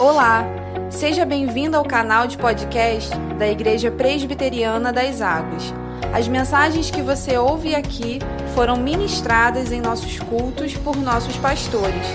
Olá, 0.00 0.46
seja 0.88 1.26
bem-vindo 1.26 1.76
ao 1.76 1.84
canal 1.84 2.26
de 2.26 2.38
podcast 2.38 3.10
da 3.38 3.46
Igreja 3.46 3.90
Presbiteriana 3.90 4.90
das 4.90 5.20
Águas. 5.20 5.74
As 6.10 6.26
mensagens 6.26 6.90
que 6.90 7.02
você 7.02 7.36
ouve 7.36 7.74
aqui 7.74 8.18
foram 8.54 8.78
ministradas 8.78 9.70
em 9.70 9.78
nossos 9.82 10.18
cultos 10.18 10.74
por 10.74 10.96
nossos 10.96 11.36
pastores. 11.36 12.06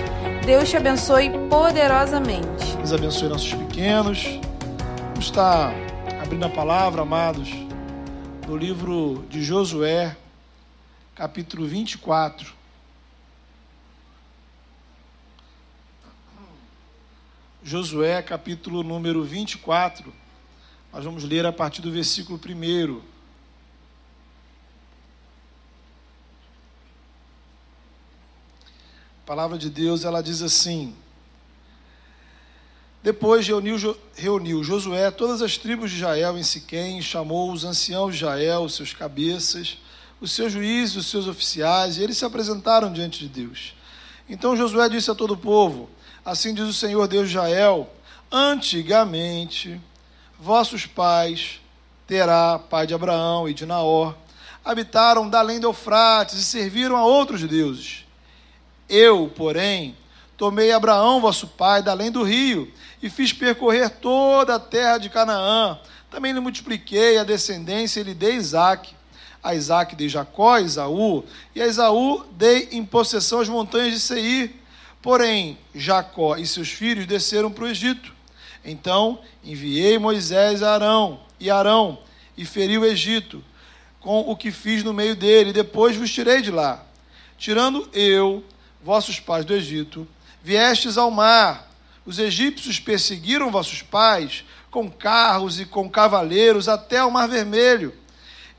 Deus 0.44 0.68
te 0.68 0.76
abençoe 0.76 1.30
poderosamente. 1.48 2.76
Deus 2.76 2.92
abençoe 2.92 3.28
nossos 3.28 3.54
pequenos. 3.54 4.40
Vamos 5.10 5.26
estar 5.26 5.72
abrindo 6.20 6.44
a 6.44 6.50
palavra, 6.50 7.02
amados, 7.02 7.52
no 8.48 8.56
livro 8.56 9.24
de 9.30 9.44
Josué, 9.44 10.16
capítulo 11.14 11.68
24. 11.68 12.55
Josué, 17.66 18.22
capítulo 18.22 18.84
número 18.84 19.24
24. 19.24 20.14
Nós 20.92 21.04
vamos 21.04 21.24
ler 21.24 21.44
a 21.44 21.52
partir 21.52 21.82
do 21.82 21.90
versículo 21.90 22.38
1. 22.38 23.00
A 29.20 29.26
palavra 29.26 29.58
de 29.58 29.68
Deus, 29.68 30.04
ela 30.04 30.22
diz 30.22 30.42
assim: 30.42 30.94
Depois 33.02 33.44
reuniu, 33.44 33.98
reuniu 34.14 34.62
Josué 34.62 35.10
todas 35.10 35.42
as 35.42 35.58
tribos 35.58 35.90
de 35.90 35.96
Israel 35.96 36.38
em 36.38 36.44
Siquém, 36.44 37.02
chamou 37.02 37.50
os 37.50 37.64
anciãos 37.64 38.14
de 38.14 38.22
Israel, 38.22 38.62
os 38.62 38.76
seus 38.76 38.92
cabeças, 38.92 39.76
os 40.20 40.30
seus 40.30 40.52
juízes, 40.52 40.94
os 40.94 41.06
seus 41.06 41.26
oficiais, 41.26 41.98
e 41.98 42.04
eles 42.04 42.16
se 42.16 42.24
apresentaram 42.24 42.92
diante 42.92 43.18
de 43.18 43.28
Deus. 43.28 43.74
Então 44.28 44.56
Josué 44.56 44.88
disse 44.88 45.10
a 45.10 45.16
todo 45.16 45.34
o 45.34 45.36
povo: 45.36 45.90
Assim 46.26 46.52
diz 46.52 46.64
o 46.64 46.72
Senhor 46.72 47.06
Deus 47.06 47.28
de 47.28 47.36
Israel: 47.36 47.88
Antigamente, 48.32 49.80
vossos 50.40 50.84
pais, 50.84 51.60
Terá, 52.04 52.58
pai 52.58 52.84
de 52.84 52.92
Abraão 52.92 53.48
e 53.48 53.54
de 53.54 53.64
Naor, 53.64 54.12
habitaram 54.64 55.28
da 55.28 55.38
além 55.38 55.60
do 55.60 55.68
Eufrates 55.68 56.36
e 56.36 56.42
serviram 56.42 56.96
a 56.96 57.04
outros 57.04 57.44
deuses. 57.44 58.04
Eu, 58.88 59.32
porém, 59.36 59.96
tomei 60.36 60.72
Abraão, 60.72 61.20
vosso 61.20 61.46
pai, 61.46 61.80
da 61.80 61.92
além 61.92 62.10
do 62.10 62.24
rio, 62.24 62.72
e 63.00 63.08
fiz 63.08 63.32
percorrer 63.32 63.88
toda 63.88 64.56
a 64.56 64.60
terra 64.60 64.98
de 64.98 65.08
Canaã. 65.08 65.78
Também 66.10 66.32
lhe 66.32 66.40
multipliquei 66.40 67.18
a 67.18 67.24
descendência 67.24 68.00
e 68.00 68.02
lhe 68.02 68.14
dei 68.14 68.34
Isaque. 68.34 68.96
A 69.40 69.54
Isaque 69.54 69.94
dei 69.94 70.08
Jacó, 70.08 70.58
Isaú, 70.58 71.24
e 71.54 71.62
a 71.62 71.68
Isaú 71.68 72.24
dei 72.32 72.68
em 72.72 72.84
possessão 72.84 73.38
as 73.38 73.48
montanhas 73.48 73.92
de 73.92 74.00
Seir 74.00 74.65
Porém, 75.06 75.56
Jacó 75.72 76.36
e 76.36 76.44
seus 76.44 76.68
filhos 76.68 77.06
desceram 77.06 77.48
para 77.48 77.62
o 77.62 77.68
Egito. 77.68 78.12
Então 78.64 79.20
enviei 79.44 80.00
Moisés 80.00 80.64
a 80.64 80.74
Arão 80.74 81.20
e 81.38 81.48
Arão 81.48 82.00
e 82.36 82.44
feri 82.44 82.76
o 82.76 82.84
Egito 82.84 83.40
com 84.00 84.22
o 84.22 84.34
que 84.34 84.50
fiz 84.50 84.82
no 84.82 84.92
meio 84.92 85.14
dele, 85.14 85.50
e 85.50 85.52
depois 85.52 85.94
vos 85.94 86.10
tirei 86.10 86.42
de 86.42 86.50
lá. 86.50 86.84
Tirando 87.38 87.88
eu, 87.92 88.42
vossos 88.82 89.20
pais 89.20 89.44
do 89.44 89.54
Egito, 89.54 90.08
viestes 90.42 90.98
ao 90.98 91.08
mar. 91.08 91.70
Os 92.04 92.18
egípcios 92.18 92.80
perseguiram 92.80 93.48
vossos 93.48 93.82
pais 93.82 94.44
com 94.72 94.90
carros 94.90 95.60
e 95.60 95.66
com 95.66 95.88
cavaleiros 95.88 96.68
até 96.68 97.04
o 97.04 97.12
mar 97.12 97.28
vermelho 97.28 97.94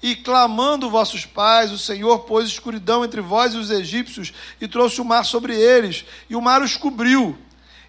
e 0.01 0.15
clamando 0.15 0.89
vossos 0.89 1.25
pais, 1.25 1.71
o 1.71 1.77
Senhor 1.77 2.19
pôs 2.19 2.47
escuridão 2.47 3.03
entre 3.03 3.21
vós 3.21 3.53
e 3.53 3.57
os 3.57 3.71
egípcios 3.71 4.33
e 4.61 4.67
trouxe 4.67 5.01
o 5.01 5.05
mar 5.05 5.25
sobre 5.25 5.55
eles, 5.55 6.05
e 6.29 6.35
o 6.35 6.41
mar 6.41 6.61
os 6.61 6.77
cobriu. 6.77 7.37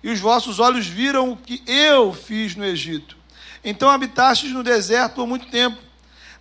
E 0.03 0.11
os 0.11 0.20
vossos 0.20 0.59
olhos 0.59 0.87
viram 0.87 1.33
o 1.33 1.37
que 1.37 1.62
eu 1.67 2.12
fiz 2.12 2.55
no 2.56 2.65
Egito. 2.65 3.17
Então 3.65 3.91
habitastes 3.91 4.53
no 4.53 4.62
deserto 4.62 5.17
por 5.17 5.27
muito 5.27 5.47
tempo. 5.47 5.77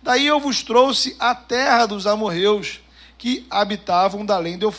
Daí 0.02 0.26
eu 0.26 0.38
vos 0.38 0.62
trouxe 0.62 1.16
a 1.18 1.34
terra 1.34 1.86
dos 1.86 2.06
amorreus, 2.06 2.80
que 3.18 3.44
habitavam 3.50 4.24
da 4.24 4.36
além, 4.36 4.56
do, 4.56 4.70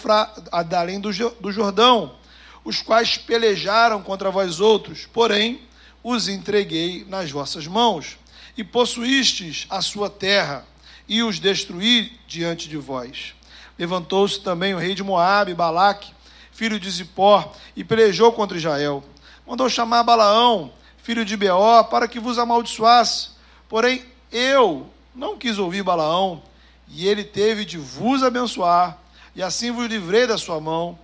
do 1.41 1.51
Jordão, 1.51 2.15
os 2.63 2.81
quais 2.81 3.17
pelejaram 3.17 4.01
contra 4.01 4.31
vós 4.31 4.61
outros, 4.61 5.05
porém 5.11 5.61
os 6.01 6.29
entreguei 6.29 7.05
nas 7.07 7.29
vossas 7.29 7.67
mãos, 7.67 8.17
e 8.55 8.63
possuístes 8.63 9.67
a 9.69 9.81
sua 9.81 10.09
terra 10.09 10.65
e 11.09 11.23
os 11.23 11.39
destruir 11.39 12.11
diante 12.27 12.69
de 12.69 12.77
vós. 12.77 13.33
Levantou-se 13.77 14.39
também 14.39 14.75
o 14.75 14.77
rei 14.77 14.93
de 14.93 15.03
Moabe, 15.03 15.55
Balaque, 15.55 16.13
filho 16.51 16.79
de 16.79 16.89
Zippor, 16.89 17.49
e 17.75 17.83
pelejou 17.83 18.31
contra 18.31 18.57
Israel. 18.57 19.03
Mandou 19.47 19.67
chamar 19.67 20.03
Balaão, 20.03 20.71
filho 21.01 21.25
de 21.25 21.35
Beó, 21.35 21.81
para 21.83 22.07
que 22.07 22.19
vos 22.19 22.37
amaldiçoasse. 22.37 23.29
Porém, 23.67 24.05
eu 24.31 24.87
não 25.15 25.35
quis 25.35 25.57
ouvir 25.57 25.81
Balaão, 25.81 26.43
e 26.87 27.07
ele 27.07 27.23
teve 27.23 27.65
de 27.65 27.77
vos 27.77 28.21
abençoar, 28.21 28.97
e 29.35 29.41
assim 29.41 29.71
vos 29.71 29.87
livrei 29.87 30.27
da 30.27 30.37
sua 30.37 30.59
mão. 30.59 30.99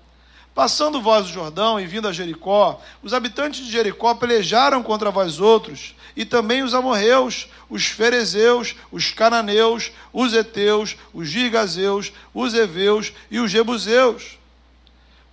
Passando 0.53 1.01
vós 1.01 1.25
o 1.25 1.33
Jordão 1.33 1.79
e 1.79 1.87
vindo 1.87 2.07
a 2.07 2.13
Jericó, 2.13 2.79
os 3.01 3.13
habitantes 3.13 3.65
de 3.65 3.71
Jericó 3.71 4.13
pelejaram 4.13 4.83
contra 4.83 5.09
vós 5.11 5.39
outros, 5.39 5.94
e 6.15 6.23
também 6.23 6.63
os 6.63 6.73
amorreus, 6.73 7.47
os 7.69 7.85
ferezeus, 7.85 8.75
os 8.91 9.11
cananeus, 9.11 9.91
os 10.13 10.33
heteus, 10.33 10.95
os 11.13 11.27
girgazeus, 11.27 12.13
os 12.33 12.53
heveus 12.53 13.11
e 13.29 13.39
os 13.39 13.51
jebuseus. 13.51 14.37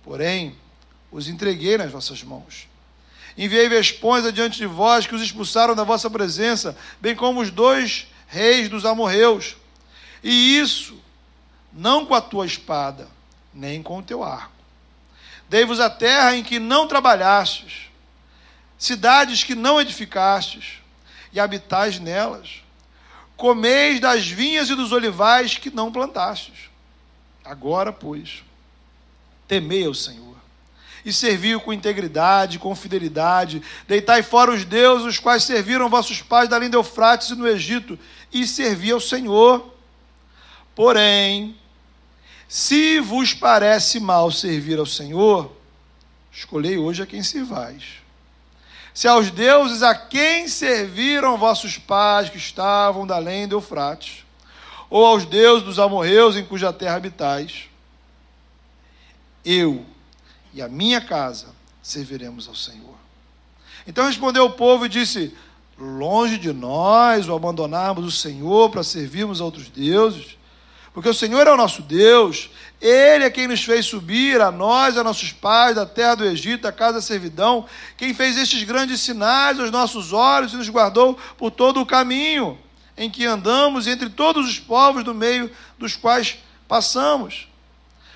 Porém, 0.03 0.55
os 1.11 1.27
entreguei 1.27 1.77
nas 1.77 1.91
vossas 1.91 2.21
mãos. 2.23 2.67
Enviei 3.37 3.69
vespões 3.69 4.25
adiante 4.25 4.57
de 4.57 4.65
vós 4.65 5.07
que 5.07 5.15
os 5.15 5.21
expulsaram 5.21 5.75
da 5.75 5.83
vossa 5.83 6.09
presença, 6.09 6.77
bem 6.99 7.15
como 7.15 7.41
os 7.41 7.49
dois 7.49 8.07
reis 8.27 8.67
dos 8.67 8.85
amorreus. 8.85 9.55
E 10.23 10.57
isso 10.57 11.01
não 11.71 12.05
com 12.05 12.13
a 12.13 12.21
tua 12.21 12.45
espada, 12.45 13.07
nem 13.53 13.81
com 13.81 13.99
o 13.99 14.03
teu 14.03 14.23
arco. 14.23 14.51
Dei-vos 15.49 15.79
a 15.79 15.89
terra 15.89 16.35
em 16.35 16.43
que 16.43 16.59
não 16.59 16.87
trabalhastes, 16.87 17.92
cidades 18.77 19.43
que 19.43 19.55
não 19.55 19.79
edificastes, 19.79 20.83
e 21.33 21.39
habitais 21.39 21.99
nelas. 21.99 22.61
Comeis 23.35 23.99
das 23.99 24.27
vinhas 24.27 24.69
e 24.69 24.75
dos 24.75 24.91
olivais 24.91 25.57
que 25.57 25.71
não 25.71 25.91
plantastes. 25.91 26.69
Agora, 27.43 27.91
pois, 27.91 28.43
temei 29.47 29.85
ao 29.85 29.93
Senhor 29.93 30.33
e 31.03 31.11
serviu 31.11 31.59
com 31.59 31.73
integridade, 31.73 32.59
com 32.59 32.73
fidelidade. 32.73 33.61
Deitai 33.85 34.23
fora 34.23 34.53
os 34.53 34.63
deuses, 34.63 35.05
os 35.05 35.19
quais 35.19 35.43
serviram 35.43 35.89
vossos 35.89 36.21
pais 36.21 36.47
da 36.47 36.57
linha 36.57 36.69
de 36.69 36.77
Eufrates 36.77 37.31
e 37.31 37.35
no 37.35 37.45
Egito, 37.45 37.99
e 38.31 38.47
servi 38.47 38.91
ao 38.91 39.01
Senhor. 39.01 39.73
Porém, 40.73 41.57
se 42.47 43.01
vos 43.01 43.33
parece 43.33 43.99
mal 43.99 44.31
servir 44.31 44.79
ao 44.79 44.85
Senhor, 44.85 45.51
escolhei 46.31 46.77
hoje 46.77 47.03
a 47.03 47.05
quem 47.05 47.21
servais 47.21 48.02
se 48.93 49.07
aos 49.07 49.31
deuses 49.31 49.81
a 49.81 49.95
quem 49.95 50.47
serviram 50.47 51.37
vossos 51.37 51.77
pais 51.77 52.29
que 52.29 52.37
estavam 52.37 53.07
da 53.07 53.15
além 53.15 53.47
do 53.47 53.55
Eufrates, 53.55 54.23
ou 54.89 55.05
aos 55.05 55.25
deuses 55.25 55.63
dos 55.63 55.79
amorreus 55.79 56.35
em 56.35 56.45
cuja 56.45 56.71
terra 56.71 56.95
habitais, 56.95 57.63
eu 59.43 59.83
e 60.53 60.61
a 60.61 60.67
minha 60.67 61.01
casa 61.01 61.47
serviremos 61.81 62.47
ao 62.47 62.55
Senhor. 62.55 62.95
Então 63.87 64.05
respondeu 64.05 64.45
o 64.45 64.51
povo 64.51 64.85
e 64.85 64.89
disse: 64.89 65.35
Longe 65.77 66.37
de 66.37 66.53
nós 66.53 67.27
o 67.27 67.35
abandonarmos 67.35 68.05
o 68.05 68.11
Senhor 68.11 68.69
para 68.69 68.83
servirmos 68.83 69.41
a 69.41 69.45
outros 69.45 69.67
deuses, 69.69 70.37
porque 70.93 71.09
o 71.09 71.13
Senhor 71.13 71.47
é 71.47 71.51
o 71.51 71.57
nosso 71.57 71.81
Deus, 71.81 72.51
Ele 72.83 73.23
é 73.23 73.29
quem 73.29 73.47
nos 73.47 73.63
fez 73.63 73.85
subir, 73.85 74.41
a 74.41 74.51
nós, 74.51 74.97
a 74.97 75.03
nossos 75.05 75.31
pais, 75.31 75.73
da 75.73 75.85
terra 75.85 76.15
do 76.15 76.25
Egito, 76.25 76.63
da 76.63 76.71
casa 76.71 76.95
da 76.95 77.01
servidão, 77.01 77.65
quem 77.95 78.13
fez 78.13 78.35
estes 78.35 78.61
grandes 78.63 78.99
sinais 78.99 79.57
aos 79.57 79.71
nossos 79.71 80.11
olhos 80.11 80.51
e 80.51 80.57
nos 80.57 80.67
guardou 80.67 81.17
por 81.37 81.49
todo 81.49 81.79
o 81.79 81.85
caminho 81.85 82.59
em 82.97 83.09
que 83.09 83.25
andamos 83.25 83.87
entre 83.87 84.09
todos 84.09 84.49
os 84.49 84.59
povos 84.59 85.01
do 85.01 85.15
meio 85.15 85.49
dos 85.79 85.95
quais 85.95 86.39
passamos. 86.67 87.47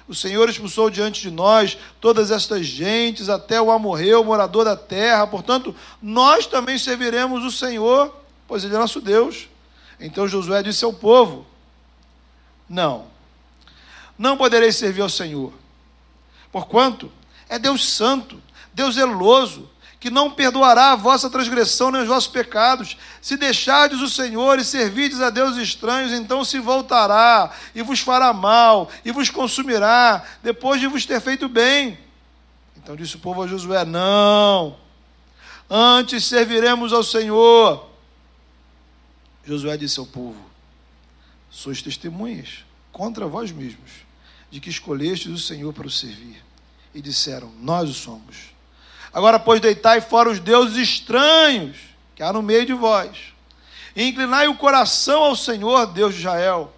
O 0.05 0.13
Senhor 0.13 0.49
expulsou 0.49 0.89
diante 0.89 1.21
de 1.21 1.31
nós 1.31 1.77
todas 2.01 2.29
estas 2.29 2.65
gentes, 2.65 3.29
até 3.29 3.61
o 3.61 3.71
amorreu, 3.71 4.21
morador 4.21 4.65
da 4.65 4.75
terra. 4.75 5.25
Portanto, 5.27 5.73
nós 6.01 6.45
também 6.45 6.77
serviremos 6.77 7.45
o 7.45 7.51
Senhor, 7.51 8.13
pois 8.45 8.65
Ele 8.65 8.75
é 8.75 8.77
nosso 8.77 8.99
Deus. 8.99 9.47
Então 9.97 10.27
Josué 10.27 10.61
disse 10.61 10.83
ao 10.83 10.91
povo: 10.91 11.45
não. 12.69 13.16
Não 14.17 14.37
podereis 14.37 14.75
servir 14.75 15.01
ao 15.01 15.09
Senhor. 15.09 15.53
Porquanto 16.51 17.11
é 17.47 17.59
Deus 17.59 17.87
santo, 17.87 18.41
Deus 18.73 18.95
zeloso, 18.95 19.69
que 19.99 20.09
não 20.09 20.31
perdoará 20.31 20.91
a 20.91 20.95
vossa 20.95 21.29
transgressão 21.29 21.91
nem 21.91 22.01
os 22.01 22.07
vossos 22.07 22.29
pecados. 22.29 22.97
Se 23.21 23.35
deixardes 23.35 24.01
o 24.01 24.09
Senhor 24.09 24.59
e 24.59 24.63
servirdes 24.63 25.21
a 25.21 25.29
deuses 25.29 25.67
estranhos, 25.67 26.13
então 26.13 26.45
se 26.45 26.59
voltará 26.59 27.51
e 27.73 27.81
vos 27.81 27.99
fará 27.99 28.31
mal 28.31 28.89
e 29.03 29.11
vos 29.11 29.29
consumirá, 29.29 30.23
depois 30.43 30.79
de 30.79 30.87
vos 30.87 31.05
ter 31.05 31.19
feito 31.19 31.49
bem. 31.49 31.97
Então 32.75 32.95
disse 32.95 33.15
o 33.15 33.19
povo 33.19 33.43
a 33.43 33.47
Josué: 33.47 33.83
Não, 33.85 34.77
antes 35.69 36.25
serviremos 36.25 36.93
ao 36.93 37.03
Senhor. 37.03 37.87
Josué 39.43 39.77
disse 39.77 39.99
ao 39.99 40.05
povo: 40.05 40.39
Sois 41.49 41.81
testemunhas 41.81 42.63
contra 42.91 43.27
vós 43.27 43.51
mesmos 43.51 44.06
de 44.49 44.59
que 44.59 44.69
escolhestes 44.69 45.31
o 45.31 45.37
Senhor 45.37 45.73
para 45.73 45.87
o 45.87 45.91
servir. 45.91 46.43
E 46.93 47.01
disseram: 47.01 47.51
Nós 47.59 47.89
o 47.89 47.93
somos. 47.93 48.55
Agora, 49.13 49.39
pois, 49.39 49.61
deitai 49.61 50.01
fora 50.01 50.29
os 50.29 50.39
deuses 50.39 50.77
estranhos 50.77 51.77
que 52.15 52.23
há 52.23 52.33
no 52.33 52.41
meio 52.41 52.65
de 52.65 52.73
vós, 52.73 53.33
e 53.95 54.03
inclinai 54.03 54.47
o 54.47 54.55
coração 54.55 55.23
ao 55.23 55.35
Senhor, 55.35 55.85
Deus 55.87 56.13
de 56.13 56.21
Israel. 56.21 56.73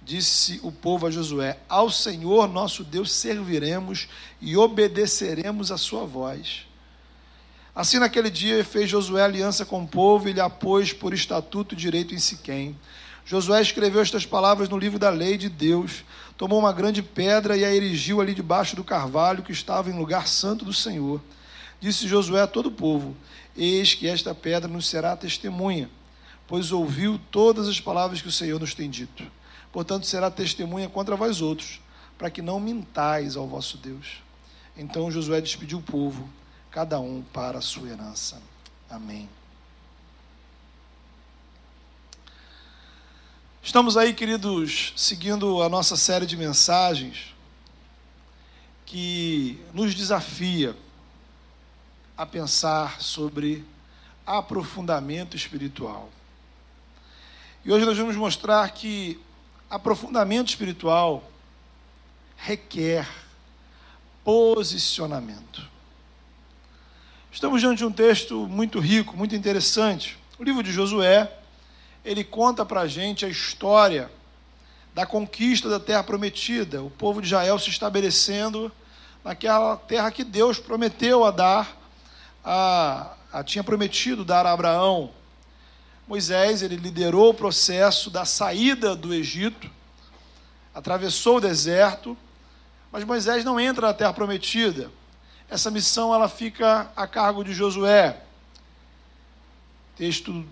Disse 0.00 0.60
o 0.62 0.72
povo 0.72 1.06
a 1.06 1.10
Josué: 1.10 1.58
Ao 1.68 1.90
Senhor 1.90 2.48
nosso 2.48 2.84
Deus 2.84 3.12
serviremos 3.12 4.08
e 4.40 4.56
obedeceremos 4.56 5.70
a 5.70 5.76
sua 5.76 6.06
voz. 6.06 6.66
Assim, 7.74 7.98
naquele 7.98 8.30
dia, 8.30 8.64
fez 8.64 8.90
Josué 8.90 9.22
aliança 9.22 9.64
com 9.64 9.82
o 9.82 9.86
povo 9.86 10.28
e 10.28 10.32
lhe 10.32 10.40
apôs 10.40 10.92
por 10.92 11.14
estatuto 11.14 11.76
direito 11.76 12.14
em 12.14 12.18
Siquém. 12.18 12.76
Josué 13.24 13.60
escreveu 13.60 14.00
estas 14.00 14.24
palavras 14.24 14.68
no 14.68 14.78
livro 14.78 14.98
da 14.98 15.10
lei 15.10 15.36
de 15.36 15.48
Deus, 15.48 16.04
tomou 16.38 16.60
uma 16.60 16.72
grande 16.72 17.02
pedra 17.02 17.56
e 17.56 17.64
a 17.64 17.74
erigiu 17.74 18.20
ali 18.20 18.32
debaixo 18.32 18.76
do 18.76 18.84
carvalho 18.84 19.42
que 19.42 19.52
estava 19.52 19.90
em 19.90 19.98
lugar 19.98 20.28
santo 20.28 20.64
do 20.64 20.72
Senhor. 20.72 21.20
Disse 21.80 22.08
Josué 22.08 22.40
a 22.40 22.46
todo 22.46 22.66
o 22.66 22.72
povo: 22.72 23.14
Eis 23.56 23.92
que 23.92 24.06
esta 24.06 24.34
pedra 24.34 24.68
nos 24.68 24.88
será 24.88 25.16
testemunha, 25.16 25.90
pois 26.46 26.70
ouviu 26.70 27.20
todas 27.30 27.68
as 27.68 27.80
palavras 27.80 28.22
que 28.22 28.28
o 28.28 28.32
Senhor 28.32 28.58
nos 28.58 28.72
tem 28.72 28.88
dito. 28.88 29.24
Portanto, 29.72 30.06
será 30.06 30.30
testemunha 30.30 30.88
contra 30.88 31.16
vós 31.16 31.42
outros, 31.42 31.80
para 32.16 32.30
que 32.30 32.40
não 32.40 32.58
mintais 32.58 33.36
ao 33.36 33.46
vosso 33.46 33.76
Deus. 33.76 34.22
Então 34.76 35.10
Josué 35.10 35.40
despediu 35.40 35.78
o 35.78 35.82
povo 35.82 36.28
cada 36.70 37.00
um 37.00 37.22
para 37.32 37.58
a 37.58 37.62
sua 37.62 37.88
herança. 37.88 38.40
Amém. 38.88 39.37
Estamos 43.68 43.98
aí, 43.98 44.14
queridos, 44.14 44.94
seguindo 44.96 45.62
a 45.62 45.68
nossa 45.68 45.94
série 45.94 46.24
de 46.24 46.38
mensagens 46.38 47.34
que 48.86 49.60
nos 49.74 49.94
desafia 49.94 50.74
a 52.16 52.24
pensar 52.24 53.02
sobre 53.02 53.62
aprofundamento 54.24 55.36
espiritual. 55.36 56.08
E 57.62 57.70
hoje 57.70 57.84
nós 57.84 57.98
vamos 57.98 58.16
mostrar 58.16 58.70
que 58.70 59.20
aprofundamento 59.68 60.48
espiritual 60.48 61.30
requer 62.38 63.06
posicionamento. 64.24 65.68
Estamos 67.30 67.60
diante 67.60 67.76
de 67.80 67.84
um 67.84 67.92
texto 67.92 68.46
muito 68.46 68.80
rico, 68.80 69.14
muito 69.14 69.36
interessante. 69.36 70.16
O 70.38 70.42
livro 70.42 70.62
de 70.62 70.72
Josué, 70.72 71.37
ele 72.04 72.24
conta 72.24 72.64
para 72.64 72.82
a 72.82 72.86
gente 72.86 73.24
a 73.24 73.28
história 73.28 74.10
da 74.94 75.06
conquista 75.06 75.68
da 75.68 75.78
terra 75.78 76.02
prometida, 76.02 76.82
o 76.82 76.90
povo 76.90 77.20
de 77.20 77.28
Israel 77.28 77.58
se 77.58 77.70
estabelecendo 77.70 78.72
naquela 79.24 79.76
terra 79.76 80.10
que 80.10 80.24
Deus 80.24 80.58
prometeu 80.58 81.24
a 81.24 81.30
dar, 81.30 81.76
a, 82.44 83.12
a, 83.32 83.44
tinha 83.44 83.62
prometido 83.62 84.24
dar 84.24 84.46
a 84.46 84.52
Abraão. 84.52 85.10
Moisés, 86.06 86.62
ele 86.62 86.76
liderou 86.76 87.30
o 87.30 87.34
processo 87.34 88.10
da 88.10 88.24
saída 88.24 88.96
do 88.96 89.12
Egito, 89.12 89.70
atravessou 90.74 91.36
o 91.36 91.40
deserto, 91.40 92.16
mas 92.90 93.04
Moisés 93.04 93.44
não 93.44 93.60
entra 93.60 93.88
na 93.88 93.94
terra 93.94 94.12
prometida 94.12 94.90
essa 95.50 95.70
missão 95.70 96.14
ela 96.14 96.28
fica 96.28 96.90
a 96.94 97.06
cargo 97.06 97.42
de 97.42 97.54
Josué. 97.54 98.20
Texto, 99.98 100.46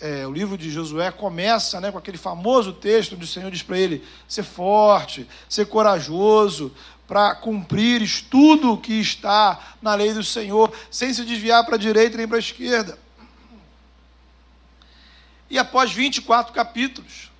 é, 0.00 0.26
o 0.26 0.32
livro 0.32 0.56
de 0.56 0.70
Josué 0.70 1.10
começa 1.10 1.78
né, 1.82 1.92
com 1.92 1.98
aquele 1.98 2.16
famoso 2.16 2.72
texto 2.72 3.14
onde 3.14 3.26
o 3.26 3.28
Senhor 3.28 3.50
diz 3.50 3.62
para 3.62 3.78
ele 3.78 4.02
ser 4.26 4.42
forte, 4.42 5.28
ser 5.50 5.66
corajoso, 5.66 6.74
para 7.06 7.34
cumprir 7.34 8.08
tudo 8.30 8.72
o 8.72 8.78
que 8.78 8.94
está 8.94 9.76
na 9.82 9.94
lei 9.94 10.14
do 10.14 10.24
Senhor, 10.24 10.72
sem 10.90 11.12
se 11.12 11.26
desviar 11.26 11.62
para 11.66 11.74
a 11.74 11.78
direita 11.78 12.16
nem 12.16 12.26
para 12.26 12.38
a 12.38 12.40
esquerda. 12.40 12.98
E 15.50 15.58
após 15.58 15.92
24 15.92 16.54
capítulos, 16.54 17.30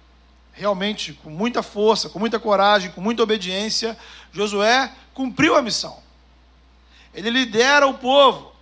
realmente 0.53 1.15
com 1.15 1.31
muita 1.31 1.63
força, 1.63 2.11
com 2.11 2.19
muita 2.19 2.39
coragem, 2.39 2.91
com 2.91 3.01
muita 3.01 3.23
obediência, 3.23 3.97
Josué 4.31 4.93
cumpriu 5.15 5.57
a 5.57 5.63
missão. 5.63 6.03
Ele 7.15 7.31
lidera 7.31 7.87
o 7.87 7.95
povo. 7.95 8.53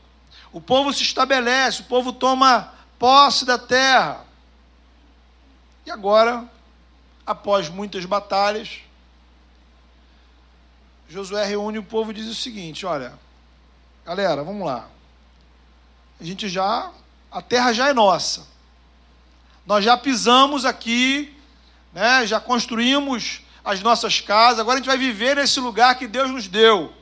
O 0.52 0.60
povo 0.60 0.92
se 0.92 1.02
estabelece, 1.02 1.80
o 1.80 1.86
povo 1.86 2.12
toma 2.12 2.72
posse 3.04 3.44
da 3.44 3.58
terra. 3.58 4.24
E 5.84 5.90
agora, 5.90 6.48
após 7.26 7.68
muitas 7.68 8.06
batalhas, 8.06 8.80
Josué 11.06 11.44
reúne 11.44 11.78
o 11.78 11.82
povo 11.82 12.12
e 12.12 12.14
diz 12.14 12.26
o 12.26 12.34
seguinte: 12.34 12.86
olha, 12.86 13.12
galera, 14.06 14.42
vamos 14.42 14.66
lá. 14.66 14.88
A 16.18 16.24
gente 16.24 16.48
já, 16.48 16.90
a 17.30 17.42
terra 17.42 17.74
já 17.74 17.90
é 17.90 17.92
nossa. 17.92 18.46
Nós 19.66 19.84
já 19.84 19.98
pisamos 19.98 20.64
aqui, 20.64 21.36
né, 21.92 22.26
já 22.26 22.40
construímos 22.40 23.42
as 23.62 23.82
nossas 23.82 24.22
casas, 24.22 24.60
agora 24.60 24.76
a 24.76 24.78
gente 24.78 24.86
vai 24.86 24.96
viver 24.96 25.36
nesse 25.36 25.60
lugar 25.60 25.98
que 25.98 26.06
Deus 26.06 26.30
nos 26.30 26.48
deu 26.48 26.94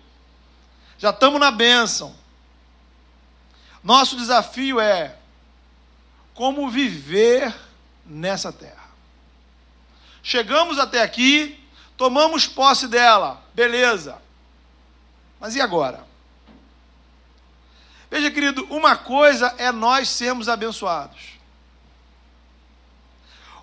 já 1.02 1.10
estamos 1.10 1.40
na 1.40 1.50
bênção. 1.50 2.14
Nosso 3.82 4.16
desafio 4.16 4.78
é 4.78 5.16
como 6.34 6.70
viver 6.70 7.54
nessa 8.06 8.52
terra. 8.52 8.90
Chegamos 10.22 10.78
até 10.78 11.02
aqui, 11.02 11.58
tomamos 11.96 12.46
posse 12.46 12.86
dela, 12.86 13.42
beleza. 13.54 14.20
Mas 15.40 15.56
e 15.56 15.60
agora? 15.60 16.06
Veja, 18.10 18.30
querido, 18.30 18.66
uma 18.70 18.94
coisa 18.94 19.54
é 19.58 19.72
nós 19.72 20.08
sermos 20.08 20.48
abençoados. 20.48 21.32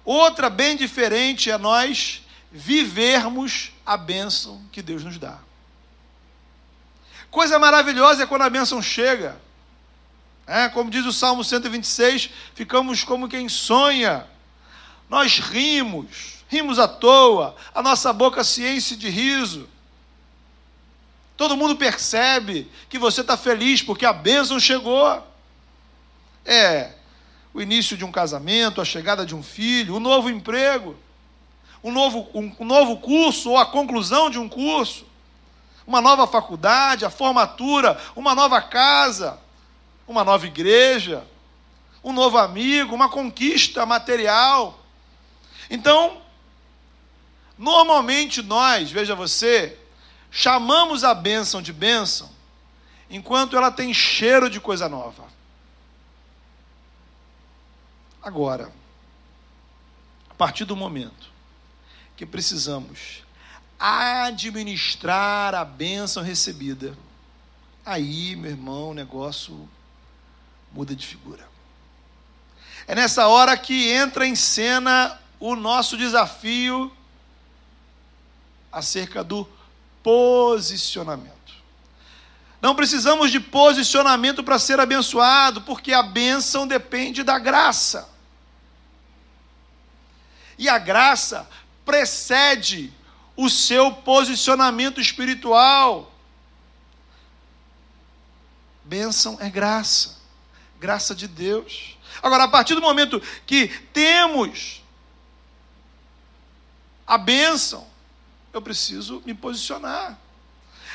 Outra, 0.04 0.50
bem 0.50 0.76
diferente, 0.76 1.52
é 1.52 1.58
nós 1.58 2.24
vivermos 2.52 3.72
a 3.86 3.96
bênção 3.96 4.62
que 4.72 4.82
Deus 4.82 5.04
nos 5.04 5.18
dá. 5.18 5.38
Coisa 7.30 7.60
maravilhosa 7.60 8.24
é 8.24 8.26
quando 8.26 8.42
a 8.42 8.50
bênção 8.50 8.82
chega. 8.82 9.40
É, 10.50 10.68
como 10.68 10.90
diz 10.90 11.06
o 11.06 11.14
Salmo 11.14 11.44
126, 11.44 12.32
ficamos 12.56 13.04
como 13.04 13.30
quem 13.30 13.48
sonha. 13.48 14.26
Nós 15.08 15.38
rimos, 15.38 16.44
rimos 16.48 16.80
à 16.80 16.88
toa, 16.88 17.56
a 17.74 17.84
nossa 17.84 18.12
boca 18.12 18.44
se 18.44 18.66
enche 18.66 18.96
de 18.96 19.10
riso. 19.10 19.70
Todo 21.38 21.56
mundo 21.56 21.76
percebe 21.76 22.68
que 22.90 22.98
você 22.98 23.22
está 23.22 23.38
feliz 23.38 23.84
porque 23.84 24.08
a 24.08 24.12
bênção 24.12 24.60
chegou. 24.60 25.24
É 26.44 26.94
o 27.54 27.62
início 27.62 27.96
de 27.96 28.04
um 28.04 28.12
casamento, 28.12 28.82
a 28.82 28.86
chegada 28.86 29.24
de 29.24 29.36
um 29.36 29.44
filho, 29.44 29.96
um 29.98 30.00
novo 30.00 30.32
emprego, 30.32 30.98
um 31.84 31.92
novo, 31.92 32.28
um, 32.34 32.52
um 32.60 32.66
novo 32.66 32.98
curso 32.98 33.52
ou 33.52 33.58
a 33.58 33.68
conclusão 33.68 34.32
de 34.32 34.40
um 34.40 34.50
curso 34.50 35.08
uma 35.90 36.02
nova 36.02 36.28
faculdade, 36.28 37.04
a 37.04 37.10
formatura, 37.10 38.00
uma 38.16 38.36
nova 38.36 38.62
casa, 38.62 39.40
uma 40.10 40.24
nova 40.24 40.48
igreja, 40.48 41.24
um 42.04 42.12
novo 42.12 42.40
amigo, 42.40 42.96
uma 42.96 43.10
conquista 43.10 43.86
material. 43.86 44.84
Então, 45.70 46.20
normalmente 47.56 48.42
nós, 48.42 48.90
veja 48.90 49.14
você, 49.14 49.78
chamamos 50.32 51.04
a 51.04 51.14
bênção 51.14 51.62
de 51.62 51.72
bênção 51.72 52.28
enquanto 53.08 53.56
ela 53.56 53.72
tem 53.72 53.94
cheiro 53.94 54.50
de 54.50 54.60
coisa 54.60 54.90
nova. 54.90 55.26
Agora, 58.22 58.72
a 60.28 60.34
partir 60.34 60.66
do 60.66 60.76
momento 60.76 61.30
que 62.18 62.26
precisamos 62.26 63.24
administrar 63.78 65.54
a 65.54 65.64
bênção 65.64 66.24
recebida. 66.24 66.98
Aí, 67.86 68.36
meu 68.36 68.52
irmão, 68.52 68.90
o 68.90 68.94
negócio 68.94 69.70
muda 70.72 70.96
de 70.96 71.06
figura. 71.06 71.48
É 72.88 72.96
nessa 72.96 73.28
hora 73.28 73.56
que 73.58 73.92
entra 73.92 74.26
em 74.26 74.36
cena 74.36 75.20
o 75.40 75.56
nosso 75.56 75.96
desafio 75.96 76.92
acerca 78.72 79.24
do 79.24 79.48
posicionamento. 80.04 81.40
Não 82.62 82.76
precisamos 82.76 83.32
de 83.32 83.40
posicionamento 83.40 84.44
para 84.44 84.60
ser 84.60 84.80
abençoado, 84.80 85.62
porque 85.62 85.94
a 85.94 86.04
bênção 86.04 86.68
depende 86.68 87.24
da 87.24 87.40
graça. 87.40 88.10
E 90.58 90.68
a 90.68 90.78
graça 90.78 91.48
precede 91.86 92.94
o 93.36 93.50
seu 93.50 93.94
posicionamento 93.94 95.00
espiritual. 95.00 96.12
Bênção 98.84 99.38
é 99.40 99.50
graça, 99.50 100.18
graça 100.80 101.14
de 101.14 101.28
Deus. 101.28 101.98
Agora, 102.24 102.46
a 102.46 102.48
partir 102.48 102.76
do 102.76 102.82
momento 102.82 103.22
que 103.46 103.68
temos 103.94 104.82
a 107.06 107.18
bênção, 107.18 107.88
eu 108.54 108.62
preciso 108.62 109.22
me 109.26 109.34
posicionar. 109.34 110.18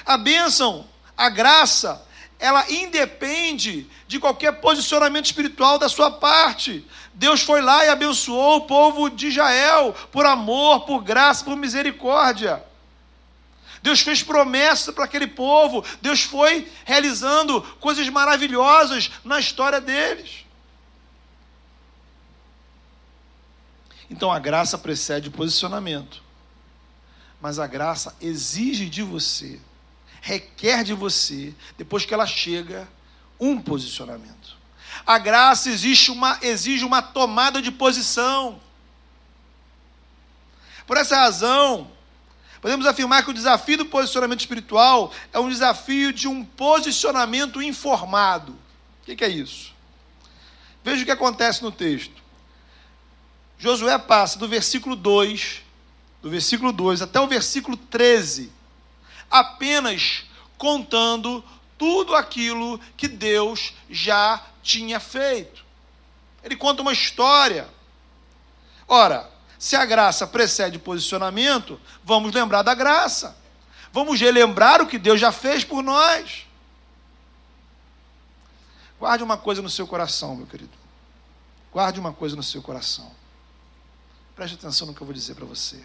A 0.05 0.17
bênção, 0.17 0.87
a 1.17 1.29
graça, 1.29 2.07
ela 2.39 2.71
independe 2.71 3.87
de 4.07 4.19
qualquer 4.19 4.61
posicionamento 4.61 5.27
espiritual 5.27 5.79
da 5.79 5.89
sua 5.89 6.11
parte. 6.11 6.87
Deus 7.15 7.43
foi 7.43 7.61
lá 7.61 7.85
e 7.85 7.89
abençoou 7.89 8.59
o 8.59 8.67
povo 8.67 9.09
de 9.09 9.29
Israel 9.29 9.95
por 10.11 10.27
amor, 10.27 10.81
por 10.81 11.03
graça, 11.03 11.45
por 11.45 11.57
misericórdia. 11.57 12.63
Deus 13.85 14.01
fez 14.01 14.23
promessa 14.23 14.93
para 14.93 15.05
aquele 15.05 15.27
povo, 15.27 15.85
Deus 16.01 16.23
foi 16.23 16.67
realizando 16.85 17.61
coisas 17.79 18.09
maravilhosas 18.09 19.11
na 19.23 19.39
história 19.39 19.79
deles. 19.79 20.45
Então 24.11 24.33
a 24.33 24.39
graça 24.39 24.79
precede 24.79 25.29
o 25.29 25.33
posicionamento, 25.33 26.23
mas 27.39 27.59
a 27.59 27.67
graça 27.67 28.17
exige 28.21 28.89
de 28.89 29.03
você 29.03 29.61
requer 30.25 30.83
de 30.83 30.95
você, 30.95 31.55
depois 31.77 32.07
que 32.07 32.15
ela 32.15 32.27
chega, 32.27 32.89
um 33.39 33.61
posicionamento. 33.61 34.57
A 35.05 35.19
graça 35.19 35.69
exige 35.69 36.11
uma, 36.11 36.39
exige 36.41 36.83
uma 36.83 37.03
tomada 37.03 37.61
de 37.61 37.71
posição. 37.71 38.59
Por 40.87 40.97
essa 40.97 41.17
razão, 41.17 41.94
podemos 42.65 42.87
afirmar 42.87 43.23
que 43.23 43.31
o 43.31 43.35
desafio 43.35 43.77
do 43.77 43.85
posicionamento 43.85 44.41
espiritual 44.41 45.13
é 45.35 45.39
um 45.39 45.51
desafio 45.51 46.11
de 46.15 46.27
um 46.27 46.43
posicionamento 46.43 47.61
informado. 47.61 48.57
O 49.03 49.15
que 49.15 49.23
é 49.23 49.29
isso? 49.29 49.75
Veja 50.83 51.03
o 51.03 51.05
que 51.05 51.11
acontece 51.11 51.63
no 51.63 51.71
texto. 51.71 52.23
Josué 53.59 53.99
passa 53.99 54.39
do 54.39 54.49
versículo 54.49 54.97
2, 54.97 55.61
do 56.23 56.31
versículo 56.31 56.73
2 56.73 57.03
até 57.03 57.21
o 57.21 57.27
versículo 57.27 57.77
13, 57.77 58.51
apenas 59.31 60.25
contando 60.57 61.45
tudo 61.77 62.17
aquilo 62.17 62.81
que 62.97 63.09
Deus 63.09 63.75
já 63.91 64.43
tinha 64.63 64.99
feito. 64.99 65.63
Ele 66.43 66.57
conta 66.57 66.81
uma 66.81 66.95
história. 66.95 67.69
Ora, 68.89 69.31
se 69.65 69.77
a 69.77 69.87
graça 69.87 70.27
precede 70.27 70.77
o 70.77 70.81
posicionamento, 70.81 71.81
vamos 72.05 72.35
lembrar 72.35 72.61
da 72.61 72.75
graça. 72.75 73.35
Vamos 73.91 74.21
relembrar 74.21 74.83
o 74.83 74.87
que 74.87 74.99
Deus 74.99 75.19
já 75.19 75.33
fez 75.33 75.65
por 75.65 75.83
nós. 75.83 76.47
Guarde 78.99 79.25
uma 79.25 79.39
coisa 79.39 79.63
no 79.63 79.71
seu 79.71 79.87
coração, 79.87 80.37
meu 80.37 80.47
querido. 80.47 80.77
Guarde 81.73 81.99
uma 81.99 82.13
coisa 82.13 82.37
no 82.37 82.43
seu 82.43 82.61
coração. 82.61 83.11
Preste 84.37 84.53
atenção 84.57 84.87
no 84.87 84.93
que 84.93 85.01
eu 85.01 85.07
vou 85.07 85.15
dizer 85.15 85.35
para 85.35 85.47
você. 85.47 85.83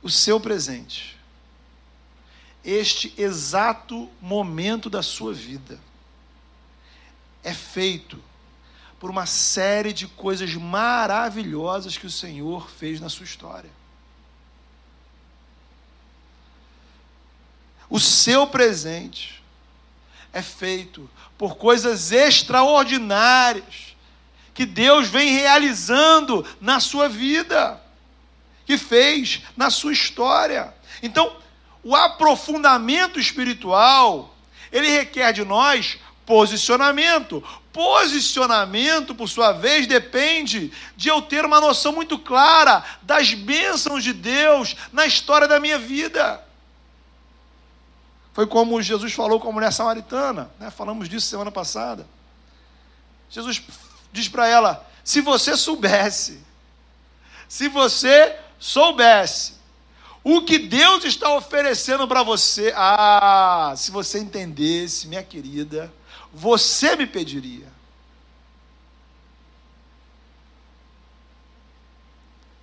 O 0.00 0.08
seu 0.08 0.40
presente 0.40 1.20
este 2.64 3.12
exato 3.18 4.08
momento 4.18 4.88
da 4.88 5.02
sua 5.02 5.34
vida 5.34 5.78
é 7.44 7.52
feito 7.52 8.18
por 9.02 9.10
uma 9.10 9.26
série 9.26 9.92
de 9.92 10.06
coisas 10.06 10.54
maravilhosas 10.54 11.98
que 11.98 12.06
o 12.06 12.10
Senhor 12.10 12.70
fez 12.70 13.00
na 13.00 13.08
sua 13.08 13.24
história. 13.24 13.68
O 17.90 17.98
seu 17.98 18.46
presente 18.46 19.42
é 20.32 20.40
feito 20.40 21.10
por 21.36 21.56
coisas 21.56 22.12
extraordinárias 22.12 23.96
que 24.54 24.64
Deus 24.64 25.08
vem 25.08 25.32
realizando 25.32 26.46
na 26.60 26.78
sua 26.78 27.08
vida, 27.08 27.82
que 28.64 28.78
fez 28.78 29.42
na 29.56 29.68
sua 29.68 29.92
história. 29.92 30.72
Então, 31.02 31.36
o 31.82 31.96
aprofundamento 31.96 33.18
espiritual, 33.18 34.32
ele 34.70 34.88
requer 34.88 35.32
de 35.32 35.44
nós 35.44 35.98
posicionamento. 36.26 37.42
Posicionamento, 37.72 39.14
por 39.14 39.28
sua 39.28 39.52
vez, 39.52 39.86
depende 39.86 40.72
de 40.96 41.08
eu 41.08 41.22
ter 41.22 41.44
uma 41.44 41.60
noção 41.60 41.92
muito 41.92 42.18
clara 42.18 42.84
das 43.02 43.32
bênçãos 43.32 44.04
de 44.04 44.12
Deus 44.12 44.76
na 44.92 45.06
história 45.06 45.48
da 45.48 45.58
minha 45.58 45.78
vida. 45.78 46.42
Foi 48.34 48.46
como 48.46 48.80
Jesus 48.82 49.12
falou 49.12 49.38
com 49.40 49.48
a 49.48 49.52
mulher 49.52 49.72
samaritana, 49.72 50.50
né? 50.58 50.70
falamos 50.70 51.08
disso 51.08 51.26
semana 51.26 51.50
passada. 51.50 52.06
Jesus 53.28 53.62
diz 54.12 54.28
para 54.28 54.46
ela: 54.46 54.86
se 55.04 55.20
você 55.20 55.56
soubesse, 55.56 56.42
se 57.48 57.68
você 57.68 58.36
soubesse 58.58 59.54
o 60.24 60.42
que 60.42 60.58
Deus 60.58 61.04
está 61.04 61.34
oferecendo 61.34 62.06
para 62.06 62.22
você, 62.22 62.72
ah, 62.76 63.74
se 63.76 63.90
você 63.90 64.18
entendesse, 64.18 65.08
minha 65.08 65.22
querida, 65.22 65.92
você 66.32 66.96
me 66.96 67.06
pediria. 67.06 67.70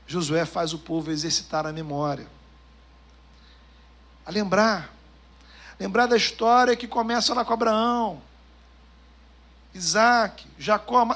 Josué 0.08 0.44
faz 0.44 0.74
o 0.74 0.80
povo 0.80 1.12
exercitar 1.12 1.68
a 1.68 1.72
memória, 1.72 2.28
a 4.26 4.32
lembrar, 4.32 4.92
lembrar 5.80 6.08
da 6.08 6.18
história 6.18 6.76
que 6.76 6.88
começa 6.88 7.34
lá 7.34 7.46
com 7.46 7.54
Abraão, 7.54 8.20
Isaac, 9.72 10.48
Jacó. 10.58 11.16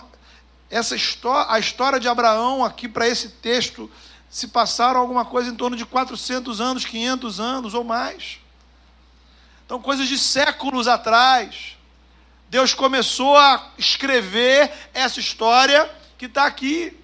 Essa 0.70 0.96
história, 0.96 1.52
a 1.52 1.58
história 1.58 2.00
de 2.00 2.08
Abraão 2.08 2.64
aqui 2.64 2.88
para 2.88 3.08
esse 3.08 3.30
texto 3.30 3.90
se 4.30 4.48
passaram 4.48 5.00
alguma 5.00 5.26
coisa 5.26 5.50
em 5.50 5.56
torno 5.56 5.76
de 5.76 5.86
400 5.86 6.62
anos, 6.62 6.86
500 6.86 7.40
anos 7.40 7.74
ou 7.74 7.84
mais. 7.84 8.40
Então, 9.66 9.82
coisas 9.82 10.08
de 10.08 10.20
séculos 10.20 10.88
atrás. 10.88 11.73
Deus 12.54 12.76
começou 12.76 13.36
a 13.36 13.72
escrever 13.80 14.72
essa 14.94 15.20
história 15.20 15.90
que 16.20 16.28
está 16.28 16.46
aqui. 16.46 16.96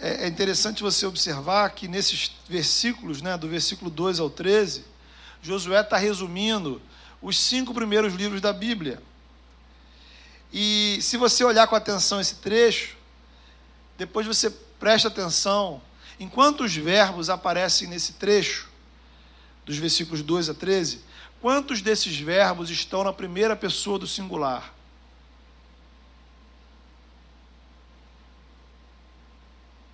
É, 0.00 0.24
é 0.24 0.26
interessante 0.26 0.82
você 0.82 1.04
observar 1.04 1.68
que 1.72 1.86
nesses 1.86 2.32
versículos, 2.48 3.20
né, 3.20 3.36
do 3.36 3.46
versículo 3.46 3.90
2 3.90 4.20
ao 4.20 4.30
13, 4.30 4.86
Josué 5.42 5.82
está 5.82 5.98
resumindo 5.98 6.80
os 7.20 7.38
cinco 7.38 7.74
primeiros 7.74 8.14
livros 8.14 8.40
da 8.40 8.54
Bíblia. 8.54 9.02
E 10.50 10.98
se 11.02 11.18
você 11.18 11.44
olhar 11.44 11.66
com 11.66 11.76
atenção 11.76 12.22
esse 12.22 12.36
trecho, 12.36 12.96
depois 13.98 14.26
você 14.26 14.48
presta 14.80 15.08
atenção 15.08 15.82
em 16.18 16.26
quantos 16.26 16.74
verbos 16.74 17.28
aparecem 17.28 17.86
nesse 17.86 18.14
trecho, 18.14 18.67
dos 19.68 19.76
versículos 19.76 20.22
2 20.22 20.48
a 20.48 20.54
13, 20.54 21.00
quantos 21.42 21.82
desses 21.82 22.18
verbos 22.18 22.70
estão 22.70 23.04
na 23.04 23.12
primeira 23.12 23.54
pessoa 23.54 23.98
do 23.98 24.06
singular? 24.06 24.72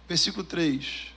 Versículo 0.09 0.45
3. 0.45 1.09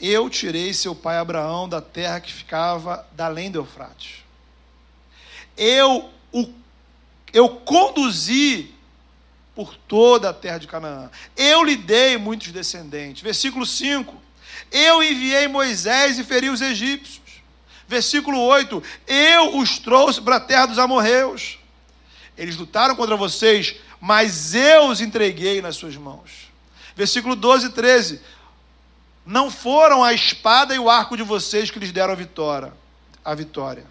Eu 0.00 0.30
tirei 0.30 0.72
seu 0.72 0.94
pai 0.94 1.18
Abraão 1.18 1.68
da 1.68 1.82
terra 1.82 2.18
que 2.18 2.32
ficava 2.32 3.06
da 3.12 3.26
além 3.26 3.50
do 3.50 3.58
Eufrates. 3.58 4.24
Eu 5.54 6.08
o 6.32 6.50
eu 7.30 7.46
conduzi 7.56 8.72
por 9.54 9.76
toda 9.76 10.30
a 10.30 10.32
terra 10.32 10.56
de 10.56 10.66
Canaã. 10.66 11.10
Eu 11.36 11.62
lhe 11.62 11.76
dei 11.76 12.16
muitos 12.16 12.50
descendentes. 12.52 13.22
Versículo 13.22 13.66
5. 13.66 14.27
Eu 14.70 15.02
enviei 15.02 15.48
Moisés 15.48 16.18
e 16.18 16.24
feri 16.24 16.50
os 16.50 16.60
egípcios. 16.60 17.20
Versículo 17.86 18.40
8. 18.40 18.82
Eu 19.06 19.56
os 19.58 19.78
trouxe 19.78 20.20
para 20.20 20.36
a 20.36 20.40
terra 20.40 20.66
dos 20.66 20.78
amorreus. 20.78 21.58
Eles 22.36 22.56
lutaram 22.56 22.94
contra 22.94 23.16
vocês, 23.16 23.76
mas 24.00 24.54
eu 24.54 24.88
os 24.88 25.00
entreguei 25.00 25.60
nas 25.60 25.76
suas 25.76 25.96
mãos. 25.96 26.50
Versículo 26.94 27.34
12 27.34 27.66
e 27.66 27.70
13. 27.70 28.20
Não 29.24 29.50
foram 29.50 30.02
a 30.02 30.12
espada 30.12 30.74
e 30.74 30.78
o 30.78 30.88
arco 30.88 31.16
de 31.16 31.22
vocês 31.22 31.70
que 31.70 31.78
lhes 31.78 31.92
deram 31.92 32.12
a 32.12 32.16
vitória. 32.16 32.72
A 33.24 33.34
vitória 33.34 33.84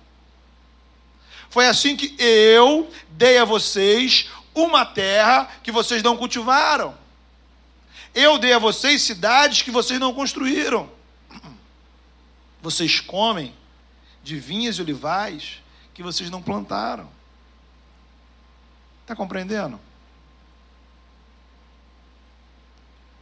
foi 1.50 1.68
assim 1.68 1.96
que 1.96 2.16
eu 2.20 2.90
dei 3.10 3.38
a 3.38 3.46
vocês 3.46 4.30
uma 4.54 4.86
terra 4.86 5.50
que 5.64 5.72
vocês 5.72 6.04
não 6.04 6.18
cultivaram. 6.18 6.94
Eu 8.20 8.40
dei 8.40 8.52
a 8.52 8.58
vocês 8.58 9.04
cidades 9.04 9.62
que 9.62 9.70
vocês 9.70 10.00
não 10.00 10.12
construíram. 10.12 10.92
Vocês 12.60 13.00
comem 13.00 13.54
de 14.24 14.40
vinhas 14.40 14.78
e 14.78 14.82
olivais 14.82 15.62
que 15.94 16.02
vocês 16.02 16.28
não 16.28 16.42
plantaram. 16.42 17.08
Está 19.04 19.16
compreendendo? 19.16 19.80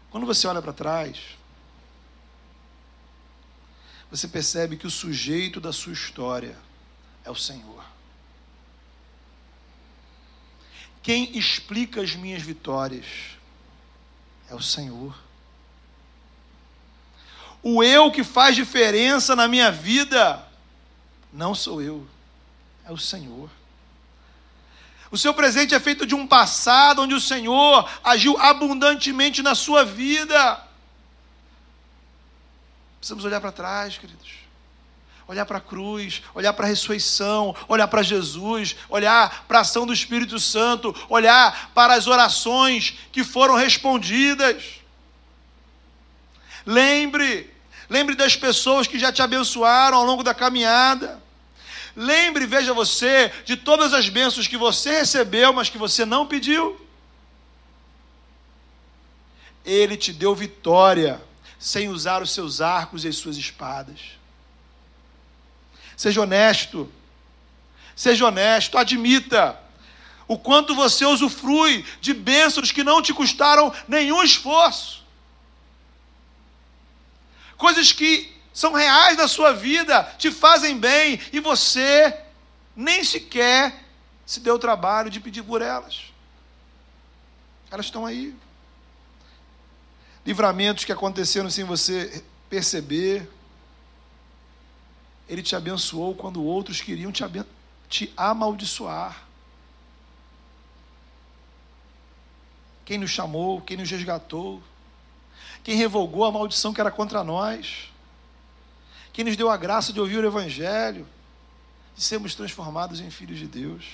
Quando 0.09 0.25
você 0.25 0.47
olha 0.47 0.61
para 0.61 0.71
trás, 0.71 1.19
você 4.09 4.29
percebe 4.29 4.77
que 4.77 4.87
o 4.87 4.89
sujeito 4.89 5.59
da 5.59 5.73
sua 5.73 5.91
história 5.91 6.57
é 7.25 7.29
o 7.29 7.35
Senhor. 7.35 7.83
Quem 11.03 11.37
explica 11.37 12.01
as 12.01 12.15
minhas 12.15 12.41
vitórias 12.41 13.35
é 14.49 14.55
o 14.55 14.61
Senhor. 14.61 15.15
O 17.61 17.83
eu 17.83 18.11
que 18.11 18.23
faz 18.23 18.55
diferença 18.55 19.35
na 19.35 19.47
minha 19.47 19.71
vida 19.71 20.41
não 21.33 21.55
sou 21.55 21.81
eu, 21.81 22.07
é 22.85 22.91
o 22.91 22.97
Senhor. 22.97 23.49
O 25.11 25.17
seu 25.17 25.33
presente 25.33 25.73
é 25.73 25.79
feito 25.79 26.05
de 26.05 26.13
um 26.13 26.27
passado 26.27 27.01
onde 27.01 27.13
o 27.13 27.21
Senhor 27.21 27.89
agiu 28.03 28.37
abundantemente 28.37 29.41
na 29.41 29.55
sua 29.55 29.83
vida. 29.83 30.61
Precisamos 32.99 33.25
olhar 33.25 33.41
para 33.41 33.51
trás, 33.51 33.97
queridos 33.97 34.44
olhar 35.27 35.45
para 35.45 35.57
a 35.57 35.61
cruz, 35.61 36.21
olhar 36.33 36.53
para 36.53 36.65
a 36.65 36.69
ressurreição, 36.69 37.55
olhar 37.67 37.87
para 37.87 38.03
Jesus, 38.03 38.75
olhar 38.89 39.45
para 39.47 39.59
a 39.59 39.61
ação 39.61 39.85
do 39.85 39.93
Espírito 39.93 40.39
Santo, 40.39 40.95
olhar 41.09 41.71
para 41.73 41.95
as 41.95 42.07
orações 42.07 42.95
que 43.11 43.23
foram 43.23 43.55
respondidas. 43.55 44.81
Lembre, 46.65 47.51
lembre 47.89 48.15
das 48.15 48.35
pessoas 48.35 48.87
que 48.87 48.99
já 48.99 49.11
te 49.11 49.21
abençoaram 49.21 49.97
ao 49.97 50.05
longo 50.05 50.23
da 50.23 50.33
caminhada. 50.33 51.21
Lembre, 51.95 52.45
veja 52.45 52.73
você, 52.73 53.31
de 53.45 53.55
todas 53.55 53.93
as 53.93 54.09
bênçãos 54.09 54.47
que 54.47 54.57
você 54.57 54.99
recebeu, 54.99 55.53
mas 55.53 55.69
que 55.69 55.77
você 55.77 56.05
não 56.05 56.27
pediu. 56.27 56.79
Ele 59.63 59.97
te 59.97 60.13
deu 60.13 60.35
vitória 60.35 61.19
sem 61.57 61.89
usar 61.89 62.21
os 62.21 62.31
seus 62.31 62.61
arcos 62.61 63.05
e 63.05 63.07
as 63.07 63.15
suas 63.15 63.37
espadas. 63.37 64.14
Seja 65.95 66.21
honesto. 66.21 66.91
Seja 67.95 68.25
honesto, 68.25 68.77
admita 68.77 69.59
o 70.27 70.37
quanto 70.37 70.75
você 70.75 71.05
usufrui 71.05 71.85
de 72.01 72.13
bênçãos 72.13 72.71
que 72.71 72.83
não 72.83 73.01
te 73.01 73.13
custaram 73.13 73.73
nenhum 73.87 74.23
esforço. 74.23 75.03
Coisas 77.57 77.91
que 77.91 78.33
são 78.53 78.73
reais 78.73 79.17
na 79.17 79.27
sua 79.27 79.53
vida, 79.53 80.03
te 80.17 80.31
fazem 80.31 80.77
bem 80.77 81.19
e 81.31 81.39
você 81.39 82.21
nem 82.75 83.03
sequer 83.03 83.83
se 84.25 84.39
deu 84.39 84.55
o 84.55 84.59
trabalho 84.59 85.09
de 85.09 85.19
pedir 85.19 85.43
por 85.43 85.61
elas. 85.61 86.05
Elas 87.69 87.85
estão 87.85 88.05
aí. 88.05 88.35
Livramentos 90.25 90.85
que 90.85 90.91
aconteceram 90.91 91.49
sem 91.49 91.63
você 91.63 92.23
perceber, 92.49 93.29
ele 95.27 95.41
te 95.41 95.55
abençoou 95.55 96.13
quando 96.15 96.43
outros 96.43 96.81
queriam 96.81 97.11
te, 97.11 97.23
te 97.89 98.13
amaldiçoar. 98.15 99.23
Quem 102.83 102.97
nos 102.99 103.09
chamou, 103.09 103.61
quem 103.61 103.77
nos 103.77 103.89
resgatou, 103.89 104.61
quem 105.63 105.75
revogou 105.75 106.25
a 106.25 106.31
maldição 106.31 106.73
que 106.73 106.79
era 106.79 106.91
contra 106.91 107.23
nós, 107.23 107.91
quem 109.11 109.25
nos 109.25 109.35
deu 109.35 109.49
a 109.49 109.57
graça 109.57 109.91
de 109.91 109.99
ouvir 109.99 110.19
o 110.19 110.27
Evangelho, 110.27 111.07
de 111.95 112.03
sermos 112.03 112.35
transformados 112.35 112.99
em 112.99 113.09
filhos 113.09 113.39
de 113.39 113.47
Deus. 113.47 113.85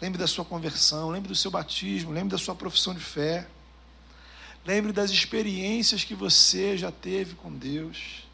Lembre 0.00 0.18
da 0.18 0.26
sua 0.26 0.44
conversão, 0.44 1.10
lembre 1.10 1.28
do 1.28 1.34
seu 1.34 1.50
batismo, 1.50 2.12
lembre 2.12 2.30
da 2.30 2.38
sua 2.38 2.54
profissão 2.54 2.94
de 2.94 3.00
fé. 3.00 3.48
Lembre 4.64 4.92
das 4.92 5.10
experiências 5.10 6.04
que 6.04 6.14
você 6.14 6.76
já 6.76 6.92
teve 6.92 7.34
com 7.34 7.52
Deus. 7.52 8.24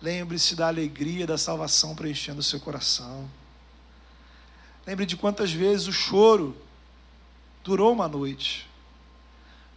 Lembre-se 0.00 0.54
da 0.54 0.68
alegria 0.68 1.26
da 1.26 1.36
salvação 1.36 1.94
preenchendo 1.94 2.40
o 2.40 2.42
seu 2.42 2.60
coração. 2.60 3.28
Lembre 4.86 5.04
de 5.04 5.16
quantas 5.16 5.52
vezes 5.52 5.86
o 5.86 5.92
choro 5.92 6.56
durou 7.64 7.92
uma 7.92 8.08
noite, 8.08 8.68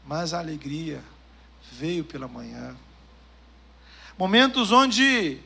mas 0.05 0.33
a 0.33 0.39
alegria 0.39 1.03
veio 1.71 2.03
pela 2.03 2.27
manhã. 2.27 2.75
Momentos 4.17 4.71
onde 4.71 5.39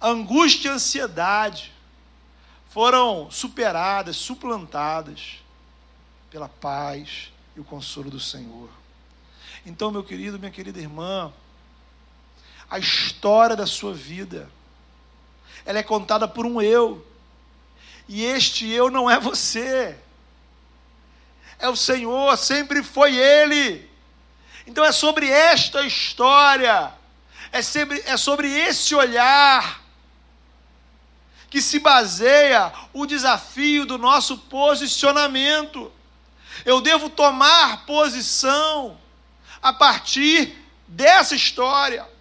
angústia 0.00 0.68
e 0.68 0.72
ansiedade 0.72 1.72
foram 2.70 3.30
superadas, 3.30 4.16
suplantadas 4.16 5.42
pela 6.30 6.48
paz 6.48 7.32
e 7.56 7.60
o 7.60 7.64
consolo 7.64 8.10
do 8.10 8.20
Senhor. 8.20 8.68
Então, 9.66 9.90
meu 9.90 10.02
querido, 10.02 10.38
minha 10.38 10.50
querida 10.50 10.80
irmã, 10.80 11.32
a 12.70 12.78
história 12.78 13.56
da 13.56 13.66
sua 13.66 13.92
vida. 13.92 14.50
Ela 15.64 15.78
é 15.78 15.82
contada 15.82 16.28
por 16.28 16.46
um 16.46 16.60
eu. 16.60 17.06
E 18.08 18.24
este 18.24 18.68
eu 18.70 18.90
não 18.90 19.10
é 19.10 19.18
você. 19.18 19.96
É 21.58 21.68
o 21.68 21.76
Senhor, 21.76 22.36
sempre 22.36 22.82
foi 22.82 23.16
Ele. 23.16 23.88
Então 24.66 24.84
é 24.84 24.92
sobre 24.92 25.28
esta 25.28 25.82
história, 25.82 26.92
é 27.52 27.62
sobre, 27.62 28.02
é 28.06 28.16
sobre 28.16 28.50
esse 28.50 28.94
olhar 28.94 29.82
que 31.50 31.62
se 31.62 31.78
baseia 31.78 32.72
o 32.92 33.06
desafio 33.06 33.86
do 33.86 33.96
nosso 33.96 34.38
posicionamento. 34.38 35.92
Eu 36.64 36.80
devo 36.80 37.08
tomar 37.08 37.84
posição 37.86 38.98
a 39.62 39.72
partir 39.72 40.56
dessa 40.88 41.34
história. 41.34 42.13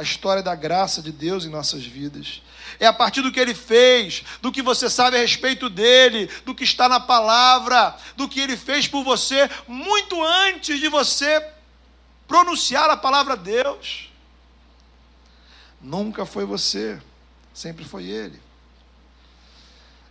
A 0.00 0.02
história 0.02 0.42
da 0.42 0.54
graça 0.54 1.02
de 1.02 1.12
Deus 1.12 1.44
em 1.44 1.50
nossas 1.50 1.84
vidas. 1.84 2.40
É 2.78 2.86
a 2.86 2.92
partir 2.92 3.20
do 3.20 3.30
que 3.30 3.38
ele 3.38 3.54
fez, 3.54 4.24
do 4.40 4.50
que 4.50 4.62
você 4.62 4.88
sabe 4.88 5.18
a 5.18 5.20
respeito 5.20 5.68
dele, 5.68 6.26
do 6.46 6.54
que 6.54 6.64
está 6.64 6.88
na 6.88 6.98
palavra, 6.98 7.94
do 8.16 8.26
que 8.26 8.40
ele 8.40 8.56
fez 8.56 8.88
por 8.88 9.04
você, 9.04 9.50
muito 9.68 10.24
antes 10.24 10.80
de 10.80 10.88
você 10.88 11.46
pronunciar 12.26 12.88
a 12.88 12.96
palavra 12.96 13.36
Deus. 13.36 14.10
Nunca 15.78 16.24
foi 16.24 16.46
você, 16.46 16.98
sempre 17.52 17.84
foi 17.84 18.04
ele. 18.04 18.40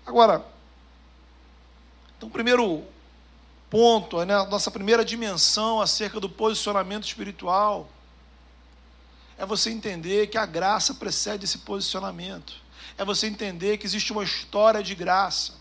Agora, 0.05 0.45
então, 2.15 2.29
primeiro 2.29 2.83
ponto, 3.71 4.23
né, 4.23 4.35
nossa 4.45 4.69
primeira 4.69 5.03
dimensão 5.03 5.81
acerca 5.81 6.19
do 6.19 6.29
posicionamento 6.29 7.05
espiritual 7.05 7.89
é 9.39 9.45
você 9.45 9.69
entender 9.71 10.27
que 10.27 10.37
a 10.37 10.45
graça 10.45 10.93
precede 10.93 11.45
esse 11.45 11.59
posicionamento. 11.59 12.55
É 12.97 13.05
você 13.05 13.25
entender 13.25 13.77
que 13.77 13.85
existe 13.85 14.11
uma 14.11 14.21
história 14.21 14.83
de 14.83 14.93
graça. 14.93 15.53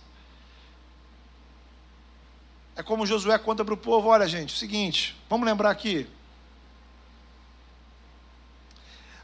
É 2.74 2.82
como 2.82 3.06
Josué 3.06 3.38
conta 3.38 3.64
para 3.64 3.72
o 3.72 3.76
povo: 3.76 4.08
olha, 4.08 4.26
gente, 4.26 4.52
é 4.52 4.56
o 4.56 4.58
seguinte, 4.58 5.16
vamos 5.30 5.46
lembrar 5.46 5.70
aqui. 5.70 6.08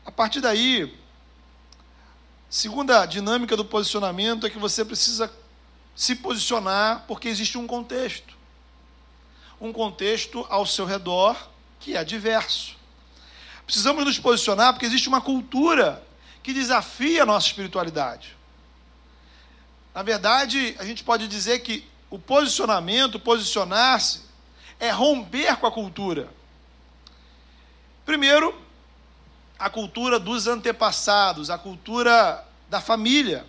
A 0.06 0.12
partir 0.12 0.40
daí, 0.40 0.96
segunda 2.48 3.04
dinâmica 3.06 3.56
do 3.56 3.64
posicionamento 3.64 4.46
é 4.46 4.50
que 4.50 4.58
você 4.58 4.84
precisa 4.84 5.32
se 5.96 6.14
posicionar 6.14 7.04
porque 7.08 7.26
existe 7.26 7.58
um 7.58 7.66
contexto. 7.66 8.36
Um 9.60 9.72
contexto 9.72 10.46
ao 10.48 10.64
seu 10.64 10.84
redor 10.86 11.36
que 11.80 11.96
é 11.96 12.04
diverso. 12.04 12.83
Precisamos 13.66 14.04
nos 14.04 14.18
posicionar 14.18 14.72
porque 14.72 14.86
existe 14.86 15.08
uma 15.08 15.20
cultura 15.20 16.02
que 16.42 16.52
desafia 16.52 17.22
a 17.22 17.26
nossa 17.26 17.46
espiritualidade. 17.46 18.36
Na 19.94 20.02
verdade, 20.02 20.74
a 20.78 20.84
gente 20.84 21.02
pode 21.02 21.26
dizer 21.28 21.60
que 21.60 21.86
o 22.10 22.18
posicionamento, 22.18 23.18
posicionar-se, 23.18 24.22
é 24.78 24.90
romper 24.90 25.56
com 25.56 25.66
a 25.66 25.72
cultura. 25.72 26.28
Primeiro, 28.04 28.54
a 29.58 29.70
cultura 29.70 30.18
dos 30.18 30.46
antepassados, 30.46 31.48
a 31.48 31.56
cultura 31.56 32.44
da 32.68 32.80
família. 32.80 33.46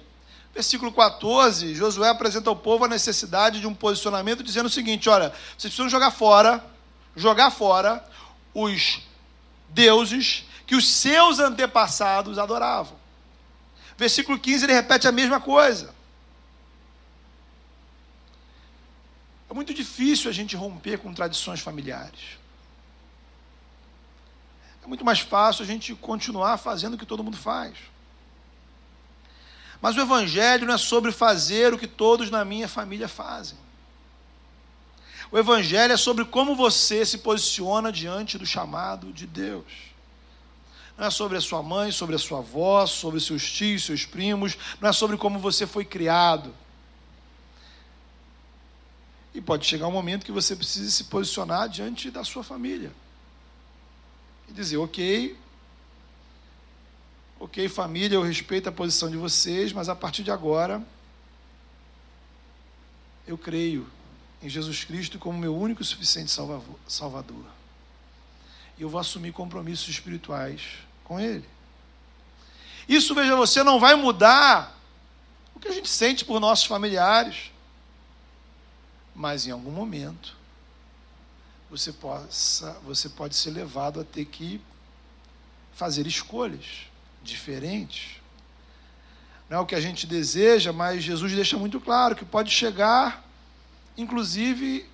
Versículo 0.53 0.93
14, 0.93 1.75
Josué 1.75 2.07
apresenta 2.07 2.49
ao 2.49 2.55
povo 2.55 2.85
a 2.85 2.87
necessidade 2.87 3.59
de 3.59 3.67
um 3.67 3.73
posicionamento, 3.73 4.41
dizendo 4.41 4.67
o 4.67 4.69
seguinte: 4.69 5.09
olha, 5.09 5.29
vocês 5.57 5.73
precisam 5.73 5.89
jogar 5.89 6.11
fora, 6.11 6.63
jogar 7.15 7.51
fora 7.51 8.01
os 8.53 9.01
deuses 9.69 10.45
que 10.65 10.75
os 10.75 10.87
seus 10.87 11.39
antepassados 11.39 12.37
adoravam. 12.37 12.97
Versículo 13.97 14.39
15 14.39 14.65
ele 14.65 14.73
repete 14.73 15.07
a 15.07 15.11
mesma 15.11 15.39
coisa. 15.39 15.93
É 19.49 19.53
muito 19.53 19.73
difícil 19.73 20.29
a 20.29 20.33
gente 20.33 20.55
romper 20.55 20.97
com 20.97 21.13
tradições 21.13 21.59
familiares. 21.59 22.37
É 24.83 24.87
muito 24.87 25.05
mais 25.05 25.19
fácil 25.19 25.63
a 25.63 25.65
gente 25.65 25.95
continuar 25.95 26.57
fazendo 26.57 26.95
o 26.95 26.97
que 26.97 27.05
todo 27.05 27.23
mundo 27.23 27.37
faz. 27.37 27.75
Mas 29.81 29.95
o 29.95 30.01
Evangelho 30.01 30.67
não 30.67 30.73
é 30.73 30.77
sobre 30.77 31.11
fazer 31.11 31.73
o 31.73 31.77
que 31.77 31.87
todos 31.87 32.29
na 32.29 32.43
minha 32.43 32.67
família 32.67 33.07
fazem. 33.07 33.57
O 35.35 35.37
Evangelho 35.37 35.91
é 35.91 35.97
sobre 35.97 36.23
como 36.23 36.55
você 36.55 37.05
se 37.05 37.17
posiciona 37.17 37.91
diante 37.91 38.37
do 38.37 38.45
chamado 38.45 39.11
de 39.11 39.27
Deus. 39.27 39.65
Não 40.97 41.07
é 41.07 41.09
sobre 41.09 41.37
a 41.37 41.41
sua 41.41 41.61
mãe, 41.61 41.91
sobre 41.91 42.15
a 42.15 42.17
sua 42.17 42.37
avó, 42.37 42.85
sobre 42.85 43.19
seus 43.19 43.51
tios, 43.51 43.83
seus 43.83 44.05
primos, 44.05 44.57
não 44.79 44.87
é 44.87 44.93
sobre 44.93 45.17
como 45.17 45.37
você 45.37 45.67
foi 45.67 45.83
criado. 45.83 46.55
E 49.33 49.41
pode 49.41 49.65
chegar 49.65 49.89
um 49.89 49.91
momento 49.91 50.25
que 50.25 50.31
você 50.31 50.55
precise 50.55 50.89
se 50.89 51.03
posicionar 51.03 51.67
diante 51.67 52.09
da 52.09 52.23
sua 52.23 52.41
família. 52.41 52.93
E 54.47 54.53
dizer, 54.53 54.77
ok, 54.77 55.37
ok, 57.37 57.67
família, 57.67 58.15
eu 58.15 58.21
respeito 58.21 58.69
a 58.69 58.71
posição 58.71 59.11
de 59.11 59.17
vocês, 59.17 59.73
mas 59.73 59.89
a 59.89 59.95
partir 59.97 60.23
de 60.23 60.31
agora, 60.31 60.81
eu 63.27 63.37
creio 63.37 63.85
em 64.45 64.49
Jesus 64.49 64.83
Cristo 64.83 65.17
como 65.17 65.37
meu 65.37 65.55
único 65.55 65.81
e 65.81 65.85
suficiente 65.85 66.31
Salvador. 66.87 67.45
E 68.77 68.81
eu 68.81 68.89
vou 68.89 68.99
assumir 68.99 69.31
compromissos 69.31 69.89
espirituais 69.89 70.61
com 71.03 71.19
Ele. 71.19 71.47
Isso, 72.87 73.15
veja 73.15 73.35
você, 73.35 73.63
não 73.63 73.79
vai 73.79 73.95
mudar 73.95 74.79
o 75.55 75.59
que 75.59 75.67
a 75.67 75.71
gente 75.71 75.89
sente 75.89 76.23
por 76.23 76.39
nossos 76.39 76.65
familiares 76.65 77.51
mas 79.15 79.47
em 79.47 79.51
algum 79.51 79.71
momento 79.71 80.35
você 81.69 81.91
possa, 81.93 82.73
você 82.83 83.07
pode 83.07 83.35
ser 83.35 83.49
levado 83.51 84.01
a 84.01 84.03
ter 84.03 84.25
que 84.25 84.61
fazer 85.73 86.05
escolhas 86.05 86.87
diferentes. 87.23 88.21
Não 89.49 89.57
é 89.57 89.59
o 89.61 89.65
que 89.65 89.75
a 89.75 89.81
gente 89.81 90.05
deseja, 90.05 90.73
mas 90.73 91.03
Jesus 91.03 91.31
deixa 91.31 91.57
muito 91.57 91.79
claro 91.79 92.15
que 92.15 92.25
pode 92.25 92.51
chegar, 92.51 93.24
inclusive, 93.97 94.87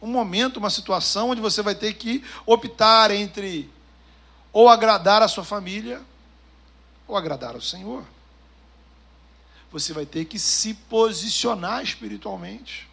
um 0.00 0.06
momento, 0.06 0.58
uma 0.58 0.70
situação 0.70 1.30
onde 1.30 1.40
você 1.40 1.62
vai 1.62 1.74
ter 1.74 1.94
que 1.94 2.22
optar 2.44 3.10
entre 3.10 3.70
ou 4.52 4.68
agradar 4.68 5.22
a 5.22 5.28
sua 5.28 5.44
família 5.44 6.00
ou 7.06 7.16
agradar 7.16 7.54
ao 7.54 7.60
Senhor. 7.60 8.04
Você 9.70 9.92
vai 9.92 10.06
ter 10.06 10.24
que 10.24 10.38
se 10.38 10.74
posicionar 10.74 11.82
espiritualmente 11.82 12.88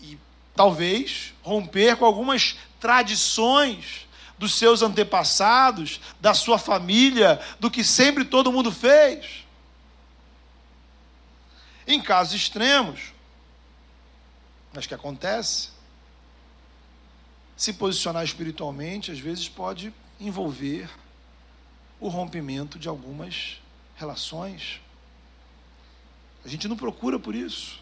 e 0.00 0.18
talvez 0.54 1.34
romper 1.42 1.96
com 1.96 2.04
algumas 2.04 2.56
tradições 2.78 4.06
dos 4.38 4.54
seus 4.54 4.80
antepassados, 4.80 6.00
da 6.18 6.32
sua 6.32 6.58
família, 6.58 7.38
do 7.58 7.70
que 7.70 7.84
sempre 7.84 8.24
todo 8.24 8.52
mundo 8.52 8.72
fez. 8.72 9.44
Em 11.86 12.00
casos 12.00 12.34
extremos, 12.34 13.09
mas 14.72 14.86
que 14.86 14.94
acontece, 14.94 15.70
se 17.56 17.72
posicionar 17.72 18.24
espiritualmente 18.24 19.10
às 19.10 19.18
vezes 19.18 19.48
pode 19.48 19.92
envolver 20.18 20.88
o 22.00 22.08
rompimento 22.08 22.78
de 22.78 22.88
algumas 22.88 23.60
relações. 23.96 24.80
A 26.44 26.48
gente 26.48 26.66
não 26.66 26.76
procura 26.76 27.18
por 27.18 27.34
isso. 27.34 27.78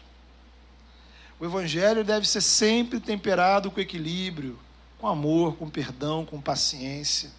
O 1.39 1.45
evangelho 1.45 2.03
deve 2.03 2.27
ser 2.27 2.41
sempre 2.41 2.99
temperado 2.99 3.71
com 3.71 3.79
equilíbrio, 3.79 4.59
com 4.97 5.07
amor, 5.07 5.55
com 5.55 5.69
perdão, 5.69 6.25
com 6.25 6.41
paciência. 6.41 7.31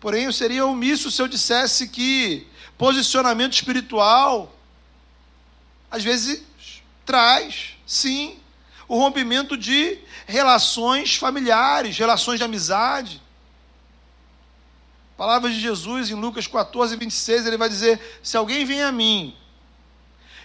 Porém, 0.00 0.24
eu 0.24 0.32
seria 0.32 0.64
omisso 0.64 1.10
se 1.10 1.20
eu 1.20 1.28
dissesse 1.28 1.88
que 1.88 2.46
posicionamento 2.78 3.52
espiritual 3.52 4.56
às 5.90 6.02
vezes 6.02 6.42
traz, 7.04 7.76
sim, 7.92 8.38
o 8.88 8.96
rompimento 8.96 9.54
de 9.54 9.98
relações 10.26 11.16
familiares, 11.16 11.98
relações 11.98 12.38
de 12.38 12.44
amizade. 12.44 13.20
Palavras 15.14 15.52
de 15.52 15.60
Jesus 15.60 16.10
em 16.10 16.14
Lucas 16.14 16.46
14, 16.46 16.96
26, 16.96 17.46
ele 17.46 17.58
vai 17.58 17.68
dizer: 17.68 18.18
Se 18.22 18.34
alguém 18.34 18.64
vem 18.64 18.82
a 18.82 18.90
mim 18.90 19.36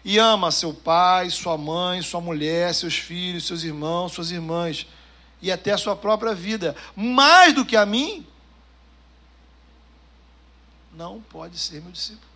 e 0.03 0.17
ama 0.17 0.51
seu 0.51 0.73
pai, 0.73 1.29
sua 1.29 1.57
mãe, 1.57 2.01
sua 2.01 2.19
mulher, 2.19 2.75
seus 2.75 2.97
filhos, 2.97 3.47
seus 3.47 3.63
irmãos, 3.63 4.11
suas 4.11 4.29
irmãs 4.29 4.85
e 5.41 5.49
até 5.49 5.71
a 5.71 5.77
sua 5.77 5.95
própria 5.95 6.35
vida, 6.35 6.75
mais 6.95 7.53
do 7.53 7.63
que 7.63 7.77
a 7.77 7.85
mim, 7.85 8.27
não 10.91 11.21
pode 11.21 11.57
ser 11.57 11.81
meu 11.81 11.91
discípulo. 11.91 12.27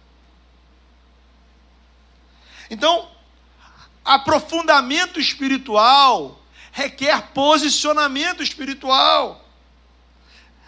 Então, 2.69 3.09
aprofundamento 4.03 5.19
espiritual 5.19 6.41
requer 6.71 7.21
posicionamento 7.33 8.41
espiritual. 8.41 9.45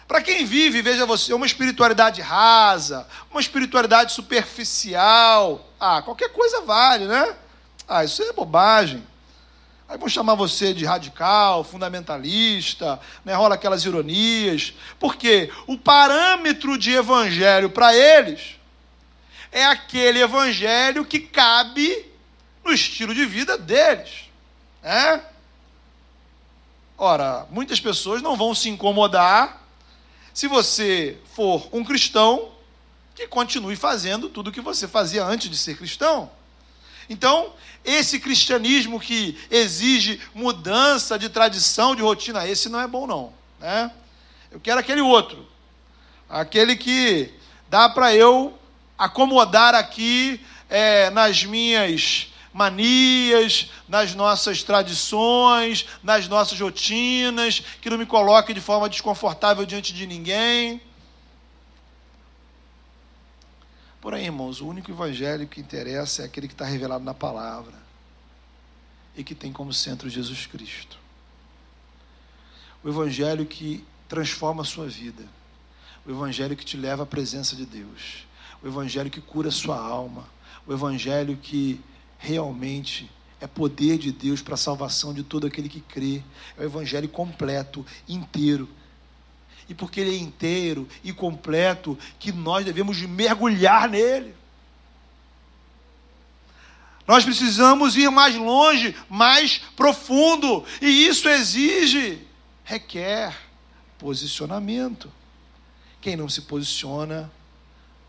Para 0.06 0.20
quem 0.20 0.44
vive, 0.44 0.82
veja 0.82 1.06
você, 1.06 1.32
uma 1.32 1.46
espiritualidade 1.46 2.20
rasa, 2.20 3.08
uma 3.30 3.40
espiritualidade 3.40 4.12
superficial, 4.12 5.66
ah, 5.80 6.02
qualquer 6.02 6.28
coisa 6.28 6.60
vale, 6.60 7.06
né? 7.06 7.34
Ah, 7.88 8.04
isso 8.04 8.22
é 8.22 8.32
bobagem. 8.32 9.02
Aí 9.88 9.98
vão 9.98 10.08
chamar 10.08 10.34
você 10.34 10.72
de 10.72 10.84
radical, 10.84 11.62
fundamentalista, 11.62 12.98
né? 13.24 13.34
rola 13.34 13.54
aquelas 13.54 13.84
ironias. 13.84 14.74
Porque 14.98 15.50
o 15.66 15.76
parâmetro 15.76 16.78
de 16.78 16.92
evangelho 16.92 17.68
para 17.70 17.94
eles 17.94 18.56
é 19.52 19.64
aquele 19.64 20.20
evangelho 20.20 21.04
que 21.04 21.20
cabe 21.20 22.06
no 22.64 22.72
estilo 22.72 23.14
de 23.14 23.26
vida 23.26 23.58
deles. 23.58 24.30
Né? 24.82 25.22
Ora, 26.96 27.46
muitas 27.50 27.80
pessoas 27.80 28.22
não 28.22 28.36
vão 28.36 28.54
se 28.54 28.68
incomodar 28.68 29.62
se 30.32 30.48
você 30.48 31.18
for 31.34 31.68
um 31.72 31.84
cristão, 31.84 32.52
que 33.14 33.28
continue 33.28 33.76
fazendo 33.76 34.28
tudo 34.28 34.48
o 34.48 34.52
que 34.52 34.60
você 34.60 34.88
fazia 34.88 35.24
antes 35.24 35.48
de 35.48 35.56
ser 35.56 35.76
cristão. 35.76 36.30
Então, 37.08 37.52
esse 37.84 38.18
cristianismo 38.18 38.98
que 38.98 39.38
exige 39.50 40.20
mudança 40.34 41.18
de 41.18 41.28
tradição, 41.28 41.94
de 41.94 42.02
rotina, 42.02 42.48
esse 42.48 42.68
não 42.68 42.80
é 42.80 42.88
bom, 42.88 43.06
não. 43.06 43.32
Né? 43.60 43.90
Eu 44.50 44.58
quero 44.58 44.80
aquele 44.80 45.00
outro, 45.00 45.46
aquele 46.28 46.74
que 46.74 47.32
dá 47.68 47.88
para 47.88 48.14
eu 48.14 48.58
acomodar 48.98 49.74
aqui 49.74 50.40
é, 50.68 51.10
nas 51.10 51.44
minhas 51.44 52.32
manias, 52.54 53.68
nas 53.88 54.14
nossas 54.14 54.62
tradições, 54.62 55.86
nas 56.04 56.28
nossas 56.28 56.58
rotinas, 56.60 57.58
que 57.82 57.90
não 57.90 57.98
me 57.98 58.06
coloque 58.06 58.54
de 58.54 58.60
forma 58.60 58.88
desconfortável 58.88 59.66
diante 59.66 59.92
de 59.92 60.06
ninguém. 60.06 60.80
Porém, 64.00 64.26
irmãos, 64.26 64.60
o 64.60 64.68
único 64.68 64.88
evangelho 64.88 65.48
que 65.48 65.60
interessa 65.60 66.22
é 66.22 66.26
aquele 66.26 66.46
que 66.46 66.54
está 66.54 66.64
revelado 66.64 67.04
na 67.04 67.14
palavra 67.14 67.74
e 69.16 69.24
que 69.24 69.34
tem 69.34 69.52
como 69.52 69.72
centro 69.72 70.08
Jesus 70.08 70.46
Cristo. 70.46 70.96
O 72.84 72.88
evangelho 72.88 73.44
que 73.46 73.84
transforma 74.08 74.62
a 74.62 74.64
sua 74.64 74.86
vida. 74.86 75.24
O 76.06 76.10
evangelho 76.10 76.54
que 76.54 76.64
te 76.64 76.76
leva 76.76 77.02
à 77.02 77.06
presença 77.06 77.56
de 77.56 77.66
Deus. 77.66 78.26
O 78.62 78.68
evangelho 78.68 79.10
que 79.10 79.20
cura 79.20 79.48
a 79.48 79.52
sua 79.52 79.78
alma. 79.78 80.28
O 80.66 80.72
evangelho 80.72 81.36
que 81.36 81.80
realmente 82.18 83.10
é 83.40 83.46
poder 83.46 83.98
de 83.98 84.10
Deus 84.10 84.40
para 84.40 84.54
a 84.54 84.58
salvação 84.58 85.12
de 85.12 85.22
todo 85.22 85.46
aquele 85.46 85.68
que 85.68 85.80
crê. 85.80 86.22
É 86.56 86.62
o 86.62 86.64
evangelho 86.64 87.08
completo, 87.08 87.84
inteiro. 88.08 88.68
E 89.68 89.74
porque 89.74 90.00
ele 90.00 90.14
é 90.14 90.18
inteiro 90.18 90.88
e 91.02 91.12
completo, 91.12 91.98
que 92.18 92.32
nós 92.32 92.64
devemos 92.64 93.00
mergulhar 93.02 93.88
nele. 93.88 94.34
Nós 97.06 97.24
precisamos 97.24 97.96
ir 97.96 98.10
mais 98.10 98.34
longe, 98.34 98.96
mais 99.10 99.58
profundo, 99.76 100.64
e 100.80 101.06
isso 101.06 101.28
exige, 101.28 102.26
requer 102.64 103.36
posicionamento. 103.98 105.12
Quem 106.00 106.16
não 106.16 106.28
se 106.28 106.42
posiciona, 106.42 107.30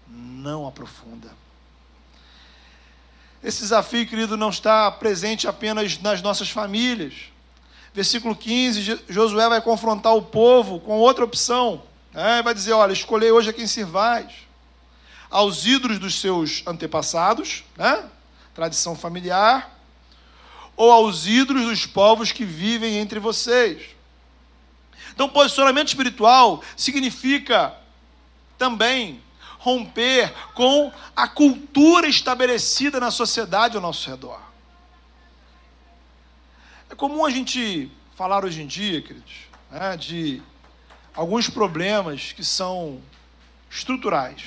não 0.08 0.65
aprofunda. 0.65 1.45
Esse 3.46 3.62
desafio, 3.62 4.08
querido, 4.08 4.36
não 4.36 4.50
está 4.50 4.90
presente 4.90 5.48
apenas 5.48 6.00
nas 6.00 6.20
nossas 6.20 6.50
famílias. 6.50 7.14
Versículo 7.94 8.36
15, 8.36 9.02
Josué 9.08 9.48
vai 9.48 9.62
confrontar 9.62 10.16
o 10.16 10.22
povo 10.24 10.80
com 10.80 10.98
outra 10.98 11.24
opção. 11.24 11.84
Né? 12.12 12.42
Vai 12.42 12.56
dizer: 12.56 12.74
Olha, 12.74 12.92
escolhei 12.92 13.32
hoje 13.32 13.52
a 13.52 13.54
quem 13.54 13.68
servais. 13.68 14.34
Aos 15.30 15.64
ídolos 15.64 16.00
dos 16.00 16.20
seus 16.20 16.64
antepassados, 16.66 17.64
né? 17.78 18.10
tradição 18.56 18.96
familiar, 18.96 19.80
ou 20.76 20.92
aos 20.92 21.28
ídolos 21.28 21.66
dos 21.66 21.86
povos 21.86 22.32
que 22.32 22.44
vivem 22.44 22.98
entre 22.98 23.20
vocês. 23.20 23.84
Então, 25.14 25.30
posicionamento 25.30 25.90
espiritual 25.90 26.64
significa 26.76 27.76
também 28.58 29.22
romper 29.65 30.32
com 30.54 30.91
a 31.15 31.28
cultura 31.28 32.08
estabelecida 32.08 32.99
na 32.99 33.10
sociedade 33.10 33.75
ao 33.75 33.82
nosso 33.82 34.08
redor. 34.08 34.39
É 36.88 36.93
comum 36.93 37.25
a 37.25 37.32
gente 37.32 37.91
falar 38.15 38.45
hoje 38.45 38.62
em 38.62 38.67
dia, 38.67 39.01
queridos, 39.01 39.34
né, 39.71 39.97
de 39.97 40.39
alguns 41.15 41.49
problemas 41.49 42.32
que 42.32 42.43
são 42.43 43.01
estruturais. 43.67 44.43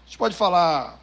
A 0.00 0.06
gente 0.06 0.16
pode 0.16 0.34
falar 0.34 0.98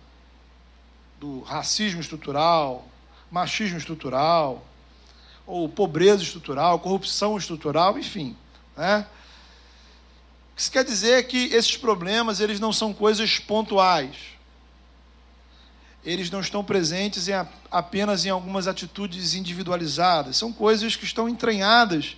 do 1.19 1.41
racismo 1.41 2.01
estrutural, 2.01 2.87
machismo 3.29 3.77
estrutural, 3.77 4.65
ou 5.45 5.69
pobreza 5.69 6.23
estrutural, 6.23 6.79
corrupção 6.79 7.37
estrutural, 7.37 7.99
enfim. 7.99 8.35
Né? 8.75 9.05
Que 10.57 10.63
isso 10.63 10.71
quer 10.71 10.83
dizer 10.83 11.19
é 11.19 11.21
que 11.21 11.53
esses 11.53 11.77
problemas 11.77 12.39
eles 12.39 12.59
não 12.59 12.73
são 12.73 12.91
coisas 12.91 13.37
pontuais. 13.37 14.15
Eles 16.03 16.31
não 16.31 16.39
estão 16.39 16.63
presentes 16.63 17.27
em, 17.27 17.33
apenas 17.69 18.25
em 18.25 18.31
algumas 18.31 18.67
atitudes 18.67 19.35
individualizadas. 19.35 20.35
São 20.35 20.51
coisas 20.51 20.95
que 20.95 21.05
estão 21.05 21.29
entranhadas 21.29 22.17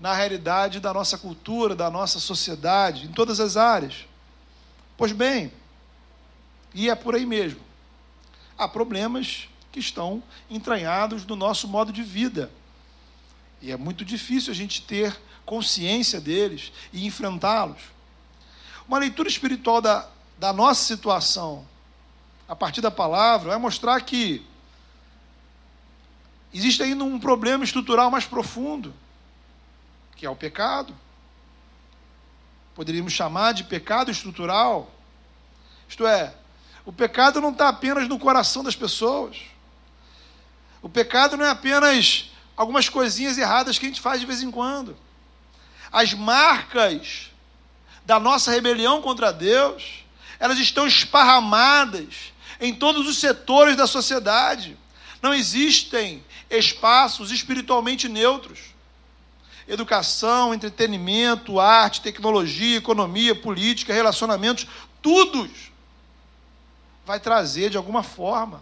na 0.00 0.14
realidade 0.14 0.80
da 0.80 0.94
nossa 0.94 1.18
cultura, 1.18 1.76
da 1.76 1.90
nossa 1.90 2.18
sociedade, 2.18 3.04
em 3.04 3.12
todas 3.12 3.38
as 3.38 3.54
áreas. 3.54 4.06
Pois 4.96 5.12
bem, 5.12 5.52
e 6.72 6.88
é 6.88 6.94
por 6.94 7.14
aí 7.14 7.26
mesmo. 7.26 7.60
Há 8.56 8.66
problemas 8.66 9.46
que 9.70 9.78
estão 9.78 10.22
entranhados 10.48 11.26
no 11.26 11.36
nosso 11.36 11.68
modo 11.68 11.92
de 11.92 12.02
vida. 12.02 12.50
E 13.60 13.70
é 13.70 13.76
muito 13.76 14.06
difícil 14.06 14.52
a 14.52 14.56
gente 14.56 14.80
ter 14.80 15.14
consciência 15.44 16.20
deles 16.20 16.72
e 16.92 17.06
enfrentá-los. 17.06 17.80
Uma 18.86 18.98
leitura 18.98 19.28
espiritual 19.28 19.80
da, 19.80 20.08
da 20.38 20.52
nossa 20.52 20.84
situação, 20.84 21.66
a 22.48 22.54
partir 22.54 22.80
da 22.80 22.90
palavra, 22.90 23.50
vai 23.50 23.58
mostrar 23.58 24.00
que 24.00 24.44
existe 26.52 26.82
ainda 26.82 27.04
um 27.04 27.18
problema 27.18 27.64
estrutural 27.64 28.10
mais 28.10 28.24
profundo, 28.24 28.94
que 30.16 30.26
é 30.26 30.30
o 30.30 30.36
pecado. 30.36 30.94
Poderíamos 32.74 33.12
chamar 33.12 33.52
de 33.52 33.64
pecado 33.64 34.10
estrutural. 34.10 34.90
Isto 35.88 36.06
é, 36.06 36.34
o 36.84 36.92
pecado 36.92 37.40
não 37.40 37.50
está 37.50 37.68
apenas 37.68 38.08
no 38.08 38.18
coração 38.18 38.62
das 38.62 38.76
pessoas. 38.76 39.38
O 40.82 40.88
pecado 40.88 41.36
não 41.36 41.46
é 41.46 41.50
apenas 41.50 42.30
algumas 42.56 42.88
coisinhas 42.88 43.38
erradas 43.38 43.78
que 43.78 43.86
a 43.86 43.88
gente 43.88 44.00
faz 44.00 44.20
de 44.20 44.26
vez 44.26 44.42
em 44.42 44.50
quando. 44.50 44.96
As 45.94 46.12
marcas 46.12 47.30
da 48.04 48.18
nossa 48.18 48.50
rebelião 48.50 49.00
contra 49.00 49.32
Deus, 49.32 50.04
elas 50.40 50.58
estão 50.58 50.88
esparramadas 50.88 52.32
em 52.60 52.74
todos 52.74 53.06
os 53.06 53.18
setores 53.18 53.76
da 53.76 53.86
sociedade. 53.86 54.76
Não 55.22 55.32
existem 55.32 56.24
espaços 56.50 57.30
espiritualmente 57.30 58.08
neutros. 58.08 58.58
Educação, 59.68 60.52
entretenimento, 60.52 61.60
arte, 61.60 62.00
tecnologia, 62.00 62.76
economia, 62.76 63.32
política, 63.32 63.94
relacionamentos, 63.94 64.66
tudo 65.00 65.48
vai 67.06 67.20
trazer 67.20 67.70
de 67.70 67.76
alguma 67.76 68.02
forma 68.02 68.60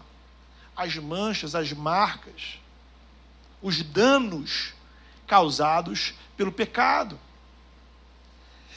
as 0.76 0.96
manchas, 0.96 1.54
as 1.54 1.72
marcas, 1.72 2.58
os 3.62 3.82
danos 3.82 4.74
causados 5.32 6.12
pelo 6.36 6.52
pecado. 6.52 7.18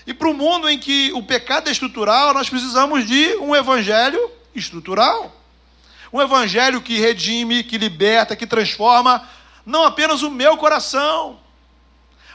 E 0.08 0.14
para 0.14 0.30
o 0.30 0.34
mundo 0.34 0.70
em 0.70 0.80
que 0.80 1.12
o 1.12 1.22
pecado 1.22 1.68
é 1.68 1.72
estrutural, 1.74 2.34
nós 2.34 2.50
precisamos 2.50 3.06
de 3.06 3.36
um 3.42 3.54
evangelho 3.54 4.32
estrutural. 4.56 5.36
Um 6.14 6.22
evangelho 6.22 6.82
que 6.82 6.98
redime, 6.98 7.62
que 7.62 7.78
liberta, 7.78 8.38
que 8.38 8.48
transforma 8.48 9.28
não 9.66 9.84
apenas 9.84 10.22
o 10.22 10.32
meu 10.32 10.56
coração, 10.56 11.42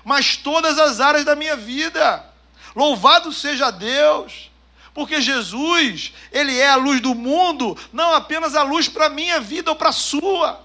mas 0.05 0.37
todas 0.37 0.79
as 0.79 1.01
áreas 1.01 1.25
da 1.25 1.35
minha 1.35 1.57
vida. 1.57 2.23
Louvado 2.77 3.33
seja 3.33 3.71
Deus 3.71 4.51
porque 4.93 5.19
Jesus, 5.23 6.13
ele 6.31 6.59
é 6.59 6.69
a 6.69 6.77
luz 6.77 7.01
do 7.01 7.15
mundo, 7.15 7.75
não 7.91 8.13
apenas 8.13 8.55
a 8.55 8.63
luz 8.63 8.87
para 8.87 9.07
a 9.07 9.09
minha 9.09 9.41
vida 9.41 9.71
ou 9.71 9.77
para 9.77 9.89
a 9.89 9.93
sua, 9.93 10.61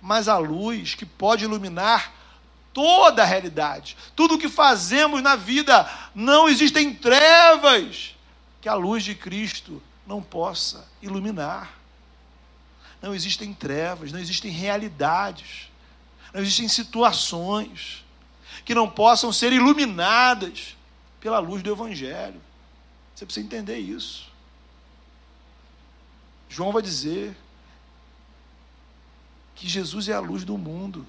mas 0.00 0.28
a 0.28 0.38
luz 0.38 0.94
que 0.94 1.04
pode 1.04 1.44
iluminar 1.44 2.12
toda 2.72 3.22
a 3.22 3.26
realidade. 3.26 3.96
Tudo 4.14 4.34
o 4.34 4.38
que 4.38 4.48
fazemos 4.48 5.22
na 5.22 5.34
vida, 5.34 5.90
não 6.14 6.48
existem 6.48 6.94
trevas 6.94 8.14
que 8.60 8.68
a 8.68 8.74
luz 8.74 9.04
de 9.04 9.14
Cristo 9.14 9.82
não 10.06 10.22
possa 10.22 10.88
iluminar. 11.02 11.78
Não 13.02 13.14
existem 13.14 13.52
trevas, 13.52 14.12
não 14.12 14.18
existem 14.18 14.50
realidades, 14.50 15.68
não 16.32 16.40
existem 16.40 16.68
situações 16.68 18.04
que 18.64 18.74
não 18.74 18.88
possam 18.88 19.32
ser 19.32 19.52
iluminadas 19.52 20.76
pela 21.20 21.38
luz 21.38 21.62
do 21.62 21.72
Evangelho. 21.72 22.40
Você 23.14 23.24
precisa 23.24 23.46
entender 23.46 23.78
isso. 23.78 24.28
João 26.48 26.72
vai 26.72 26.82
dizer 26.82 27.36
que 29.58 29.68
Jesus 29.68 30.08
é 30.08 30.12
a 30.12 30.20
luz 30.20 30.44
do 30.44 30.56
mundo. 30.56 31.04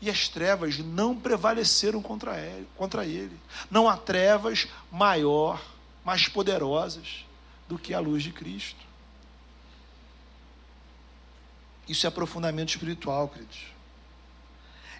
E 0.00 0.08
as 0.08 0.28
trevas 0.28 0.78
não 0.78 1.18
prevaleceram 1.18 2.00
contra 2.00 2.38
ele, 2.38 2.68
contra 2.76 3.04
ele. 3.04 3.36
Não 3.68 3.88
há 3.88 3.96
trevas 3.96 4.68
maior, 4.90 5.60
mais 6.04 6.28
poderosas 6.28 7.24
do 7.68 7.76
que 7.76 7.92
a 7.92 7.98
luz 7.98 8.22
de 8.22 8.30
Cristo. 8.30 8.86
Isso 11.88 12.06
é 12.06 12.08
aprofundamento 12.08 12.68
espiritual, 12.68 13.28
queridos. 13.28 13.58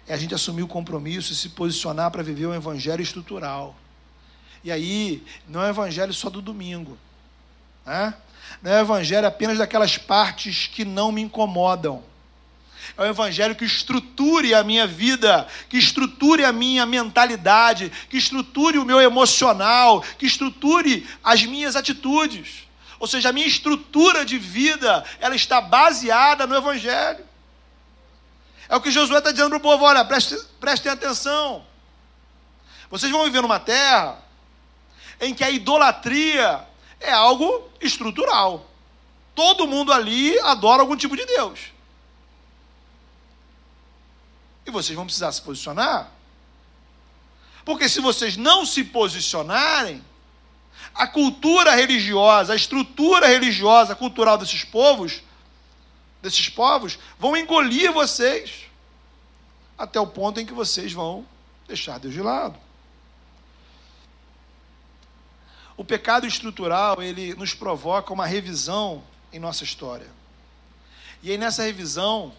É 0.05 0.13
a 0.13 0.17
gente 0.17 0.35
assumir 0.35 0.63
o 0.63 0.67
compromisso 0.67 1.31
e 1.31 1.35
se 1.35 1.49
posicionar 1.49 2.11
para 2.11 2.23
viver 2.23 2.47
um 2.47 2.53
evangelho 2.53 3.01
estrutural. 3.01 3.75
E 4.63 4.71
aí, 4.71 5.25
não 5.47 5.61
é 5.61 5.67
o 5.67 5.69
evangelho 5.69 6.13
só 6.13 6.29
do 6.29 6.41
domingo. 6.41 6.97
Né? 7.85 8.13
Não 8.61 8.71
é 8.71 8.79
o 8.79 8.81
evangelho 8.81 9.27
apenas 9.27 9.57
daquelas 9.57 9.97
partes 9.97 10.67
que 10.67 10.83
não 10.83 11.11
me 11.11 11.21
incomodam. 11.21 12.03
É 12.95 13.01
o 13.01 13.05
evangelho 13.05 13.55
que 13.55 13.65
estruture 13.65 14.53
a 14.53 14.63
minha 14.63 14.85
vida, 14.85 15.47
que 15.67 15.77
estruture 15.77 16.45
a 16.45 16.51
minha 16.51 16.85
mentalidade, 16.85 17.91
que 18.09 18.17
estruture 18.17 18.77
o 18.77 18.85
meu 18.85 19.01
emocional, 19.01 20.01
que 20.17 20.25
estruture 20.25 21.07
as 21.23 21.43
minhas 21.43 21.75
atitudes. 21.75 22.67
Ou 22.99 23.07
seja, 23.07 23.29
a 23.29 23.33
minha 23.33 23.47
estrutura 23.47 24.25
de 24.25 24.37
vida, 24.37 25.03
ela 25.19 25.35
está 25.35 25.59
baseada 25.59 26.47
no 26.47 26.55
evangelho. 26.55 27.25
É 28.69 28.75
o 28.75 28.81
que 28.81 28.91
Josué 28.91 29.17
está 29.17 29.31
dizendo 29.31 29.49
para 29.49 29.57
o 29.57 29.61
povo: 29.61 29.85
olha, 29.85 30.03
prestem, 30.03 30.39
prestem 30.59 30.91
atenção. 30.91 31.65
Vocês 32.89 33.11
vão 33.11 33.23
viver 33.23 33.41
numa 33.41 33.59
terra 33.59 34.17
em 35.19 35.33
que 35.33 35.43
a 35.43 35.49
idolatria 35.49 36.65
é 36.99 37.11
algo 37.11 37.69
estrutural. 37.81 38.65
Todo 39.35 39.67
mundo 39.67 39.93
ali 39.93 40.37
adora 40.39 40.81
algum 40.81 40.95
tipo 40.95 41.15
de 41.15 41.25
Deus. 41.25 41.59
E 44.67 44.71
vocês 44.71 44.95
vão 44.95 45.05
precisar 45.05 45.31
se 45.31 45.41
posicionar. 45.41 46.11
Porque 47.63 47.89
se 47.89 48.01
vocês 48.01 48.37
não 48.37 48.65
se 48.65 48.83
posicionarem, 48.83 50.03
a 50.93 51.07
cultura 51.07 51.73
religiosa, 51.73 52.53
a 52.53 52.55
estrutura 52.55 53.27
religiosa, 53.27 53.95
cultural 53.95 54.37
desses 54.37 54.63
povos, 54.63 55.21
desses 56.21 56.49
povos, 56.49 56.99
vão 57.17 57.35
engolir 57.37 57.91
vocês 57.91 58.65
até 59.77 59.99
o 59.99 60.07
ponto 60.07 60.39
em 60.39 60.45
que 60.45 60.53
vocês 60.53 60.91
vão 60.91 61.25
deixar 61.67 61.99
Deus 61.99 62.13
de 62.13 62.21
lado. 62.21 62.57
O 65.77 65.85
pecado 65.85 66.25
estrutural, 66.25 67.01
ele 67.01 67.35
nos 67.35 67.53
provoca 67.53 68.11
uma 68.11 68.25
revisão 68.25 69.03
em 69.31 69.39
nossa 69.39 69.63
história. 69.63 70.07
E 71.21 71.31
aí 71.31 71.37
nessa 71.37 71.63
revisão 71.63 72.33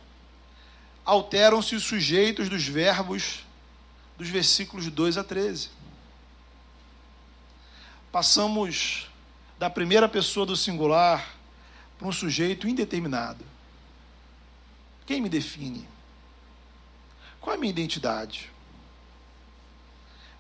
alteram-se 1.09 1.75
os 1.75 1.85
sujeitos 1.85 2.51
dos 2.51 2.69
verbos 2.69 3.47
dos 4.19 4.29
versículos 4.29 4.91
2 4.91 5.17
a 5.17 5.25
13. 5.25 5.71
Passamos 8.13 9.11
da 9.59 9.71
primeira 9.71 10.07
pessoa 10.07 10.45
do 10.45 10.55
singular 10.55 11.35
para 11.99 12.07
um 12.07 12.13
sujeito 12.13 12.69
indeterminado. 12.69 13.43
Quem 15.07 15.23
me 15.23 15.31
define? 15.31 15.89
Qual 17.41 17.55
é 17.55 17.57
a 17.57 17.61
minha 17.61 17.71
identidade? 17.71 18.53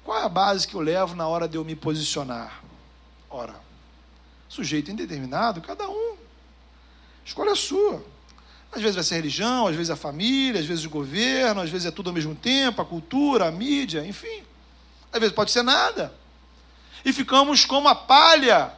Qual 0.05 0.19
é 0.19 0.25
a 0.25 0.29
base 0.29 0.69
que 0.69 0.75
eu 0.75 0.81
levo 0.81 1.17
na 1.17 1.27
hora 1.27 1.49
de 1.49 1.57
eu 1.57 1.65
me 1.65 1.75
posicionar? 1.75 2.63
Ora, 3.31 3.59
sujeito 4.51 4.91
indeterminado, 4.91 5.63
cada 5.63 5.89
um. 5.89 6.19
Escolha 7.25 7.53
a 7.53 7.57
sua. 7.57 8.05
Às 8.71 8.83
vezes 8.83 8.95
vai 8.95 9.05
ser 9.05 9.17
religião, 9.17 9.67
às 9.67 9.75
vezes 9.75 9.91
a 9.91 9.97
família, 9.97 10.61
às 10.61 10.67
vezes 10.67 10.85
o 10.85 10.91
governo, 10.91 11.61
às 11.61 11.71
vezes 11.71 11.87
é 11.87 11.91
tudo 11.91 12.11
ao 12.11 12.15
mesmo 12.15 12.35
tempo, 12.35 12.83
a 12.83 12.85
cultura, 12.85 13.49
a 13.49 13.51
mídia, 13.51 14.07
enfim. 14.07 14.45
Às 15.13 15.21
vezes 15.21 15.35
pode 15.35 15.51
ser 15.51 15.63
nada. 15.63 16.13
E 17.05 17.13
ficamos 17.13 17.65
como 17.65 17.89
a 17.89 17.95
palha 17.95 18.73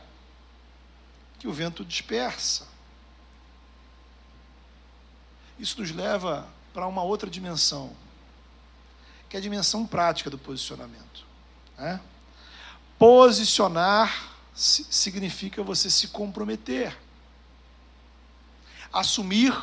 que 1.38 1.48
o 1.48 1.52
vento 1.52 1.84
dispersa. 1.84 2.70
isso 5.60 5.78
nos 5.78 5.90
leva 5.92 6.48
para 6.72 6.86
uma 6.86 7.02
outra 7.02 7.28
dimensão, 7.28 7.94
que 9.28 9.36
é 9.36 9.38
a 9.38 9.42
dimensão 9.42 9.86
prática 9.86 10.30
do 10.30 10.38
posicionamento. 10.38 11.26
Né? 11.76 12.00
Posicionar 12.98 14.30
significa 14.54 15.62
você 15.62 15.90
se 15.90 16.08
comprometer, 16.08 16.96
assumir 18.92 19.54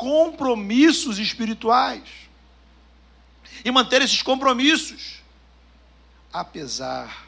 compromissos 0.00 1.18
espirituais 1.18 2.08
e 3.62 3.70
manter 3.70 4.00
esses 4.00 4.22
compromissos, 4.22 5.20
apesar 6.32 7.26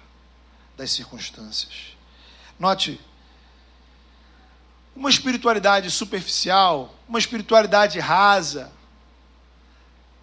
das 0.75 0.91
circunstâncias. 0.91 1.95
Note, 2.59 2.99
uma 4.97 5.11
espiritualidade 5.11 5.91
superficial, 5.91 6.95
uma 7.07 7.19
espiritualidade 7.19 7.99
rasa, 7.99 8.73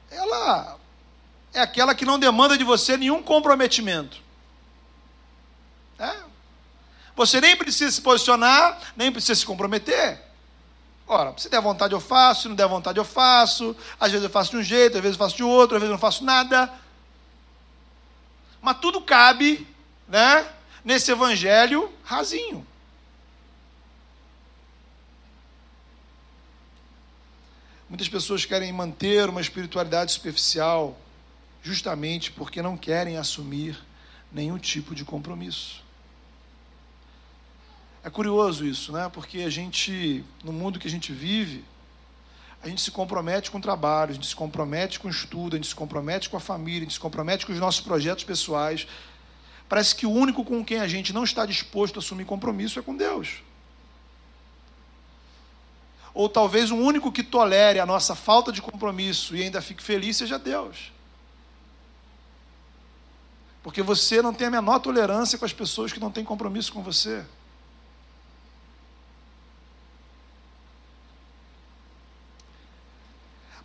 ela 0.09 0.79
é 1.53 1.61
aquela 1.61 1.93
que 1.93 2.03
não 2.03 2.17
demanda 2.17 2.57
de 2.57 2.63
você 2.63 2.97
nenhum 2.97 3.21
comprometimento. 3.21 4.23
É? 5.99 6.15
Você 7.15 7.39
nem 7.39 7.55
precisa 7.55 7.91
se 7.91 8.01
posicionar, 8.01 8.91
nem 8.95 9.11
precisa 9.11 9.39
se 9.39 9.45
comprometer. 9.45 10.28
Ora, 11.11 11.33
se 11.37 11.49
der 11.49 11.59
vontade 11.59 11.91
eu 11.91 11.99
faço, 11.99 12.43
se 12.43 12.47
não 12.47 12.55
der 12.55 12.67
vontade 12.67 12.99
eu 12.99 13.03
faço. 13.03 13.75
Às 13.99 14.11
vezes 14.11 14.23
eu 14.23 14.29
faço 14.29 14.51
de 14.51 14.57
um 14.57 14.63
jeito, 14.63 14.95
às 14.95 15.01
vezes 15.01 15.17
eu 15.17 15.25
faço 15.25 15.35
de 15.35 15.43
outro, 15.43 15.75
às 15.75 15.81
vezes 15.81 15.89
eu 15.89 15.95
não 15.95 15.99
faço 15.99 16.23
nada. 16.23 16.71
Mas 18.61 18.77
tudo 18.77 19.01
cabe, 19.01 19.67
né, 20.07 20.47
nesse 20.85 21.11
evangelho 21.11 21.91
rasinho. 22.03 22.63
Muitas 27.89 28.07
pessoas 28.07 28.45
querem 28.45 28.71
manter 28.71 29.27
uma 29.29 29.41
espiritualidade 29.41 30.11
superficial 30.11 30.95
justamente 31.63 32.31
porque 32.31 32.61
não 32.61 32.77
querem 32.77 33.17
assumir 33.17 33.83
nenhum 34.31 34.59
tipo 34.59 34.93
de 34.93 35.03
compromisso. 35.03 35.88
É 38.03 38.09
curioso 38.09 38.65
isso, 38.65 38.91
né? 38.91 39.09
Porque 39.11 39.39
a 39.39 39.49
gente, 39.49 40.23
no 40.43 40.53
mundo 40.53 40.79
que 40.79 40.87
a 40.87 40.91
gente 40.91 41.11
vive, 41.11 41.65
a 42.61 42.67
gente 42.67 42.81
se 42.81 42.91
compromete 42.91 43.51
com 43.51 43.57
o 43.57 43.61
trabalho, 43.61 44.11
a 44.11 44.13
gente 44.13 44.27
se 44.27 44.35
compromete 44.35 44.99
com 44.99 45.07
o 45.07 45.11
estudo, 45.11 45.55
a 45.55 45.57
gente 45.57 45.67
se 45.67 45.75
compromete 45.75 46.29
com 46.29 46.37
a 46.37 46.39
família, 46.39 46.81
a 46.81 46.83
gente 46.83 46.93
se 46.93 46.99
compromete 46.99 47.45
com 47.45 47.53
os 47.53 47.59
nossos 47.59 47.81
projetos 47.81 48.23
pessoais. 48.23 48.87
Parece 49.67 49.95
que 49.95 50.05
o 50.05 50.11
único 50.11 50.43
com 50.43 50.63
quem 50.63 50.79
a 50.79 50.87
gente 50.87 51.13
não 51.13 51.23
está 51.23 51.45
disposto 51.45 51.97
a 51.97 51.99
assumir 51.99 52.25
compromisso 52.25 52.79
é 52.79 52.81
com 52.81 52.95
Deus 52.95 53.41
ou 56.13 56.27
talvez 56.27 56.71
o 56.71 56.75
único 56.75 57.11
que 57.11 57.23
tolere 57.23 57.79
a 57.79 57.85
nossa 57.85 58.15
falta 58.15 58.51
de 58.51 58.61
compromisso 58.61 59.35
e 59.35 59.43
ainda 59.43 59.61
fique 59.61 59.81
feliz 59.81 60.17
seja 60.17 60.37
Deus. 60.37 60.91
Porque 63.61 63.81
você 63.81 64.21
não 64.21 64.33
tem 64.33 64.47
a 64.47 64.51
menor 64.51 64.79
tolerância 64.79 65.37
com 65.37 65.45
as 65.45 65.53
pessoas 65.53 65.93
que 65.93 65.99
não 65.99 66.11
têm 66.11 66.23
compromisso 66.25 66.73
com 66.73 66.81
você. 66.81 67.23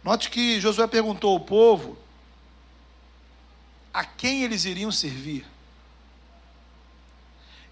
Note 0.05 0.29
que 0.29 0.61
Josué 0.61 0.87
perguntou 0.87 1.33
ao 1.33 1.41
povo 1.41 1.97
a 3.93 4.05
quem 4.05 4.43
eles 4.45 4.67
iriam 4.67 4.93
servir. 4.93 5.47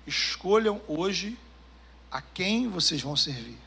Escolham 0.06 0.80
hoje 0.88 1.38
a 2.10 2.22
quem 2.22 2.70
vocês 2.70 3.02
vão 3.02 3.14
servir. 3.14 3.58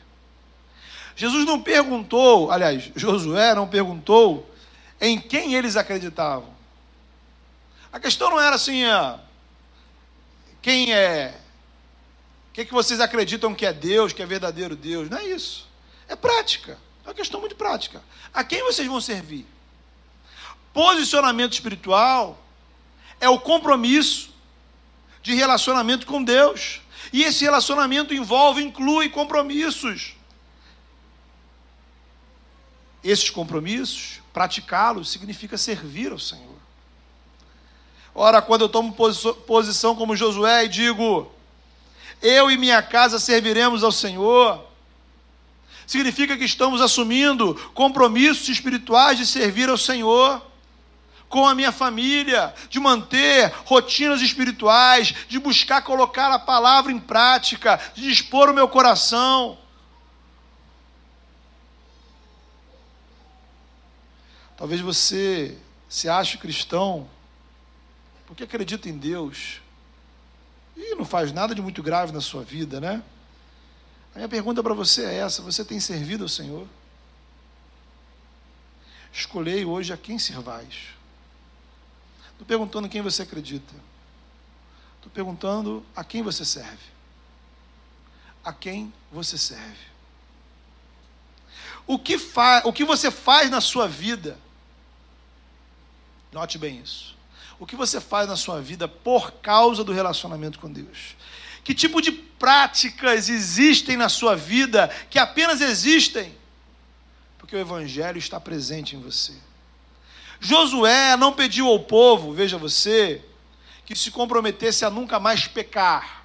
Jesus 1.14 1.46
não 1.46 1.62
perguntou, 1.62 2.50
aliás, 2.50 2.90
Josué 2.96 3.54
não 3.54 3.68
perguntou 3.68 4.52
em 5.00 5.20
quem 5.20 5.54
eles 5.54 5.76
acreditavam. 5.76 6.52
A 7.92 8.00
questão 8.00 8.30
não 8.30 8.40
era 8.40 8.56
assim, 8.56 8.84
ah, 8.84 9.20
quem 10.60 10.92
é, 10.92 11.38
o 12.50 12.52
que, 12.52 12.64
que 12.64 12.72
vocês 12.72 12.98
acreditam 12.98 13.54
que 13.54 13.64
é 13.64 13.72
Deus, 13.72 14.12
que 14.12 14.22
é 14.22 14.26
verdadeiro 14.26 14.74
Deus. 14.74 15.08
Não 15.08 15.18
é 15.18 15.24
isso. 15.24 15.68
É 16.08 16.16
prática. 16.16 16.76
É 17.06 17.08
uma 17.08 17.14
questão 17.14 17.40
muito 17.40 17.54
prática. 17.54 18.02
A 18.34 18.42
quem 18.42 18.62
vocês 18.64 18.86
vão 18.86 19.00
servir? 19.00 19.46
Posicionamento 20.74 21.52
espiritual 21.52 22.36
é 23.20 23.28
o 23.28 23.38
compromisso 23.38 24.30
de 25.22 25.32
relacionamento 25.32 26.04
com 26.04 26.22
Deus. 26.22 26.82
E 27.12 27.22
esse 27.22 27.44
relacionamento 27.44 28.12
envolve, 28.12 28.60
inclui 28.60 29.08
compromissos 29.08 30.16
esses 33.10 33.30
compromissos, 33.30 34.20
praticá-los, 34.32 35.10
significa 35.10 35.56
servir 35.56 36.10
ao 36.10 36.18
Senhor. 36.18 36.56
Ora, 38.12 38.42
quando 38.42 38.62
eu 38.62 38.68
tomo 38.68 38.96
posição 39.46 39.94
como 39.94 40.16
Josué 40.16 40.64
e 40.64 40.68
digo, 40.68 41.30
eu 42.20 42.50
e 42.50 42.56
minha 42.56 42.82
casa 42.82 43.20
serviremos 43.20 43.84
ao 43.84 43.92
Senhor, 43.92 44.65
significa 45.86 46.36
que 46.36 46.44
estamos 46.44 46.80
assumindo 46.80 47.54
compromissos 47.74 48.48
espirituais 48.48 49.18
de 49.18 49.26
servir 49.26 49.68
ao 49.68 49.78
Senhor 49.78 50.44
com 51.28 51.46
a 51.46 51.54
minha 51.54 51.72
família, 51.72 52.54
de 52.70 52.78
manter 52.78 53.52
rotinas 53.64 54.22
espirituais, 54.22 55.14
de 55.28 55.38
buscar 55.38 55.82
colocar 55.82 56.32
a 56.32 56.38
palavra 56.38 56.92
em 56.92 56.98
prática, 56.98 57.80
de 57.94 58.02
dispor 58.02 58.48
o 58.48 58.54
meu 58.54 58.68
coração 58.68 59.58
Talvez 64.56 64.80
você 64.80 65.58
se 65.88 66.08
ache 66.08 66.38
cristão 66.38 67.06
porque 68.26 68.42
acredita 68.42 68.88
em 68.88 68.96
Deus 68.96 69.60
e 70.76 70.94
não 70.94 71.04
faz 71.04 71.30
nada 71.30 71.54
de 71.54 71.60
muito 71.60 71.82
grave 71.82 72.10
na 72.10 72.20
sua 72.20 72.42
vida, 72.42 72.80
né? 72.80 73.02
A 74.16 74.18
minha 74.18 74.30
pergunta 74.30 74.62
para 74.62 74.72
você 74.72 75.04
é 75.04 75.18
essa: 75.18 75.42
você 75.42 75.62
tem 75.62 75.78
servido 75.78 76.24
ao 76.24 76.28
Senhor? 76.28 76.66
Escolhei 79.12 79.62
hoje 79.62 79.92
a 79.92 79.96
quem 79.98 80.18
servais. 80.18 80.88
Estou 82.32 82.46
perguntando 82.46 82.88
quem 82.88 83.02
você 83.02 83.24
acredita. 83.24 83.74
Estou 84.96 85.12
perguntando 85.12 85.84
a 85.94 86.02
quem 86.02 86.22
você 86.22 86.46
serve. 86.46 86.82
A 88.42 88.54
quem 88.54 88.90
você 89.12 89.36
serve. 89.36 89.84
O 91.86 91.98
que, 91.98 92.16
fa 92.18 92.62
o 92.64 92.72
que 92.72 92.86
você 92.86 93.10
faz 93.10 93.50
na 93.50 93.60
sua 93.60 93.86
vida 93.86 94.38
Note 96.32 96.56
bem 96.56 96.80
isso. 96.80 97.14
O 97.58 97.66
que 97.66 97.76
você 97.76 98.00
faz 98.00 98.28
na 98.28 98.36
sua 98.36 98.60
vida 98.60 98.86
por 98.88 99.32
causa 99.40 99.84
do 99.84 99.92
relacionamento 99.92 100.58
com 100.58 100.70
Deus? 100.70 101.16
Que 101.66 101.74
tipo 101.74 102.00
de 102.00 102.12
práticas 102.12 103.28
existem 103.28 103.96
na 103.96 104.08
sua 104.08 104.36
vida 104.36 104.88
que 105.10 105.18
apenas 105.18 105.60
existem 105.60 106.32
porque 107.36 107.56
o 107.56 107.58
Evangelho 107.58 108.18
está 108.18 108.38
presente 108.38 108.94
em 108.94 109.00
você? 109.00 109.32
Josué 110.38 111.16
não 111.16 111.32
pediu 111.32 111.66
ao 111.66 111.80
povo, 111.80 112.32
veja 112.32 112.56
você, 112.56 113.20
que 113.84 113.96
se 113.96 114.12
comprometesse 114.12 114.84
a 114.84 114.90
nunca 114.90 115.18
mais 115.18 115.48
pecar. 115.48 116.24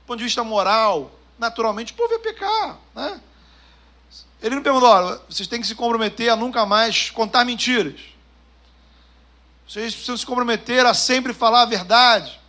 Do 0.00 0.06
ponto 0.06 0.18
de 0.18 0.24
vista 0.24 0.42
moral, 0.42 1.12
naturalmente 1.38 1.92
o 1.92 1.96
povo 1.96 2.14
ia 2.14 2.20
pecar, 2.20 2.78
né? 2.94 3.20
Ele 4.40 4.54
não 4.54 4.62
perguntou, 4.62 4.88
olha, 4.88 5.20
vocês 5.28 5.46
têm 5.46 5.60
que 5.60 5.66
se 5.66 5.74
comprometer 5.74 6.30
a 6.30 6.36
nunca 6.36 6.64
mais 6.64 7.10
contar 7.10 7.44
mentiras. 7.44 8.00
Vocês 9.68 9.92
precisam 9.92 10.16
se 10.16 10.24
comprometer 10.24 10.86
a 10.86 10.94
sempre 10.94 11.34
falar 11.34 11.62
a 11.62 11.66
verdade. 11.66 12.40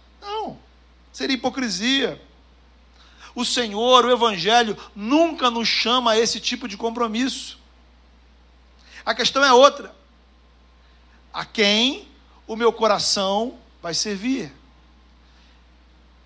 Seria 1.16 1.36
hipocrisia. 1.36 2.22
O 3.34 3.46
Senhor, 3.46 4.04
o 4.04 4.12
Evangelho, 4.12 4.78
nunca 4.94 5.50
nos 5.50 5.66
chama 5.66 6.12
a 6.12 6.20
esse 6.20 6.42
tipo 6.42 6.68
de 6.68 6.76
compromisso. 6.76 7.58
A 9.06 9.16
questão 9.16 9.42
é 9.42 9.54
outra: 9.54 9.96
a 11.32 11.46
quem 11.46 12.06
o 12.46 12.58
meu 12.58 12.74
coração 12.74 13.58
vai 13.82 13.94
servir? 13.94 14.52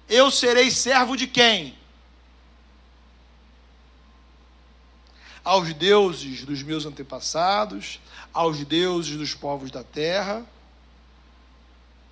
Eu 0.10 0.32
serei 0.32 0.72
servo 0.72 1.16
de 1.16 1.28
quem? 1.28 1.78
Aos 5.44 5.72
deuses 5.72 6.44
dos 6.44 6.64
meus 6.64 6.88
antepassados, 6.88 8.00
aos 8.34 8.66
deuses 8.66 9.16
dos 9.16 9.36
povos 9.36 9.70
da 9.70 9.84
terra 9.84 10.44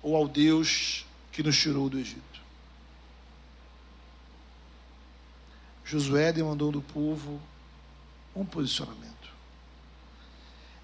ou 0.00 0.14
ao 0.14 0.28
Deus 0.28 1.04
que 1.32 1.42
nos 1.42 1.58
tirou 1.58 1.90
do 1.90 1.98
Egito. 1.98 2.27
Josué 5.88 6.34
demandou 6.34 6.70
do 6.70 6.82
povo 6.82 7.40
um 8.36 8.44
posicionamento. 8.44 9.08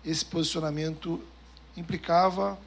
Esse 0.03 0.25
posicionamento 0.25 1.23
implicava 1.77 2.59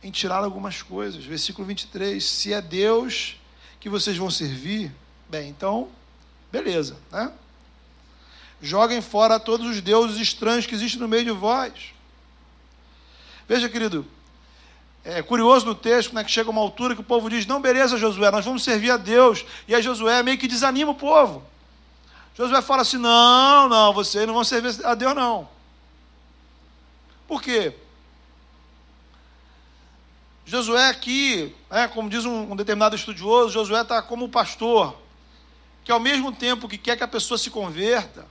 em 0.00 0.12
tirar 0.12 0.44
algumas 0.44 0.82
coisas. 0.82 1.24
Versículo 1.24 1.66
23: 1.66 2.22
Se 2.22 2.52
é 2.52 2.62
Deus 2.62 3.40
que 3.80 3.88
vocês 3.88 4.16
vão 4.16 4.30
servir, 4.30 4.94
bem, 5.28 5.50
então, 5.50 5.88
beleza, 6.52 6.96
né? 7.10 7.32
Joguem 8.62 9.00
fora 9.00 9.40
todos 9.40 9.66
os 9.66 9.80
deuses 9.80 10.20
estranhos 10.20 10.64
que 10.64 10.76
existem 10.76 11.00
no 11.00 11.08
meio 11.08 11.24
de 11.24 11.32
vós. 11.32 11.92
Veja, 13.48 13.68
querido, 13.68 14.06
é 15.04 15.22
curioso 15.22 15.64
no 15.64 15.74
texto, 15.74 16.14
né, 16.14 16.22
que 16.22 16.30
chega 16.30 16.50
uma 16.50 16.60
altura 16.60 16.94
que 16.94 17.00
o 17.00 17.04
povo 17.04 17.30
diz: 17.30 17.46
Não, 17.46 17.60
beleza, 17.60 17.96
Josué, 17.96 18.30
nós 18.30 18.44
vamos 18.44 18.62
servir 18.62 18.90
a 18.90 18.96
Deus. 18.96 19.44
E 19.66 19.74
aí 19.74 19.82
Josué 19.82 20.22
meio 20.22 20.38
que 20.38 20.46
desanima 20.46 20.90
o 20.90 20.94
povo. 20.94 21.42
Josué 22.34 22.60
fala 22.60 22.82
assim: 22.82 22.98
Não, 22.98 23.68
não, 23.68 23.92
vocês 23.94 24.26
não 24.26 24.34
vão 24.34 24.44
servir 24.44 24.84
a 24.84 24.94
Deus, 24.94 25.14
não. 25.14 25.48
Por 27.26 27.40
quê? 27.42 27.74
Josué 30.44 30.88
aqui, 30.88 31.54
é, 31.70 31.86
como 31.86 32.10
diz 32.10 32.24
um, 32.24 32.52
um 32.52 32.56
determinado 32.56 32.96
estudioso, 32.96 33.52
Josué 33.52 33.82
está 33.82 34.02
como 34.02 34.28
pastor, 34.28 34.96
que 35.84 35.92
ao 35.92 36.00
mesmo 36.00 36.32
tempo 36.32 36.68
que 36.68 36.76
quer 36.76 36.96
que 36.96 37.04
a 37.04 37.08
pessoa 37.08 37.38
se 37.38 37.50
converta, 37.50 38.26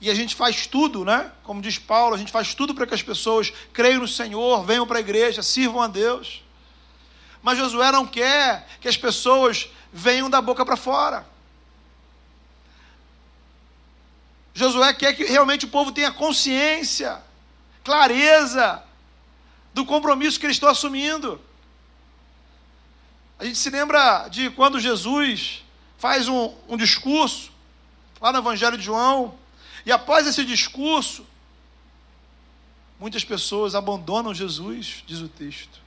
e 0.00 0.10
a 0.10 0.14
gente 0.14 0.34
faz 0.34 0.66
tudo, 0.66 1.04
né? 1.04 1.32
Como 1.42 1.60
diz 1.60 1.78
Paulo, 1.78 2.14
a 2.14 2.18
gente 2.18 2.30
faz 2.30 2.54
tudo 2.54 2.74
para 2.74 2.86
que 2.86 2.94
as 2.94 3.02
pessoas 3.02 3.52
creiam 3.72 4.00
no 4.00 4.08
Senhor, 4.08 4.64
venham 4.64 4.86
para 4.86 4.98
a 4.98 5.00
igreja, 5.00 5.42
sirvam 5.42 5.82
a 5.82 5.88
Deus. 5.88 6.44
Mas 7.42 7.58
Josué 7.58 7.90
não 7.90 8.06
quer 8.06 8.66
que 8.80 8.88
as 8.88 8.96
pessoas 8.96 9.68
venham 9.92 10.30
da 10.30 10.40
boca 10.40 10.64
para 10.64 10.76
fora. 10.76 11.26
Josué 14.54 14.92
quer 14.92 15.14
que 15.14 15.24
realmente 15.24 15.64
o 15.64 15.68
povo 15.68 15.90
tenha 15.92 16.12
consciência, 16.12 17.20
clareza 17.82 18.82
do 19.72 19.84
compromisso 19.84 20.38
que 20.38 20.46
eles 20.46 20.56
estão 20.56 20.68
assumindo. 20.68 21.40
A 23.38 23.44
gente 23.44 23.58
se 23.58 23.70
lembra 23.70 24.28
de 24.28 24.50
quando 24.50 24.80
Jesus 24.80 25.64
faz 25.96 26.28
um, 26.28 26.54
um 26.68 26.76
discurso, 26.76 27.52
lá 28.20 28.32
no 28.32 28.38
Evangelho 28.38 28.76
de 28.76 28.84
João, 28.84 29.38
e 29.88 29.92
após 29.92 30.26
esse 30.26 30.44
discurso, 30.44 31.26
muitas 33.00 33.24
pessoas 33.24 33.74
abandonam 33.74 34.34
Jesus, 34.34 35.02
diz 35.06 35.20
o 35.20 35.30
texto. 35.30 35.80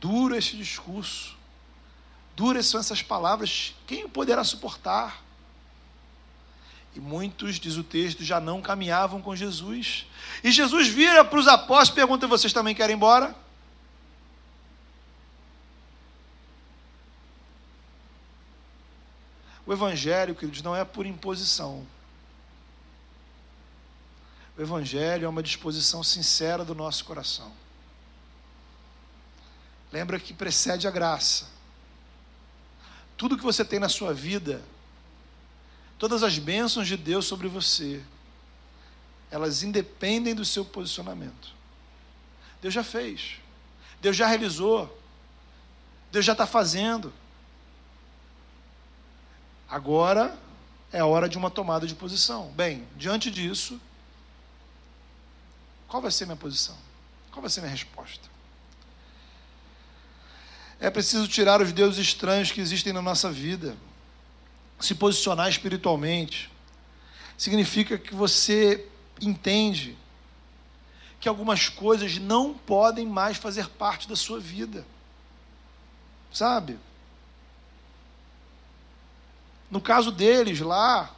Duro 0.00 0.34
esse 0.34 0.56
discurso, 0.56 1.36
duras 2.34 2.66
são 2.66 2.80
essas 2.80 3.00
palavras, 3.00 3.76
quem 3.86 4.08
poderá 4.08 4.42
suportar? 4.42 5.22
E 6.96 6.98
muitos, 6.98 7.60
diz 7.60 7.76
o 7.76 7.84
texto, 7.84 8.24
já 8.24 8.40
não 8.40 8.60
caminhavam 8.60 9.22
com 9.22 9.36
Jesus. 9.36 10.04
E 10.42 10.50
Jesus 10.50 10.88
vira 10.88 11.24
para 11.24 11.38
os 11.38 11.46
apóstolos 11.46 11.90
e 11.90 11.94
pergunta: 11.94 12.26
vocês 12.26 12.52
também 12.52 12.74
querem 12.74 12.94
ir 12.94 12.96
embora? 12.96 13.36
O 19.64 19.72
Evangelho, 19.72 20.34
queridos, 20.34 20.60
não 20.60 20.74
é 20.74 20.84
por 20.84 21.06
imposição. 21.06 21.86
O 24.60 24.62
Evangelho 24.62 25.24
é 25.24 25.28
uma 25.28 25.42
disposição 25.42 26.02
sincera 26.02 26.66
do 26.66 26.74
nosso 26.74 27.02
coração. 27.06 27.50
Lembra 29.90 30.20
que 30.20 30.34
precede 30.34 30.86
a 30.86 30.90
graça. 30.90 31.48
Tudo 33.16 33.38
que 33.38 33.42
você 33.42 33.64
tem 33.64 33.78
na 33.78 33.88
sua 33.88 34.12
vida, 34.12 34.62
todas 35.98 36.22
as 36.22 36.38
bênçãos 36.38 36.86
de 36.86 36.98
Deus 36.98 37.24
sobre 37.24 37.48
você, 37.48 38.02
elas 39.30 39.62
independem 39.62 40.34
do 40.34 40.44
seu 40.44 40.62
posicionamento. 40.62 41.54
Deus 42.60 42.74
já 42.74 42.84
fez, 42.84 43.36
Deus 43.98 44.14
já 44.14 44.26
realizou, 44.26 44.94
Deus 46.12 46.22
já 46.22 46.32
está 46.32 46.46
fazendo. 46.46 47.10
Agora 49.66 50.38
é 50.92 50.98
a 50.98 51.06
hora 51.06 51.30
de 51.30 51.38
uma 51.38 51.50
tomada 51.50 51.86
de 51.86 51.94
posição. 51.94 52.50
Bem, 52.50 52.86
diante 52.94 53.30
disso, 53.30 53.80
qual 55.90 56.00
vai 56.00 56.12
ser 56.12 56.24
minha 56.24 56.36
posição? 56.36 56.76
Qual 57.32 57.42
vai 57.42 57.50
ser 57.50 57.60
minha 57.62 57.72
resposta? 57.72 58.30
É 60.78 60.88
preciso 60.88 61.26
tirar 61.26 61.60
os 61.60 61.72
deuses 61.72 61.98
estranhos 61.98 62.52
que 62.52 62.60
existem 62.60 62.92
na 62.92 63.02
nossa 63.02 63.28
vida. 63.28 63.76
Se 64.78 64.94
posicionar 64.94 65.50
espiritualmente. 65.50 66.48
Significa 67.36 67.98
que 67.98 68.14
você 68.14 68.86
entende 69.20 69.98
que 71.18 71.28
algumas 71.28 71.68
coisas 71.68 72.18
não 72.18 72.54
podem 72.54 73.04
mais 73.04 73.36
fazer 73.36 73.68
parte 73.68 74.08
da 74.08 74.14
sua 74.14 74.38
vida. 74.38 74.86
Sabe? 76.32 76.78
No 79.68 79.80
caso 79.80 80.12
deles 80.12 80.60
lá, 80.60 81.12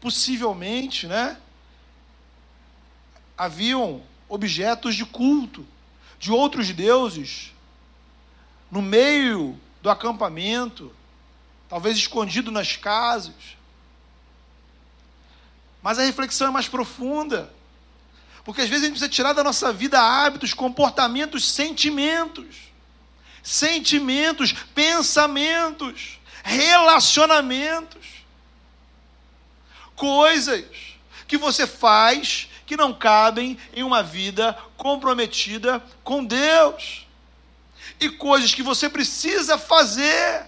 possivelmente, 0.00 1.06
né? 1.06 1.40
Haviam 3.40 4.02
objetos 4.28 4.94
de 4.94 5.06
culto 5.06 5.66
de 6.18 6.30
outros 6.30 6.70
deuses 6.72 7.54
no 8.70 8.82
meio 8.82 9.58
do 9.80 9.88
acampamento, 9.88 10.94
talvez 11.66 11.96
escondido 11.96 12.50
nas 12.50 12.76
casas. 12.76 13.56
Mas 15.82 15.98
a 15.98 16.02
reflexão 16.02 16.48
é 16.48 16.50
mais 16.50 16.68
profunda. 16.68 17.50
Porque 18.44 18.60
às 18.60 18.68
vezes 18.68 18.84
a 18.84 18.86
gente 18.88 18.98
precisa 18.98 19.10
tirar 19.10 19.32
da 19.32 19.42
nossa 19.42 19.72
vida 19.72 19.98
hábitos, 19.98 20.52
comportamentos, 20.52 21.50
sentimentos. 21.50 22.56
Sentimentos, 23.42 24.52
pensamentos, 24.74 26.20
relacionamentos. 26.44 28.06
Coisas 29.96 30.66
que 31.26 31.38
você 31.38 31.66
faz 31.66 32.49
que 32.70 32.76
não 32.76 32.94
cabem 32.94 33.58
em 33.74 33.82
uma 33.82 34.00
vida 34.00 34.56
comprometida 34.76 35.84
com 36.04 36.24
Deus. 36.24 37.04
E 37.98 38.08
coisas 38.08 38.54
que 38.54 38.62
você 38.62 38.88
precisa 38.88 39.58
fazer 39.58 40.46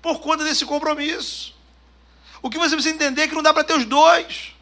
por 0.00 0.20
conta 0.20 0.44
desse 0.44 0.64
compromisso. 0.64 1.52
O 2.40 2.48
que 2.48 2.56
você 2.56 2.76
precisa 2.76 2.94
entender 2.94 3.22
é 3.22 3.26
que 3.26 3.34
não 3.34 3.42
dá 3.42 3.52
para 3.52 3.64
ter 3.64 3.76
os 3.76 3.84
dois. 3.84 4.52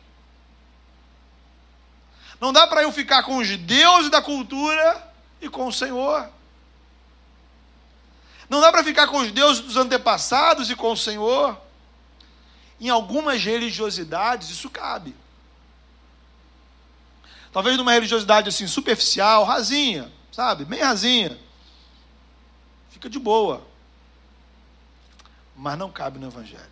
Não 2.41 2.51
dá 2.51 2.67
para 2.67 2.83
eu 2.83 2.91
ficar 2.91 3.25
com 3.25 3.37
os 3.37 3.55
deuses 3.59 4.11
da 4.11 4.23
cultura 4.23 5.13
e 5.39 5.51
com 5.51 5.67
o 5.67 5.73
Senhor. 5.73 6.31
Não 8.49 8.63
dá 8.63 8.73
para 8.73 8.83
ficar 8.83 9.07
com 9.07 9.19
os 9.19 9.31
deuses 9.31 9.63
dos 9.63 9.77
antepassados 9.77 10.71
e 10.71 10.75
com 10.75 10.93
o 10.93 10.97
Senhor. 10.97 11.61
Em 12.81 12.89
algumas 12.89 13.45
religiosidades 13.45 14.49
isso 14.49 14.71
cabe. 14.71 15.15
Talvez 17.53 17.77
numa 17.77 17.93
religiosidade 17.93 18.49
assim, 18.49 18.67
superficial, 18.67 19.45
rasinha, 19.45 20.11
sabe? 20.31 20.65
Bem 20.65 20.81
rasinha. 20.81 21.39
Fica 22.91 23.11
de 23.11 23.19
boa. 23.19 23.67
Mas 25.57 25.79
não 25.79 25.91
cabe 25.91 26.19
no 26.19 26.29
Evangelho. 26.29 26.71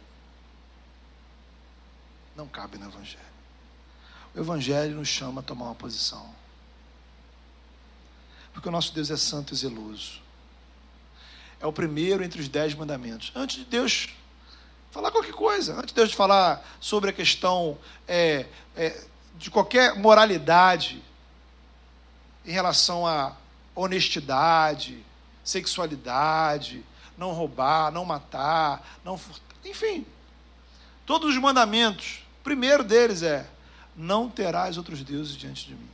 Não 2.37 2.47
cabe 2.47 2.79
no 2.79 2.87
Evangelho. 2.87 3.18
O 4.35 4.41
Evangelho 4.41 4.95
nos 4.95 5.09
chama 5.09 5.41
a 5.41 5.45
tomar 5.45 5.66
uma 5.66 5.74
posição. 5.74 6.33
Porque 8.53 8.68
o 8.68 8.72
nosso 8.72 8.95
Deus 8.95 9.11
é 9.11 9.16
santo 9.16 9.53
e 9.53 9.57
zeloso. 9.57 10.20
É 11.61 11.66
o 11.66 11.72
primeiro 11.72 12.22
entre 12.22 12.41
os 12.41 12.49
dez 12.49 12.74
mandamentos. 12.74 13.33
Antes 13.35 13.57
de 13.57 13.64
Deus 13.64 14.11
falar 14.91 15.11
qualquer 15.11 15.33
coisa, 15.33 15.74
antes 15.74 15.89
de 15.89 15.95
Deus 15.95 16.12
falar 16.12 16.64
sobre 16.81 17.11
a 17.11 17.12
questão 17.12 17.76
é, 18.07 18.47
é, 18.76 19.05
de 19.39 19.51
qualquer 19.51 19.95
moralidade 19.95 21.03
em 22.45 22.51
relação 22.51 23.07
a 23.07 23.36
honestidade, 23.74 25.05
sexualidade, 25.45 26.84
não 27.16 27.32
roubar, 27.32 27.93
não 27.93 28.05
matar, 28.05 28.99
não 29.05 29.16
furtar, 29.16 29.55
enfim. 29.64 30.05
Todos 31.07 31.30
os 31.30 31.41
mandamentos, 31.41 32.24
o 32.41 32.45
primeiro 32.45 32.82
deles 32.82 33.22
é: 33.22 33.49
não 33.97 34.28
terás 34.28 34.76
outros 34.76 35.03
deuses 35.05 35.36
diante 35.36 35.66
de 35.66 35.74
mim. 35.74 35.89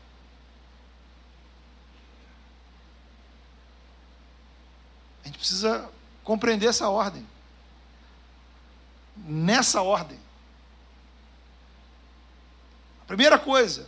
A 5.22 5.26
gente 5.26 5.38
precisa 5.38 5.88
compreender 6.22 6.66
essa 6.66 6.88
ordem. 6.88 7.26
Nessa 9.16 9.82
ordem. 9.82 10.23
Primeira 13.06 13.38
coisa, 13.38 13.86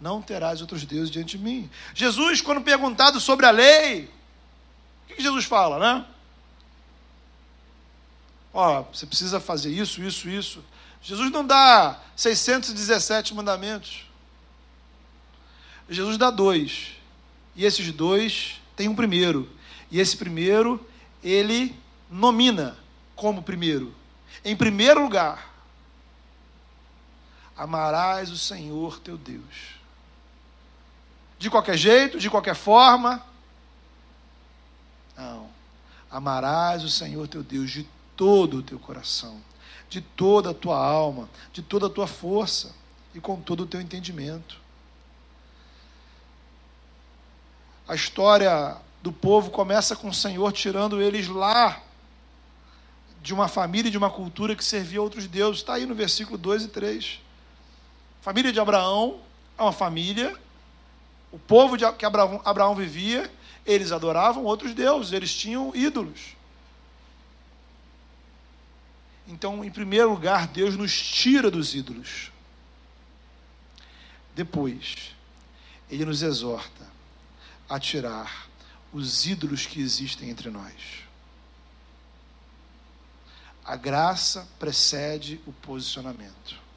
não 0.00 0.22
terás 0.22 0.60
outros 0.60 0.84
deuses 0.84 1.10
diante 1.10 1.36
de 1.36 1.42
mim. 1.42 1.70
Jesus, 1.94 2.40
quando 2.40 2.60
perguntado 2.60 3.20
sobre 3.20 3.46
a 3.46 3.50
lei, 3.50 4.10
o 5.04 5.14
que 5.14 5.22
Jesus 5.22 5.44
fala, 5.44 5.78
né? 5.78 6.06
Ó, 8.52 8.82
você 8.82 9.06
precisa 9.06 9.40
fazer 9.40 9.70
isso, 9.70 10.02
isso, 10.02 10.28
isso. 10.28 10.64
Jesus 11.02 11.30
não 11.30 11.46
dá 11.46 12.00
617 12.16 13.34
mandamentos. 13.34 14.06
Jesus 15.88 16.18
dá 16.18 16.30
dois. 16.30 16.96
E 17.54 17.64
esses 17.64 17.92
dois 17.92 18.60
têm 18.76 18.88
um 18.88 18.94
primeiro. 18.94 19.50
E 19.90 20.00
esse 20.00 20.16
primeiro, 20.16 20.84
ele 21.22 21.74
nomina 22.10 22.76
como 23.16 23.42
primeiro. 23.42 23.94
Em 24.44 24.56
primeiro 24.56 25.02
lugar, 25.02 25.47
amarás 27.58 28.30
o 28.30 28.38
Senhor 28.38 29.00
teu 29.00 29.18
Deus. 29.18 29.76
De 31.38 31.50
qualquer 31.50 31.76
jeito, 31.76 32.20
de 32.20 32.30
qualquer 32.30 32.54
forma. 32.54 33.22
Não. 35.16 35.50
Amarás 36.08 36.84
o 36.84 36.88
Senhor 36.88 37.26
teu 37.26 37.42
Deus 37.42 37.70
de 37.70 37.86
todo 38.16 38.58
o 38.58 38.62
teu 38.62 38.78
coração, 38.78 39.42
de 39.90 40.00
toda 40.00 40.50
a 40.50 40.54
tua 40.54 40.78
alma, 40.78 41.28
de 41.52 41.60
toda 41.60 41.88
a 41.88 41.90
tua 41.90 42.06
força 42.06 42.72
e 43.12 43.20
com 43.20 43.40
todo 43.40 43.64
o 43.64 43.66
teu 43.66 43.80
entendimento. 43.80 44.56
A 47.88 47.94
história 47.94 48.76
do 49.02 49.12
povo 49.12 49.50
começa 49.50 49.96
com 49.96 50.08
o 50.08 50.14
Senhor 50.14 50.52
tirando 50.52 51.00
eles 51.00 51.26
lá 51.26 51.82
de 53.20 53.34
uma 53.34 53.48
família 53.48 53.88
e 53.88 53.92
de 53.92 53.98
uma 53.98 54.10
cultura 54.10 54.54
que 54.54 54.64
servia 54.64 55.00
a 55.00 55.02
outros 55.02 55.26
deuses. 55.26 55.60
Está 55.60 55.74
aí 55.74 55.86
no 55.86 55.94
versículo 55.94 56.38
2 56.38 56.64
e 56.64 56.68
3. 56.68 57.27
A 58.20 58.24
família 58.24 58.52
de 58.52 58.60
Abraão 58.60 59.20
é 59.56 59.62
uma 59.62 59.72
família, 59.72 60.36
o 61.30 61.38
povo 61.38 61.76
de, 61.76 61.90
que 61.92 62.04
Abraão, 62.06 62.40
Abraão 62.44 62.74
vivia, 62.74 63.30
eles 63.66 63.92
adoravam 63.92 64.44
outros 64.44 64.74
deuses, 64.74 65.12
eles 65.12 65.34
tinham 65.34 65.74
ídolos. 65.74 66.36
Então, 69.26 69.62
em 69.62 69.70
primeiro 69.70 70.10
lugar, 70.10 70.48
Deus 70.48 70.74
nos 70.74 70.98
tira 70.98 71.50
dos 71.50 71.74
ídolos. 71.74 72.32
Depois, 74.34 75.14
Ele 75.90 76.04
nos 76.06 76.22
exorta 76.22 76.86
a 77.68 77.78
tirar 77.78 78.48
os 78.90 79.26
ídolos 79.26 79.66
que 79.66 79.80
existem 79.80 80.30
entre 80.30 80.48
nós. 80.48 80.72
A 83.62 83.76
graça 83.76 84.48
precede 84.58 85.38
o 85.46 85.52
posicionamento. 85.52 86.67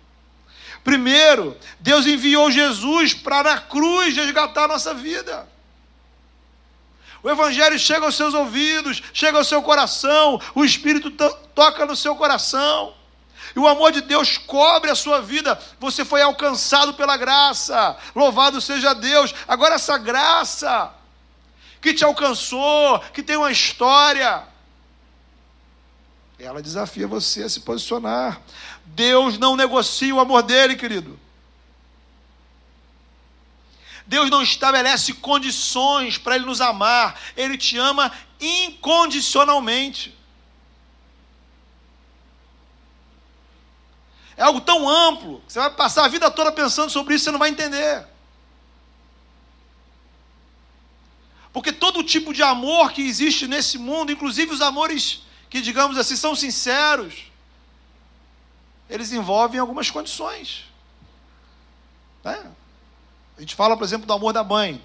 Primeiro, 0.84 1.56
Deus 1.80 2.06
enviou 2.08 2.50
Jesus 2.50 3.14
para 3.14 3.56
na 3.56 3.62
cruz 3.62 4.16
resgatar 4.16 4.66
a 4.66 4.70
nossa 4.70 4.94
vida. 4.94 5.48
O 7.24 7.30
Evangelho 7.30 7.78
chega 7.78 8.06
aos 8.06 8.16
seus 8.16 8.34
ouvidos, 8.34 9.02
chega 9.14 9.38
ao 9.38 9.44
seu 9.44 9.62
coração, 9.62 10.42
o 10.56 10.66
Espírito 10.66 11.12
toca 11.54 11.86
no 11.86 11.96
seu 11.96 12.16
coração. 12.16 12.96
E 13.56 13.60
o 13.60 13.68
amor 13.68 13.92
de 13.92 14.02
Deus 14.02 14.38
cobre 14.38 14.90
a 14.90 14.96
sua 14.96 15.22
vida. 15.22 15.60
Você 15.80 16.06
foi 16.06 16.22
alcançado 16.22 16.94
pela 16.94 17.18
graça. 17.18 17.98
Louvado 18.16 18.62
seja 18.62 18.94
Deus. 18.94 19.36
Agora, 19.48 19.76
essa 19.76 19.98
graça 19.98 20.94
que 21.82 21.94
te 21.94 22.04
alcançou, 22.04 23.00
que 23.14 23.22
tem 23.22 23.36
uma 23.36 23.52
história, 23.52 24.44
ela 26.40 26.62
desafia 26.62 27.08
você 27.08 27.44
a 27.44 27.50
se 27.50 27.60
posicionar. 27.60 28.40
Deus 28.96 29.38
não 29.38 29.56
negocia 29.56 30.14
o 30.14 30.20
amor 30.20 30.44
dele, 30.44 30.76
querido. 30.76 31.20
Deus 34.06 34.30
não 34.30 34.42
estabelece 34.42 35.14
condições 35.14 36.18
para 36.18 36.36
Ele 36.36 36.46
nos 36.46 36.60
amar, 36.60 37.20
Ele 37.38 37.58
te 37.58 37.78
ama 37.78 38.12
incondicionalmente. 38.39 40.18
É 44.36 44.44
algo 44.44 44.60
tão 44.60 44.89
amplo, 44.89 45.42
que 45.48 45.54
você 45.54 45.60
vai 45.60 45.70
passar 45.70 46.04
a 46.04 46.08
vida 46.10 46.30
toda 46.30 46.52
pensando 46.52 46.89
sobre 46.89 47.16
isso, 47.16 47.26
você 47.26 47.32
não 47.32 47.39
vai 47.39 47.50
entender. 47.50 48.06
Porque 51.54 51.72
todo 51.72 52.04
tipo 52.04 52.34
de 52.34 52.44
amor 52.44 52.92
que 52.92 53.02
existe 53.02 53.48
nesse 53.48 53.78
mundo, 53.78 54.12
inclusive 54.12 54.54
os 54.54 54.62
amores 54.62 55.22
que, 55.50 55.62
digamos 55.62 55.98
assim, 55.98 56.16
são 56.16 56.36
sinceros, 56.36 57.31
eles 58.92 59.14
envolvem 59.14 59.60
algumas 59.60 59.89
condições. 59.89 60.66
Né? 62.24 62.52
A 63.38 63.39
gente 63.39 63.56
fala, 63.56 63.78
por 63.78 63.86
exemplo, 63.86 64.06
do 64.06 64.12
amor 64.12 64.34
da 64.34 64.44
mãe, 64.44 64.84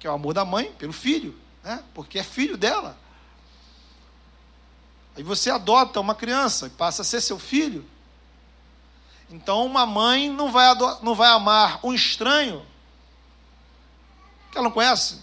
que 0.00 0.06
é 0.06 0.10
o 0.10 0.14
amor 0.14 0.34
da 0.34 0.44
mãe 0.44 0.72
pelo 0.72 0.92
filho, 0.92 1.38
né? 1.62 1.82
porque 1.94 2.18
é 2.18 2.24
filho 2.24 2.58
dela. 2.58 2.98
Aí 5.16 5.22
você 5.22 5.48
adota 5.48 6.00
uma 6.00 6.14
criança 6.14 6.66
e 6.66 6.70
passa 6.70 7.02
a 7.02 7.04
ser 7.04 7.20
seu 7.20 7.38
filho. 7.38 7.88
Então, 9.30 9.64
uma 9.64 9.86
mãe 9.86 10.28
não 10.28 10.50
vai, 10.50 10.66
não 11.02 11.14
vai 11.14 11.30
amar 11.30 11.78
um 11.84 11.94
estranho 11.94 12.66
que 14.50 14.58
ela 14.58 14.64
não 14.64 14.72
conhece. 14.72 15.20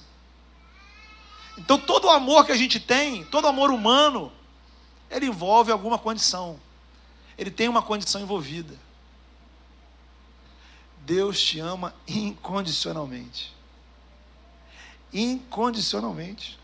Então, 1.57 1.77
todo 1.77 2.05
o 2.05 2.11
amor 2.11 2.45
que 2.45 2.53
a 2.53 2.57
gente 2.57 2.79
tem, 2.79 3.25
todo 3.25 3.47
amor 3.47 3.69
humano, 3.69 4.31
ele 5.11 5.25
envolve 5.25 5.73
alguma 5.73 5.97
condição. 5.97 6.57
Ele 7.37 7.51
tem 7.51 7.69
uma 7.69 7.81
condição 7.81 8.21
envolvida. 8.21 8.75
Deus 10.99 11.39
te 11.41 11.59
ama 11.59 11.93
incondicionalmente. 12.07 13.55
Incondicionalmente. 15.13 16.59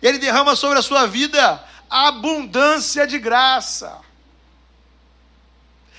Ele 0.00 0.18
derrama 0.18 0.54
sobre 0.54 0.78
a 0.78 0.82
sua 0.82 1.06
vida 1.06 1.66
abundância 1.88 3.06
de 3.06 3.18
graça. 3.18 4.00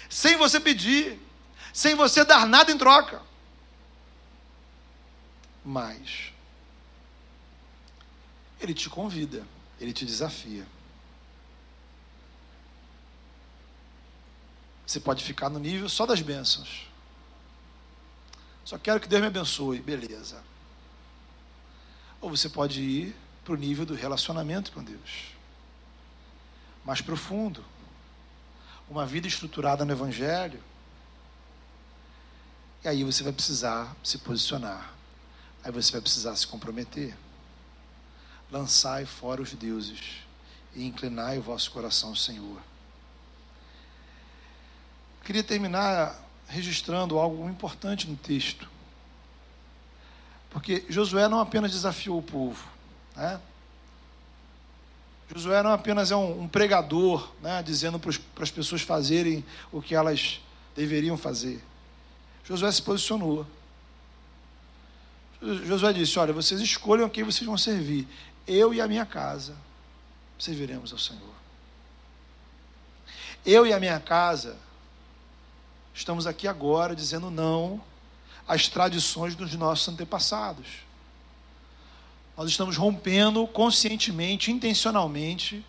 Sem 0.10 0.38
você 0.38 0.60
pedir, 0.60 1.20
sem 1.74 1.96
você 1.96 2.24
dar 2.24 2.46
nada 2.46 2.72
em 2.72 2.78
troca. 2.78 3.22
Mas 5.66 6.32
ele 8.60 8.74
te 8.74 8.90
convida, 8.90 9.46
ele 9.80 9.94
te 9.94 10.06
desafia. 10.06 10.66
Você 14.94 15.00
pode 15.00 15.24
ficar 15.24 15.50
no 15.50 15.58
nível 15.58 15.90
só 15.90 16.06
das 16.06 16.22
bênçãos. 16.22 16.88
Só 18.64 18.78
quero 18.78 19.00
que 19.00 19.08
Deus 19.08 19.24
me 19.24 19.28
abençoe, 19.28 19.80
beleza. 19.80 20.40
Ou 22.22 22.30
você 22.30 22.48
pode 22.48 22.80
ir 22.80 23.16
para 23.44 23.56
o 23.56 23.58
nível 23.58 23.88
do 23.88 23.96
relacionamento 23.96 24.72
com 24.72 24.84
Deus. 24.84 25.34
Mais 26.86 27.02
profundo. 27.02 27.66
Uma 28.88 29.04
vida 29.04 29.28
estruturada 29.28 29.84
no 29.84 29.92
Evangelho. 29.92 30.62
E 32.84 32.88
aí 32.88 33.04
você 33.04 33.24
vai 33.24 33.34
precisar 33.34 33.96
se 34.04 34.20
posicionar. 34.20 34.94
Aí 35.64 35.72
você 35.72 35.92
vai 35.92 36.02
precisar 36.02 36.36
se 36.36 36.46
comprometer. 36.46 37.18
Lançai 38.52 39.08
fora 39.08 39.42
os 39.42 39.54
deuses 39.54 40.20
e 40.76 40.86
inclinai 40.86 41.40
o 41.40 41.42
vosso 41.42 41.72
coração 41.72 42.10
ao 42.10 42.16
Senhor. 42.16 42.73
Queria 45.24 45.44
terminar 45.44 46.20
registrando 46.48 47.18
algo 47.18 47.50
importante 47.50 48.10
no 48.10 48.16
texto. 48.16 48.70
Porque 50.50 50.86
Josué 50.88 51.28
não 51.28 51.40
apenas 51.40 51.72
desafiou 51.72 52.20
o 52.20 52.24
povo, 52.24 52.64
né? 53.16 53.40
Josué 55.34 55.64
não 55.64 55.72
apenas 55.72 56.12
é 56.12 56.16
um, 56.16 56.44
um 56.44 56.48
pregador, 56.48 57.32
né, 57.42 57.64
dizendo 57.64 58.00
para 58.00 58.44
as 58.44 58.52
pessoas 58.52 58.84
fazerem 58.84 59.44
o 59.72 59.82
que 59.82 59.96
elas 59.96 60.40
deveriam 60.76 61.18
fazer. 61.18 61.64
Josué 62.44 62.72
se 62.72 62.82
posicionou. 62.82 63.48
Josué 65.42 65.92
disse: 65.92 66.20
Olha, 66.20 66.34
vocês 66.34 66.62
escolham 66.62 67.10
quem 67.10 67.24
vocês 67.24 67.46
vão 67.46 67.58
servir. 67.58 68.08
Eu 68.46 68.74
e 68.74 68.82
a 68.82 68.88
minha 68.88 69.06
casa 69.06 69.56
serviremos 70.38 70.92
ao 70.92 71.00
Senhor. 71.00 71.34
Eu 73.46 73.66
e 73.66 73.74
a 73.74 73.80
minha 73.80 74.00
casa 74.00 74.58
estamos 75.94 76.26
aqui 76.26 76.48
agora 76.48 76.96
dizendo 76.96 77.30
não 77.30 77.82
às 78.48 78.68
tradições 78.68 79.36
dos 79.36 79.54
nossos 79.56 79.88
antepassados. 79.88 80.68
Nós 82.36 82.50
estamos 82.50 82.78
rompendo 82.78 83.46
conscientemente, 83.48 84.52
intencionalmente, 84.52 85.64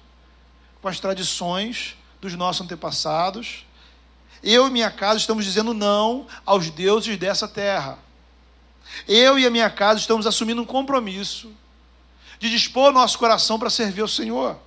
com 0.81 0.89
as 0.89 0.99
tradições 0.99 1.97
dos 2.21 2.35
nossos 2.35 2.63
antepassados. 2.63 3.67
Eu 4.43 4.67
e 4.67 4.71
minha 4.71 4.91
casa 4.91 5.21
estamos 5.21 5.45
dizendo 5.45 5.75
não 5.75 6.27
aos 6.45 6.71
deuses 6.71 7.19
dessa 7.19 7.47
terra. 7.47 7.99
Eu 9.07 9.39
e 9.39 9.47
a 9.47 9.51
minha 9.51 9.71
casa 9.71 10.01
estamos 10.01 10.27
assumindo 10.27 10.63
um 10.63 10.67
compromisso 10.67 11.53
de 12.39 12.51
dispor 12.51 12.93
nosso 12.93 13.19
coração 13.19 13.59
para 13.59 13.71
servir 13.71 14.03
ao 14.03 14.09
Senhor. 14.09 14.59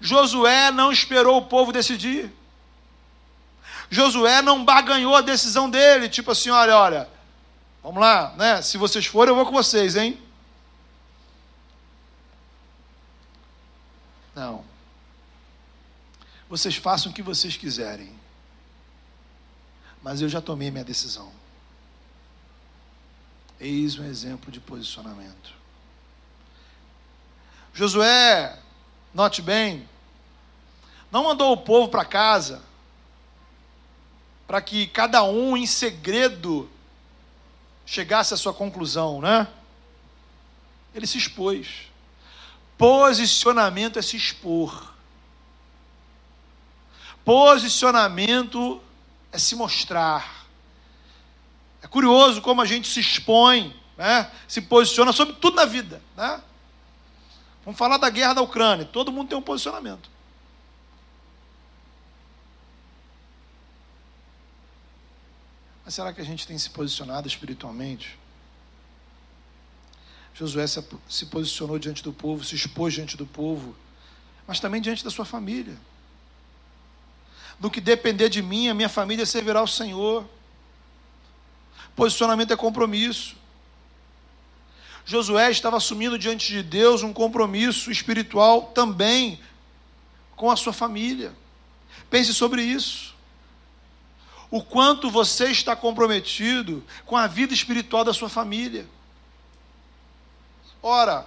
Josué 0.00 0.70
não 0.70 0.92
esperou 0.92 1.38
o 1.38 1.46
povo 1.46 1.72
decidir. 1.72 2.30
Josué 3.88 4.42
não 4.42 4.64
barganhou 4.64 5.14
a 5.14 5.20
decisão 5.20 5.70
dele, 5.70 6.08
tipo 6.08 6.30
assim, 6.30 6.50
olha, 6.50 6.76
olha, 6.76 7.08
vamos 7.82 8.00
lá, 8.00 8.34
né? 8.36 8.62
Se 8.62 8.76
vocês 8.76 9.06
forem, 9.06 9.30
eu 9.30 9.36
vou 9.36 9.46
com 9.46 9.52
vocês, 9.52 9.96
hein? 9.96 10.20
Não. 14.34 14.64
Vocês 16.48 16.76
façam 16.76 17.10
o 17.10 17.14
que 17.14 17.22
vocês 17.22 17.56
quiserem. 17.56 18.14
Mas 20.02 20.20
eu 20.20 20.28
já 20.28 20.40
tomei 20.40 20.70
minha 20.70 20.84
decisão. 20.84 21.32
Eis 23.58 23.98
um 23.98 24.04
exemplo 24.04 24.52
de 24.52 24.60
posicionamento. 24.60 25.54
Josué, 27.72 28.58
note 29.14 29.40
bem, 29.40 29.88
não 31.10 31.24
mandou 31.24 31.52
o 31.52 31.56
povo 31.56 31.88
para 31.88 32.04
casa 32.04 32.62
para 34.46 34.60
que 34.60 34.86
cada 34.86 35.22
um 35.24 35.56
em 35.56 35.66
segredo 35.66 36.70
chegasse 37.84 38.34
à 38.34 38.36
sua 38.36 38.54
conclusão, 38.54 39.20
né? 39.20 39.48
Ele 40.94 41.06
se 41.06 41.18
expôs. 41.18 41.90
Posicionamento 42.78 43.98
é 43.98 44.02
se 44.02 44.16
expor. 44.16 44.94
Posicionamento 47.24 48.80
é 49.32 49.38
se 49.38 49.56
mostrar. 49.56 50.46
É 51.82 51.86
curioso 51.86 52.40
como 52.40 52.62
a 52.62 52.64
gente 52.64 52.88
se 52.88 53.00
expõe, 53.00 53.74
né? 53.96 54.30
se 54.46 54.62
posiciona 54.62 55.12
sobre 55.12 55.34
tudo 55.34 55.56
na 55.56 55.64
vida. 55.64 56.02
Né? 56.16 56.40
Vamos 57.64 57.78
falar 57.78 57.96
da 57.96 58.08
guerra 58.10 58.34
da 58.34 58.42
Ucrânia. 58.42 58.84
Todo 58.84 59.12
mundo 59.12 59.28
tem 59.28 59.38
um 59.38 59.42
posicionamento. 59.42 60.08
Mas 65.86 65.94
será 65.94 66.12
que 66.12 66.20
a 66.20 66.24
gente 66.24 66.44
tem 66.48 66.58
se 66.58 66.68
posicionado 66.68 67.28
espiritualmente? 67.28 68.18
Josué 70.34 70.66
se 70.66 71.26
posicionou 71.26 71.78
diante 71.78 72.02
do 72.02 72.12
povo, 72.12 72.44
se 72.44 72.56
expôs 72.56 72.92
diante 72.92 73.16
do 73.16 73.24
povo, 73.24 73.74
mas 74.48 74.58
também 74.58 74.82
diante 74.82 75.04
da 75.04 75.10
sua 75.10 75.24
família. 75.24 75.78
No 77.60 77.70
que 77.70 77.80
depender 77.80 78.28
de 78.28 78.42
mim, 78.42 78.68
a 78.68 78.74
minha 78.74 78.88
família 78.88 79.24
servirá 79.24 79.60
ao 79.60 79.68
Senhor. 79.68 80.28
Posicionamento 81.94 82.52
é 82.52 82.56
compromisso. 82.56 83.36
Josué 85.04 85.52
estava 85.52 85.76
assumindo 85.76 86.18
diante 86.18 86.48
de 86.48 86.64
Deus 86.64 87.04
um 87.04 87.12
compromisso 87.12 87.92
espiritual 87.92 88.72
também 88.74 89.40
com 90.34 90.50
a 90.50 90.56
sua 90.56 90.72
família. 90.72 91.32
Pense 92.10 92.34
sobre 92.34 92.60
isso 92.60 93.15
o 94.50 94.62
quanto 94.62 95.10
você 95.10 95.50
está 95.50 95.74
comprometido 95.74 96.84
com 97.04 97.16
a 97.16 97.26
vida 97.26 97.52
espiritual 97.52 98.04
da 98.04 98.14
sua 98.14 98.28
família. 98.28 98.86
Ora, 100.82 101.26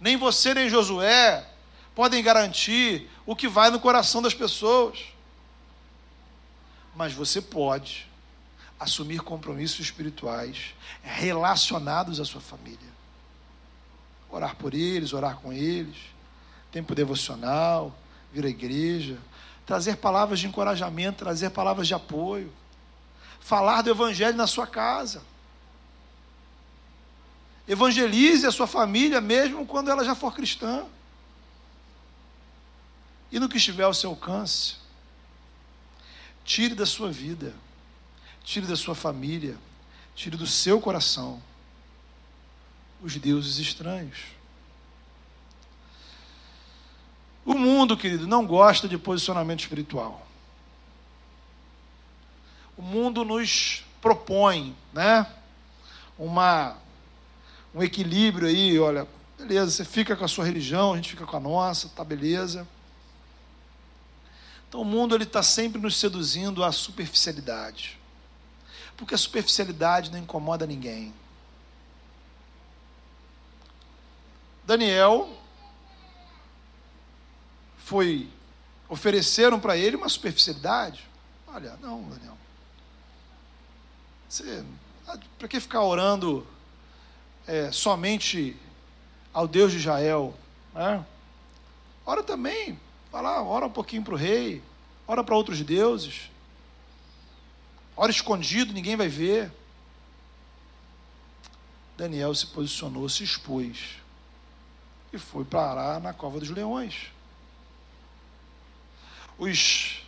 nem 0.00 0.16
você 0.16 0.54
nem 0.54 0.68
Josué 0.68 1.46
podem 1.94 2.22
garantir 2.22 3.10
o 3.26 3.34
que 3.34 3.48
vai 3.48 3.70
no 3.70 3.80
coração 3.80 4.22
das 4.22 4.34
pessoas. 4.34 5.00
Mas 6.94 7.12
você 7.12 7.40
pode 7.40 8.08
assumir 8.78 9.20
compromissos 9.20 9.80
espirituais 9.80 10.74
relacionados 11.02 12.20
à 12.20 12.24
sua 12.24 12.40
família. 12.40 12.78
Orar 14.30 14.54
por 14.54 14.74
eles, 14.74 15.12
orar 15.12 15.36
com 15.36 15.52
eles, 15.52 15.96
tempo 16.70 16.94
devocional, 16.94 17.94
vir 18.32 18.46
à 18.46 18.48
igreja, 18.48 19.18
trazer 19.66 19.96
palavras 19.96 20.38
de 20.38 20.46
encorajamento, 20.46 21.18
trazer 21.18 21.50
palavras 21.50 21.86
de 21.88 21.94
apoio 21.94 22.59
falar 23.40 23.82
do 23.82 23.90
Evangelho 23.90 24.36
na 24.36 24.46
sua 24.46 24.66
casa. 24.66 25.22
Evangelize 27.66 28.46
a 28.46 28.52
sua 28.52 28.66
família, 28.66 29.20
mesmo 29.20 29.66
quando 29.66 29.90
ela 29.90 30.04
já 30.04 30.14
for 30.14 30.34
cristã. 30.34 30.84
E 33.32 33.38
no 33.38 33.48
que 33.48 33.56
estiver 33.56 33.84
ao 33.84 33.94
seu 33.94 34.10
alcance, 34.10 34.76
tire 36.44 36.74
da 36.74 36.84
sua 36.84 37.10
vida, 37.10 37.54
tire 38.44 38.66
da 38.66 38.76
sua 38.76 38.94
família, 38.94 39.56
tire 40.14 40.36
do 40.36 40.46
seu 40.46 40.80
coração 40.80 41.42
os 43.00 43.16
deuses 43.16 43.58
estranhos. 43.58 44.18
O 47.44 47.54
mundo, 47.54 47.96
querido, 47.96 48.26
não 48.26 48.46
gosta 48.46 48.86
de 48.86 48.98
posicionamento 48.98 49.60
espiritual 49.60 50.29
o 52.80 52.82
mundo 52.82 53.26
nos 53.26 53.84
propõe, 54.00 54.74
né? 54.90 55.26
Uma, 56.18 56.78
um 57.74 57.82
equilíbrio 57.82 58.48
aí, 58.48 58.78
olha, 58.78 59.06
beleza, 59.38 59.70
você 59.70 59.84
fica 59.84 60.16
com 60.16 60.24
a 60.24 60.28
sua 60.28 60.46
religião, 60.46 60.94
a 60.94 60.96
gente 60.96 61.10
fica 61.10 61.26
com 61.26 61.36
a 61.36 61.40
nossa, 61.40 61.90
tá 61.90 62.02
beleza. 62.02 62.66
Então 64.66 64.80
o 64.80 64.84
mundo 64.84 65.14
ele 65.14 65.24
está 65.24 65.42
sempre 65.42 65.78
nos 65.78 65.94
seduzindo 65.98 66.64
à 66.64 66.72
superficialidade, 66.72 67.98
porque 68.96 69.14
a 69.14 69.18
superficialidade 69.18 70.10
não 70.10 70.18
incomoda 70.18 70.66
ninguém. 70.66 71.12
Daniel 74.64 75.36
foi 77.76 78.26
ofereceram 78.88 79.60
para 79.60 79.76
ele 79.76 79.96
uma 79.96 80.08
superficialidade. 80.08 81.06
Olha, 81.46 81.76
não, 81.82 82.08
Daniel. 82.08 82.39
Você, 84.30 84.64
para 85.40 85.48
que 85.48 85.58
ficar 85.58 85.82
orando 85.82 86.46
é, 87.48 87.72
somente 87.72 88.56
ao 89.34 89.48
Deus 89.48 89.72
de 89.72 89.78
Israel? 89.78 90.38
Né? 90.72 91.04
Ora 92.06 92.22
também, 92.22 92.78
vai 93.10 93.22
lá, 93.24 93.42
ora 93.42 93.66
um 93.66 93.72
pouquinho 93.72 94.04
para 94.04 94.14
o 94.14 94.16
rei, 94.16 94.62
ora 95.04 95.24
para 95.24 95.34
outros 95.34 95.60
deuses, 95.62 96.30
ora 97.96 98.12
escondido, 98.12 98.72
ninguém 98.72 98.94
vai 98.94 99.08
ver. 99.08 99.50
Daniel 101.96 102.32
se 102.32 102.46
posicionou, 102.46 103.08
se 103.08 103.24
expôs 103.24 103.96
e 105.12 105.18
foi 105.18 105.44
parar 105.44 106.00
na 106.00 106.12
cova 106.12 106.38
dos 106.38 106.50
leões. 106.50 107.08
Os 109.36 110.04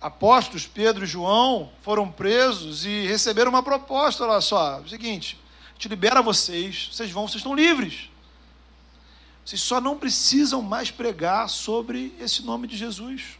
apóstolos 0.00 0.66
Pedro 0.66 1.04
e 1.04 1.06
João 1.06 1.70
foram 1.82 2.10
presos 2.10 2.84
e 2.84 3.06
receberam 3.06 3.50
uma 3.50 3.62
proposta, 3.62 4.24
olha 4.24 4.40
só, 4.40 4.78
é 4.78 4.80
o 4.80 4.88
seguinte, 4.88 5.38
gente 5.78 5.88
libera 5.88 6.20
vocês, 6.20 6.90
vocês 6.92 7.10
vão, 7.10 7.28
vocês 7.28 7.36
estão 7.36 7.54
livres. 7.54 8.10
Vocês 9.44 9.62
só 9.62 9.80
não 9.80 9.96
precisam 9.96 10.60
mais 10.60 10.90
pregar 10.90 11.48
sobre 11.48 12.14
esse 12.20 12.42
nome 12.42 12.66
de 12.66 12.76
Jesus. 12.76 13.38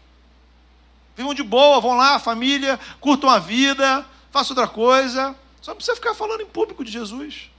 Vivam 1.17 1.35
de 1.35 1.43
boa, 1.43 1.81
vão 1.81 1.97
lá, 1.97 2.19
família, 2.21 2.79
curtam 3.01 3.29
a 3.29 3.41
vida, 3.41 4.07
façam 4.31 4.57
outra 4.57 4.73
coisa. 4.73 5.37
Só 5.61 5.73
não 5.73 5.77
precisa 5.77 5.97
ficar 5.97 6.15
falando 6.15 6.41
em 6.41 6.47
público 6.47 6.85
de 6.85 6.93
Jesus. 6.93 7.51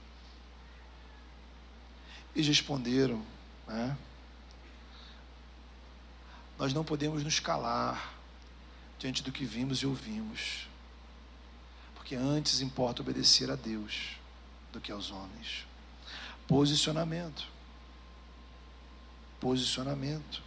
Eles 2.34 2.48
responderam, 2.48 3.22
né? 3.68 3.96
Nós 6.58 6.72
não 6.72 6.84
podemos 6.84 7.22
nos 7.22 7.38
calar 7.38 8.14
diante 9.00 9.22
do 9.22 9.32
que 9.32 9.44
vimos 9.46 9.78
e 9.78 9.86
ouvimos. 9.86 10.68
Porque 11.94 12.14
antes 12.14 12.60
importa 12.60 13.00
obedecer 13.02 13.50
a 13.50 13.56
Deus 13.56 14.10
do 14.70 14.80
que 14.80 14.92
aos 14.92 15.10
homens. 15.10 15.66
Posicionamento. 16.46 17.44
Posicionamento. 19.40 20.42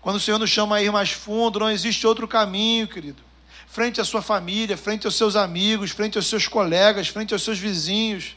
Quando 0.00 0.16
o 0.16 0.20
Senhor 0.20 0.38
nos 0.38 0.50
chama 0.50 0.76
a 0.76 0.82
ir 0.82 0.90
mais 0.90 1.12
fundo, 1.12 1.60
não 1.60 1.70
existe 1.70 2.04
outro 2.06 2.26
caminho, 2.26 2.88
querido. 2.88 3.22
Frente 3.68 4.00
à 4.00 4.04
sua 4.04 4.20
família, 4.20 4.76
frente 4.76 5.06
aos 5.06 5.14
seus 5.14 5.36
amigos, 5.36 5.92
frente 5.92 6.18
aos 6.18 6.26
seus 6.26 6.48
colegas, 6.48 7.06
frente 7.06 7.32
aos 7.32 7.42
seus 7.44 7.58
vizinhos. 7.58 8.36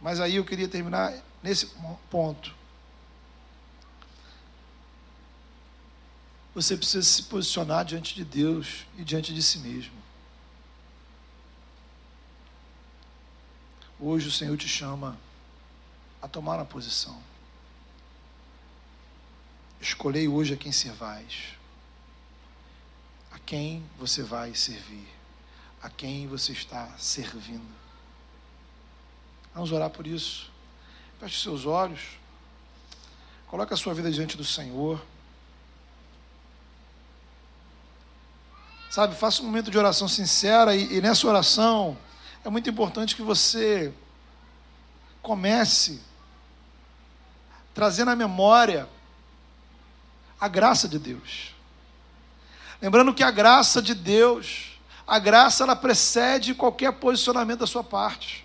Mas 0.00 0.20
aí 0.20 0.36
eu 0.36 0.44
queria 0.44 0.68
terminar 0.68 1.12
nesse 1.42 1.72
ponto. 2.08 2.61
Você 6.54 6.76
precisa 6.76 7.02
se 7.02 7.22
posicionar 7.24 7.84
diante 7.84 8.14
de 8.14 8.24
Deus 8.24 8.84
e 8.98 9.04
diante 9.04 9.32
de 9.32 9.42
si 9.42 9.58
mesmo. 9.58 10.02
Hoje 13.98 14.28
o 14.28 14.32
Senhor 14.32 14.56
te 14.56 14.68
chama 14.68 15.18
a 16.20 16.28
tomar 16.28 16.56
uma 16.56 16.64
posição. 16.64 17.22
Escolhei 19.80 20.28
hoje 20.28 20.54
a 20.54 20.56
quem 20.56 20.72
servais, 20.72 21.54
a 23.30 23.38
quem 23.38 23.84
você 23.98 24.22
vai 24.22 24.54
servir, 24.54 25.08
a 25.82 25.88
quem 25.88 26.26
você 26.26 26.52
está 26.52 26.88
servindo. 26.98 27.66
Vamos 29.54 29.72
orar 29.72 29.90
por 29.90 30.06
isso. 30.06 30.50
Feche 31.18 31.40
seus 31.40 31.64
olhos, 31.64 32.18
coloque 33.46 33.72
a 33.72 33.76
sua 33.76 33.94
vida 33.94 34.10
diante 34.10 34.36
do 34.36 34.44
Senhor. 34.44 35.00
Sabe, 38.92 39.14
faça 39.14 39.40
um 39.40 39.46
momento 39.46 39.70
de 39.70 39.78
oração 39.78 40.06
sincera 40.06 40.76
e, 40.76 40.98
e 40.98 41.00
nessa 41.00 41.26
oração 41.26 41.96
é 42.44 42.50
muito 42.50 42.68
importante 42.68 43.16
que 43.16 43.22
você 43.22 43.90
comece 45.22 45.98
trazendo 47.72 48.10
à 48.10 48.14
memória 48.14 48.86
a 50.38 50.46
graça 50.46 50.86
de 50.86 50.98
Deus. 50.98 51.54
Lembrando 52.82 53.14
que 53.14 53.22
a 53.22 53.30
graça 53.30 53.80
de 53.80 53.94
Deus, 53.94 54.78
a 55.06 55.18
graça 55.18 55.64
ela 55.64 55.74
precede 55.74 56.54
qualquer 56.54 56.92
posicionamento 56.92 57.60
da 57.60 57.66
sua 57.66 57.82
parte. 57.82 58.44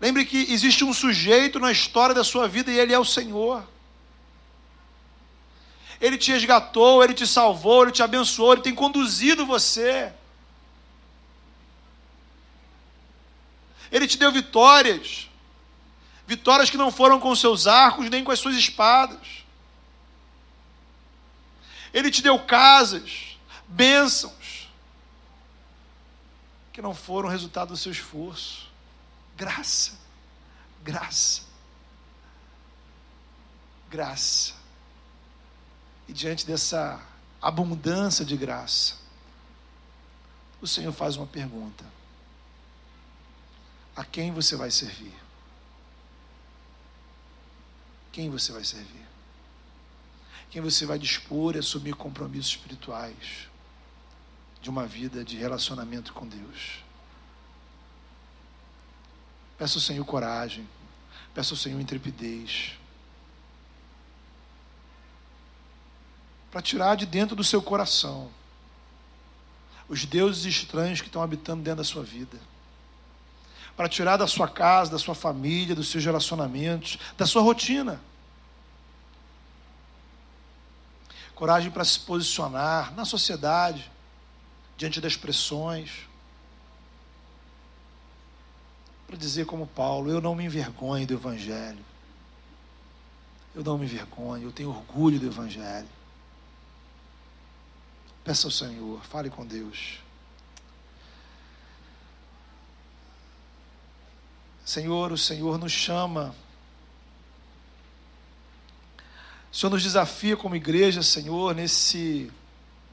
Lembre 0.00 0.24
que 0.24 0.50
existe 0.50 0.84
um 0.84 0.94
sujeito 0.94 1.60
na 1.60 1.70
história 1.70 2.14
da 2.14 2.24
sua 2.24 2.48
vida 2.48 2.70
e 2.70 2.78
ele 2.78 2.94
é 2.94 2.98
o 2.98 3.04
Senhor. 3.04 3.62
Ele 6.00 6.16
te 6.16 6.30
resgatou, 6.30 7.02
ele 7.02 7.14
te 7.14 7.26
salvou, 7.26 7.82
ele 7.82 7.92
te 7.92 8.02
abençoou, 8.02 8.52
ele 8.52 8.62
tem 8.62 8.74
conduzido 8.74 9.44
você. 9.44 10.12
Ele 13.90 14.06
te 14.06 14.16
deu 14.16 14.30
vitórias. 14.30 15.28
Vitórias 16.26 16.68
que 16.70 16.76
não 16.76 16.92
foram 16.92 17.18
com 17.18 17.34
seus 17.34 17.66
arcos 17.66 18.10
nem 18.10 18.22
com 18.22 18.30
as 18.30 18.38
suas 18.38 18.54
espadas. 18.54 19.44
Ele 21.92 22.10
te 22.10 22.22
deu 22.22 22.38
casas, 22.38 23.38
bênçãos, 23.66 24.68
que 26.72 26.82
não 26.82 26.94
foram 26.94 27.28
resultado 27.28 27.70
do 27.70 27.76
seu 27.76 27.90
esforço. 27.90 28.68
Graça, 29.36 29.98
graça, 30.82 31.42
graça. 33.88 34.57
E 36.08 36.12
diante 36.12 36.46
dessa 36.46 37.00
abundância 37.40 38.24
de 38.24 38.36
graça, 38.36 38.96
o 40.60 40.66
Senhor 40.66 40.92
faz 40.92 41.16
uma 41.16 41.26
pergunta: 41.26 41.84
A 43.94 44.04
quem 44.04 44.32
você 44.32 44.56
vai 44.56 44.70
servir? 44.70 45.14
Quem 48.10 48.30
você 48.30 48.50
vai 48.50 48.64
servir? 48.64 49.06
Quem 50.50 50.62
você 50.62 50.86
vai 50.86 50.98
dispor 50.98 51.54
a 51.56 51.58
assumir 51.58 51.94
compromissos 51.94 52.52
espirituais 52.52 53.48
de 54.62 54.70
uma 54.70 54.86
vida 54.86 55.22
de 55.22 55.36
relacionamento 55.36 56.14
com 56.14 56.26
Deus? 56.26 56.82
Peça 59.58 59.76
ao 59.76 59.82
Senhor 59.82 60.04
coragem, 60.06 60.66
peça 61.34 61.52
ao 61.52 61.58
Senhor 61.58 61.78
intrepidez. 61.80 62.78
Para 66.50 66.62
tirar 66.62 66.96
de 66.96 67.06
dentro 67.06 67.36
do 67.36 67.44
seu 67.44 67.62
coração 67.62 68.30
os 69.88 70.04
deuses 70.04 70.44
estranhos 70.44 71.00
que 71.00 71.06
estão 71.06 71.22
habitando 71.22 71.62
dentro 71.62 71.78
da 71.78 71.84
sua 71.84 72.02
vida. 72.02 72.38
Para 73.76 73.88
tirar 73.88 74.16
da 74.16 74.26
sua 74.26 74.48
casa, 74.48 74.90
da 74.90 74.98
sua 74.98 75.14
família, 75.14 75.74
dos 75.74 75.88
seus 75.88 76.04
relacionamentos, 76.04 76.98
da 77.16 77.26
sua 77.26 77.42
rotina. 77.42 78.00
Coragem 81.34 81.70
para 81.70 81.84
se 81.84 82.00
posicionar 82.00 82.92
na 82.94 83.04
sociedade, 83.04 83.90
diante 84.76 85.00
das 85.00 85.16
pressões 85.16 86.08
para 89.08 89.16
dizer 89.16 89.46
como 89.46 89.66
Paulo: 89.66 90.10
eu 90.10 90.20
não 90.20 90.34
me 90.34 90.44
envergonho 90.44 91.06
do 91.06 91.14
Evangelho. 91.14 91.84
Eu 93.54 93.64
não 93.64 93.78
me 93.78 93.86
envergonho, 93.86 94.44
eu 94.46 94.52
tenho 94.52 94.68
orgulho 94.68 95.18
do 95.18 95.26
Evangelho. 95.26 95.88
Peça 98.28 98.46
ao 98.46 98.50
Senhor, 98.50 99.02
fale 99.04 99.30
com 99.30 99.46
Deus. 99.46 100.00
Senhor, 104.62 105.12
o 105.12 105.16
Senhor 105.16 105.58
nos 105.58 105.72
chama. 105.72 106.34
O 109.50 109.56
Senhor 109.56 109.70
nos 109.70 109.82
desafia 109.82 110.36
como 110.36 110.54
igreja, 110.54 111.02
Senhor, 111.02 111.54
nesse 111.54 112.30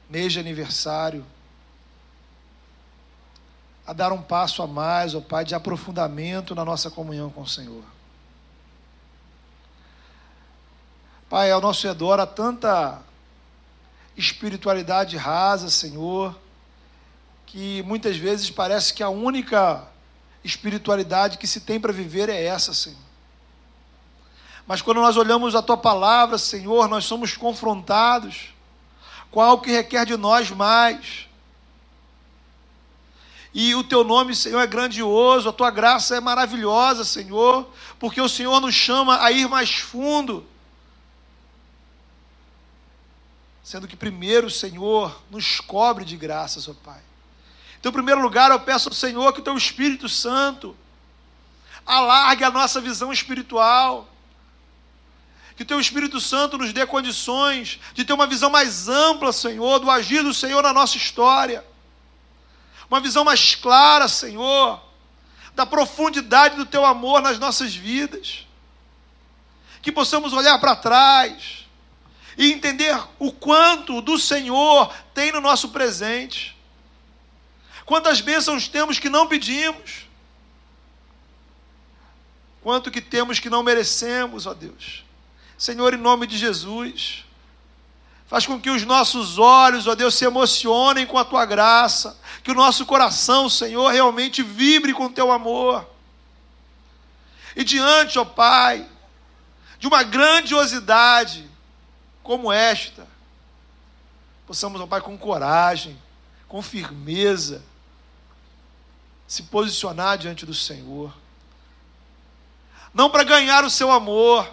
mês 0.08 0.32
de 0.32 0.40
aniversário 0.40 1.22
a 3.86 3.92
dar 3.92 4.12
um 4.12 4.22
passo 4.22 4.62
a 4.62 4.66
mais, 4.66 5.14
ó 5.14 5.20
Pai, 5.20 5.44
de 5.44 5.54
aprofundamento 5.54 6.54
na 6.54 6.64
nossa 6.64 6.90
comunhão 6.90 7.28
com 7.28 7.42
o 7.42 7.46
Senhor. 7.46 7.84
Pai, 11.28 11.50
ao 11.50 11.60
nosso 11.60 11.86
redor 11.86 12.20
há 12.20 12.26
tanta 12.26 13.04
espiritualidade 14.16 15.16
rasa, 15.16 15.68
Senhor, 15.68 16.34
que 17.44 17.82
muitas 17.82 18.16
vezes 18.16 18.50
parece 18.50 18.94
que 18.94 19.02
a 19.02 19.08
única 19.08 19.86
espiritualidade 20.42 21.38
que 21.38 21.46
se 21.46 21.60
tem 21.60 21.78
para 21.78 21.92
viver 21.92 22.28
é 22.28 22.44
essa, 22.44 22.72
Senhor. 22.72 23.06
Mas 24.66 24.82
quando 24.82 25.00
nós 25.00 25.16
olhamos 25.16 25.54
a 25.54 25.62
tua 25.62 25.76
palavra, 25.76 26.38
Senhor, 26.38 26.88
nós 26.88 27.04
somos 27.04 27.36
confrontados 27.36 28.54
com 29.30 29.40
algo 29.40 29.62
que 29.62 29.70
requer 29.70 30.04
de 30.06 30.16
nós 30.16 30.50
mais. 30.50 31.26
E 33.54 33.74
o 33.74 33.84
teu 33.84 34.02
nome, 34.02 34.34
Senhor, 34.34 34.60
é 34.60 34.66
grandioso, 34.66 35.48
a 35.48 35.52
tua 35.52 35.70
graça 35.70 36.16
é 36.16 36.20
maravilhosa, 36.20 37.04
Senhor, 37.04 37.70
porque 37.98 38.20
o 38.20 38.28
Senhor 38.28 38.60
nos 38.60 38.74
chama 38.74 39.22
a 39.22 39.30
ir 39.30 39.48
mais 39.48 39.70
fundo. 39.76 40.44
Sendo 43.66 43.88
que 43.88 43.96
primeiro 43.96 44.46
o 44.46 44.50
Senhor 44.50 45.20
nos 45.28 45.58
cobre 45.58 46.04
de 46.04 46.16
graças, 46.16 46.68
ó 46.68 46.72
Pai. 46.72 47.00
Então, 47.80 47.90
em 47.90 47.92
primeiro 47.92 48.20
lugar, 48.20 48.52
eu 48.52 48.60
peço 48.60 48.88
ao 48.88 48.94
Senhor 48.94 49.32
que 49.32 49.40
o 49.40 49.42
teu 49.42 49.56
Espírito 49.56 50.08
Santo 50.08 50.76
alargue 51.84 52.44
a 52.44 52.50
nossa 52.52 52.80
visão 52.80 53.12
espiritual. 53.12 54.08
Que 55.56 55.64
o 55.64 55.66
teu 55.66 55.80
Espírito 55.80 56.20
Santo 56.20 56.56
nos 56.56 56.72
dê 56.72 56.86
condições 56.86 57.80
de 57.92 58.04
ter 58.04 58.12
uma 58.12 58.28
visão 58.28 58.50
mais 58.50 58.88
ampla, 58.88 59.32
Senhor, 59.32 59.80
do 59.80 59.90
agir 59.90 60.22
do 60.22 60.32
Senhor 60.32 60.62
na 60.62 60.72
nossa 60.72 60.96
história 60.96 61.64
uma 62.88 63.00
visão 63.00 63.24
mais 63.24 63.56
clara, 63.56 64.06
Senhor, 64.06 64.80
da 65.56 65.66
profundidade 65.66 66.54
do 66.54 66.64
teu 66.64 66.86
amor 66.86 67.20
nas 67.20 67.36
nossas 67.36 67.74
vidas. 67.74 68.46
Que 69.82 69.90
possamos 69.90 70.32
olhar 70.32 70.56
para 70.60 70.76
trás 70.76 71.65
e 72.36 72.52
entender 72.52 72.96
o 73.18 73.32
quanto 73.32 74.00
do 74.00 74.18
Senhor 74.18 74.92
tem 75.14 75.32
no 75.32 75.40
nosso 75.40 75.70
presente. 75.70 76.56
Quantas 77.84 78.20
bênçãos 78.20 78.68
temos 78.68 78.98
que 78.98 79.08
não 79.08 79.26
pedimos. 79.26 80.06
Quanto 82.62 82.90
que 82.90 83.00
temos 83.00 83.38
que 83.38 83.48
não 83.48 83.62
merecemos, 83.62 84.46
ó 84.46 84.52
Deus. 84.52 85.04
Senhor, 85.56 85.94
em 85.94 85.98
nome 85.98 86.26
de 86.26 86.36
Jesus, 86.36 87.24
Faz 88.26 88.44
com 88.44 88.60
que 88.60 88.70
os 88.70 88.84
nossos 88.84 89.38
olhos, 89.38 89.86
ó 89.86 89.94
Deus, 89.94 90.14
se 90.14 90.24
emocionem 90.24 91.06
com 91.06 91.16
a 91.16 91.24
tua 91.24 91.46
graça. 91.46 92.18
Que 92.42 92.50
o 92.50 92.54
nosso 92.54 92.84
coração, 92.84 93.48
Senhor, 93.48 93.92
realmente 93.92 94.42
vibre 94.42 94.92
com 94.92 95.06
o 95.06 95.12
teu 95.12 95.30
amor. 95.30 95.88
E 97.54 97.62
diante, 97.62 98.18
ó 98.18 98.24
Pai, 98.24 98.86
de 99.78 99.86
uma 99.86 100.02
grandiosidade 100.02 101.45
como 102.26 102.52
esta, 102.52 103.06
possamos, 104.46 104.80
ó 104.80 104.86
Pai, 104.86 105.00
com 105.00 105.16
coragem, 105.16 105.96
com 106.48 106.60
firmeza, 106.60 107.62
se 109.26 109.44
posicionar 109.44 110.18
diante 110.18 110.44
do 110.44 110.54
Senhor. 110.54 111.12
Não 112.92 113.10
para 113.10 113.24
ganhar 113.24 113.64
o 113.64 113.70
seu 113.70 113.90
amor, 113.90 114.52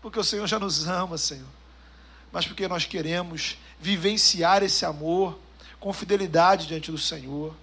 porque 0.00 0.18
o 0.18 0.24
Senhor 0.24 0.46
já 0.46 0.58
nos 0.58 0.86
ama, 0.86 1.18
Senhor 1.18 1.60
mas 2.32 2.46
porque 2.46 2.68
nós 2.68 2.84
queremos 2.84 3.56
vivenciar 3.78 4.62
esse 4.62 4.84
amor 4.84 5.38
com 5.78 5.92
fidelidade 5.92 6.66
diante 6.66 6.90
do 6.90 6.98
Senhor. 6.98 7.54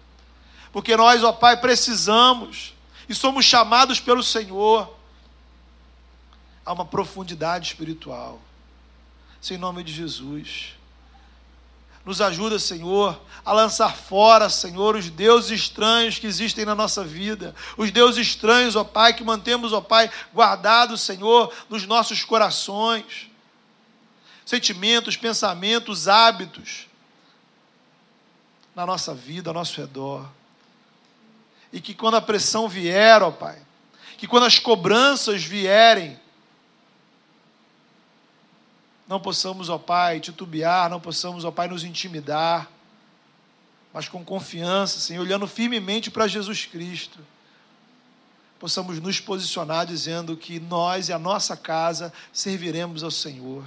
Porque 0.72 0.96
nós, 0.98 1.24
ó 1.24 1.32
Pai, 1.32 1.58
precisamos 1.58 2.74
e 3.08 3.16
somos 3.16 3.46
chamados 3.46 4.00
pelo 4.00 4.22
Senhor 4.22 4.94
a 6.66 6.74
uma 6.74 6.86
profundidade 6.86 7.68
espiritual. 7.68 8.42
Em 9.50 9.58
nome 9.58 9.84
de 9.84 9.94
Jesus. 9.94 10.74
Nos 12.04 12.22
ajuda, 12.22 12.58
Senhor, 12.58 13.20
a 13.46 13.52
lançar 13.52 13.96
fora, 13.96 14.50
Senhor, 14.50 14.96
os 14.96 15.10
deuses 15.10 15.52
estranhos 15.52 16.20
que 16.20 16.28
existem 16.28 16.66
na 16.66 16.76
nossa 16.76 17.04
vida. 17.04 17.54
Os 17.78 17.92
deuses 17.92 18.28
estranhos, 18.28 18.76
ó 18.76 18.84
Pai, 18.84 19.14
que 19.14 19.24
mantemos, 19.24 19.74
ó 19.74 19.82
Pai, 19.82 20.10
guardados, 20.34 21.02
Senhor, 21.02 21.54
nos 21.70 21.86
nossos 21.86 22.24
corações 22.24 23.30
sentimentos, 24.48 25.18
pensamentos, 25.18 26.08
hábitos 26.08 26.88
na 28.74 28.86
nossa 28.86 29.14
vida, 29.14 29.50
ao 29.50 29.54
nosso 29.54 29.80
redor. 29.80 30.26
E 31.74 31.82
que 31.82 31.94
quando 31.94 32.16
a 32.16 32.22
pressão 32.22 32.70
vier, 32.70 33.22
ó 33.22 33.30
Pai, 33.30 33.62
que 34.18 34.26
quando 34.26 34.46
as 34.46 34.58
cobranças 34.58 35.44
vierem, 35.44 36.18
não 39.08 39.20
possamos, 39.20 39.70
ó 39.70 39.78
Pai, 39.78 40.20
titubear, 40.20 40.90
não 40.90 41.00
possamos, 41.00 41.46
ó 41.46 41.52
Pai, 41.52 41.68
nos 41.68 41.84
intimidar, 41.84 42.70
mas 43.94 44.10
com 44.10 44.24
confiança, 44.24 45.00
Senhor, 45.00 45.22
olhando 45.22 45.48
firmemente 45.48 46.12
para 46.12 46.28
Jesus 46.28 46.66
Cristo, 46.66 47.20
possamos 48.60 49.00
nos 49.00 49.20
posicionar 49.20 49.86
dizendo 49.86 50.36
que 50.36 50.60
nós 50.60 51.10
e 51.10 51.14
a 51.14 51.20
nossa 51.20 51.56
casa 51.56 52.12
serviremos 52.34 53.04
ao 53.04 53.12
Senhor 53.12 53.64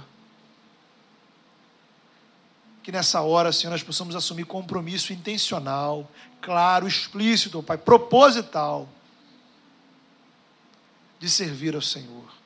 que 2.83 2.91
nessa 2.91 3.21
hora, 3.21 3.51
Senhor, 3.51 3.71
nós 3.71 3.83
possamos 3.83 4.15
assumir 4.15 4.45
compromisso 4.45 5.13
intencional, 5.13 6.09
claro, 6.41 6.87
explícito, 6.87 7.61
Pai, 7.61 7.77
proposital, 7.77 8.89
de 11.19 11.29
servir 11.29 11.75
ao 11.75 11.81
Senhor. 11.81 12.40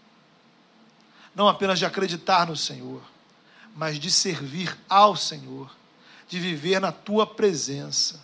Não 1.36 1.47
apenas 1.47 1.77
de 1.77 1.86
acreditar 1.86 2.47
no 2.47 2.55
Senhor, 2.55 3.01
mas 3.75 3.99
de 3.99 4.09
servir 4.09 4.75
ao 4.88 5.15
Senhor, 5.15 5.75
de 6.29 6.39
viver 6.39 6.79
na 6.79 6.91
tua 6.91 7.27
presença. 7.27 8.23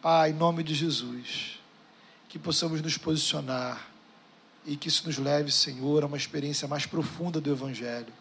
Pai, 0.00 0.30
em 0.30 0.34
nome 0.34 0.62
de 0.62 0.74
Jesus, 0.74 1.58
que 2.28 2.38
possamos 2.38 2.80
nos 2.80 2.96
posicionar 2.96 3.86
e 4.64 4.76
que 4.76 4.88
isso 4.88 5.06
nos 5.06 5.18
leve, 5.18 5.52
Senhor, 5.52 6.02
a 6.02 6.06
uma 6.06 6.16
experiência 6.16 6.66
mais 6.66 6.86
profunda 6.86 7.40
do 7.40 7.50
Evangelho. 7.50 8.12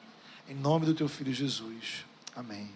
Em 0.49 0.55
nome 0.55 0.85
do 0.85 0.93
teu 0.93 1.07
filho 1.07 1.33
Jesus. 1.33 2.05
Amém. 2.35 2.69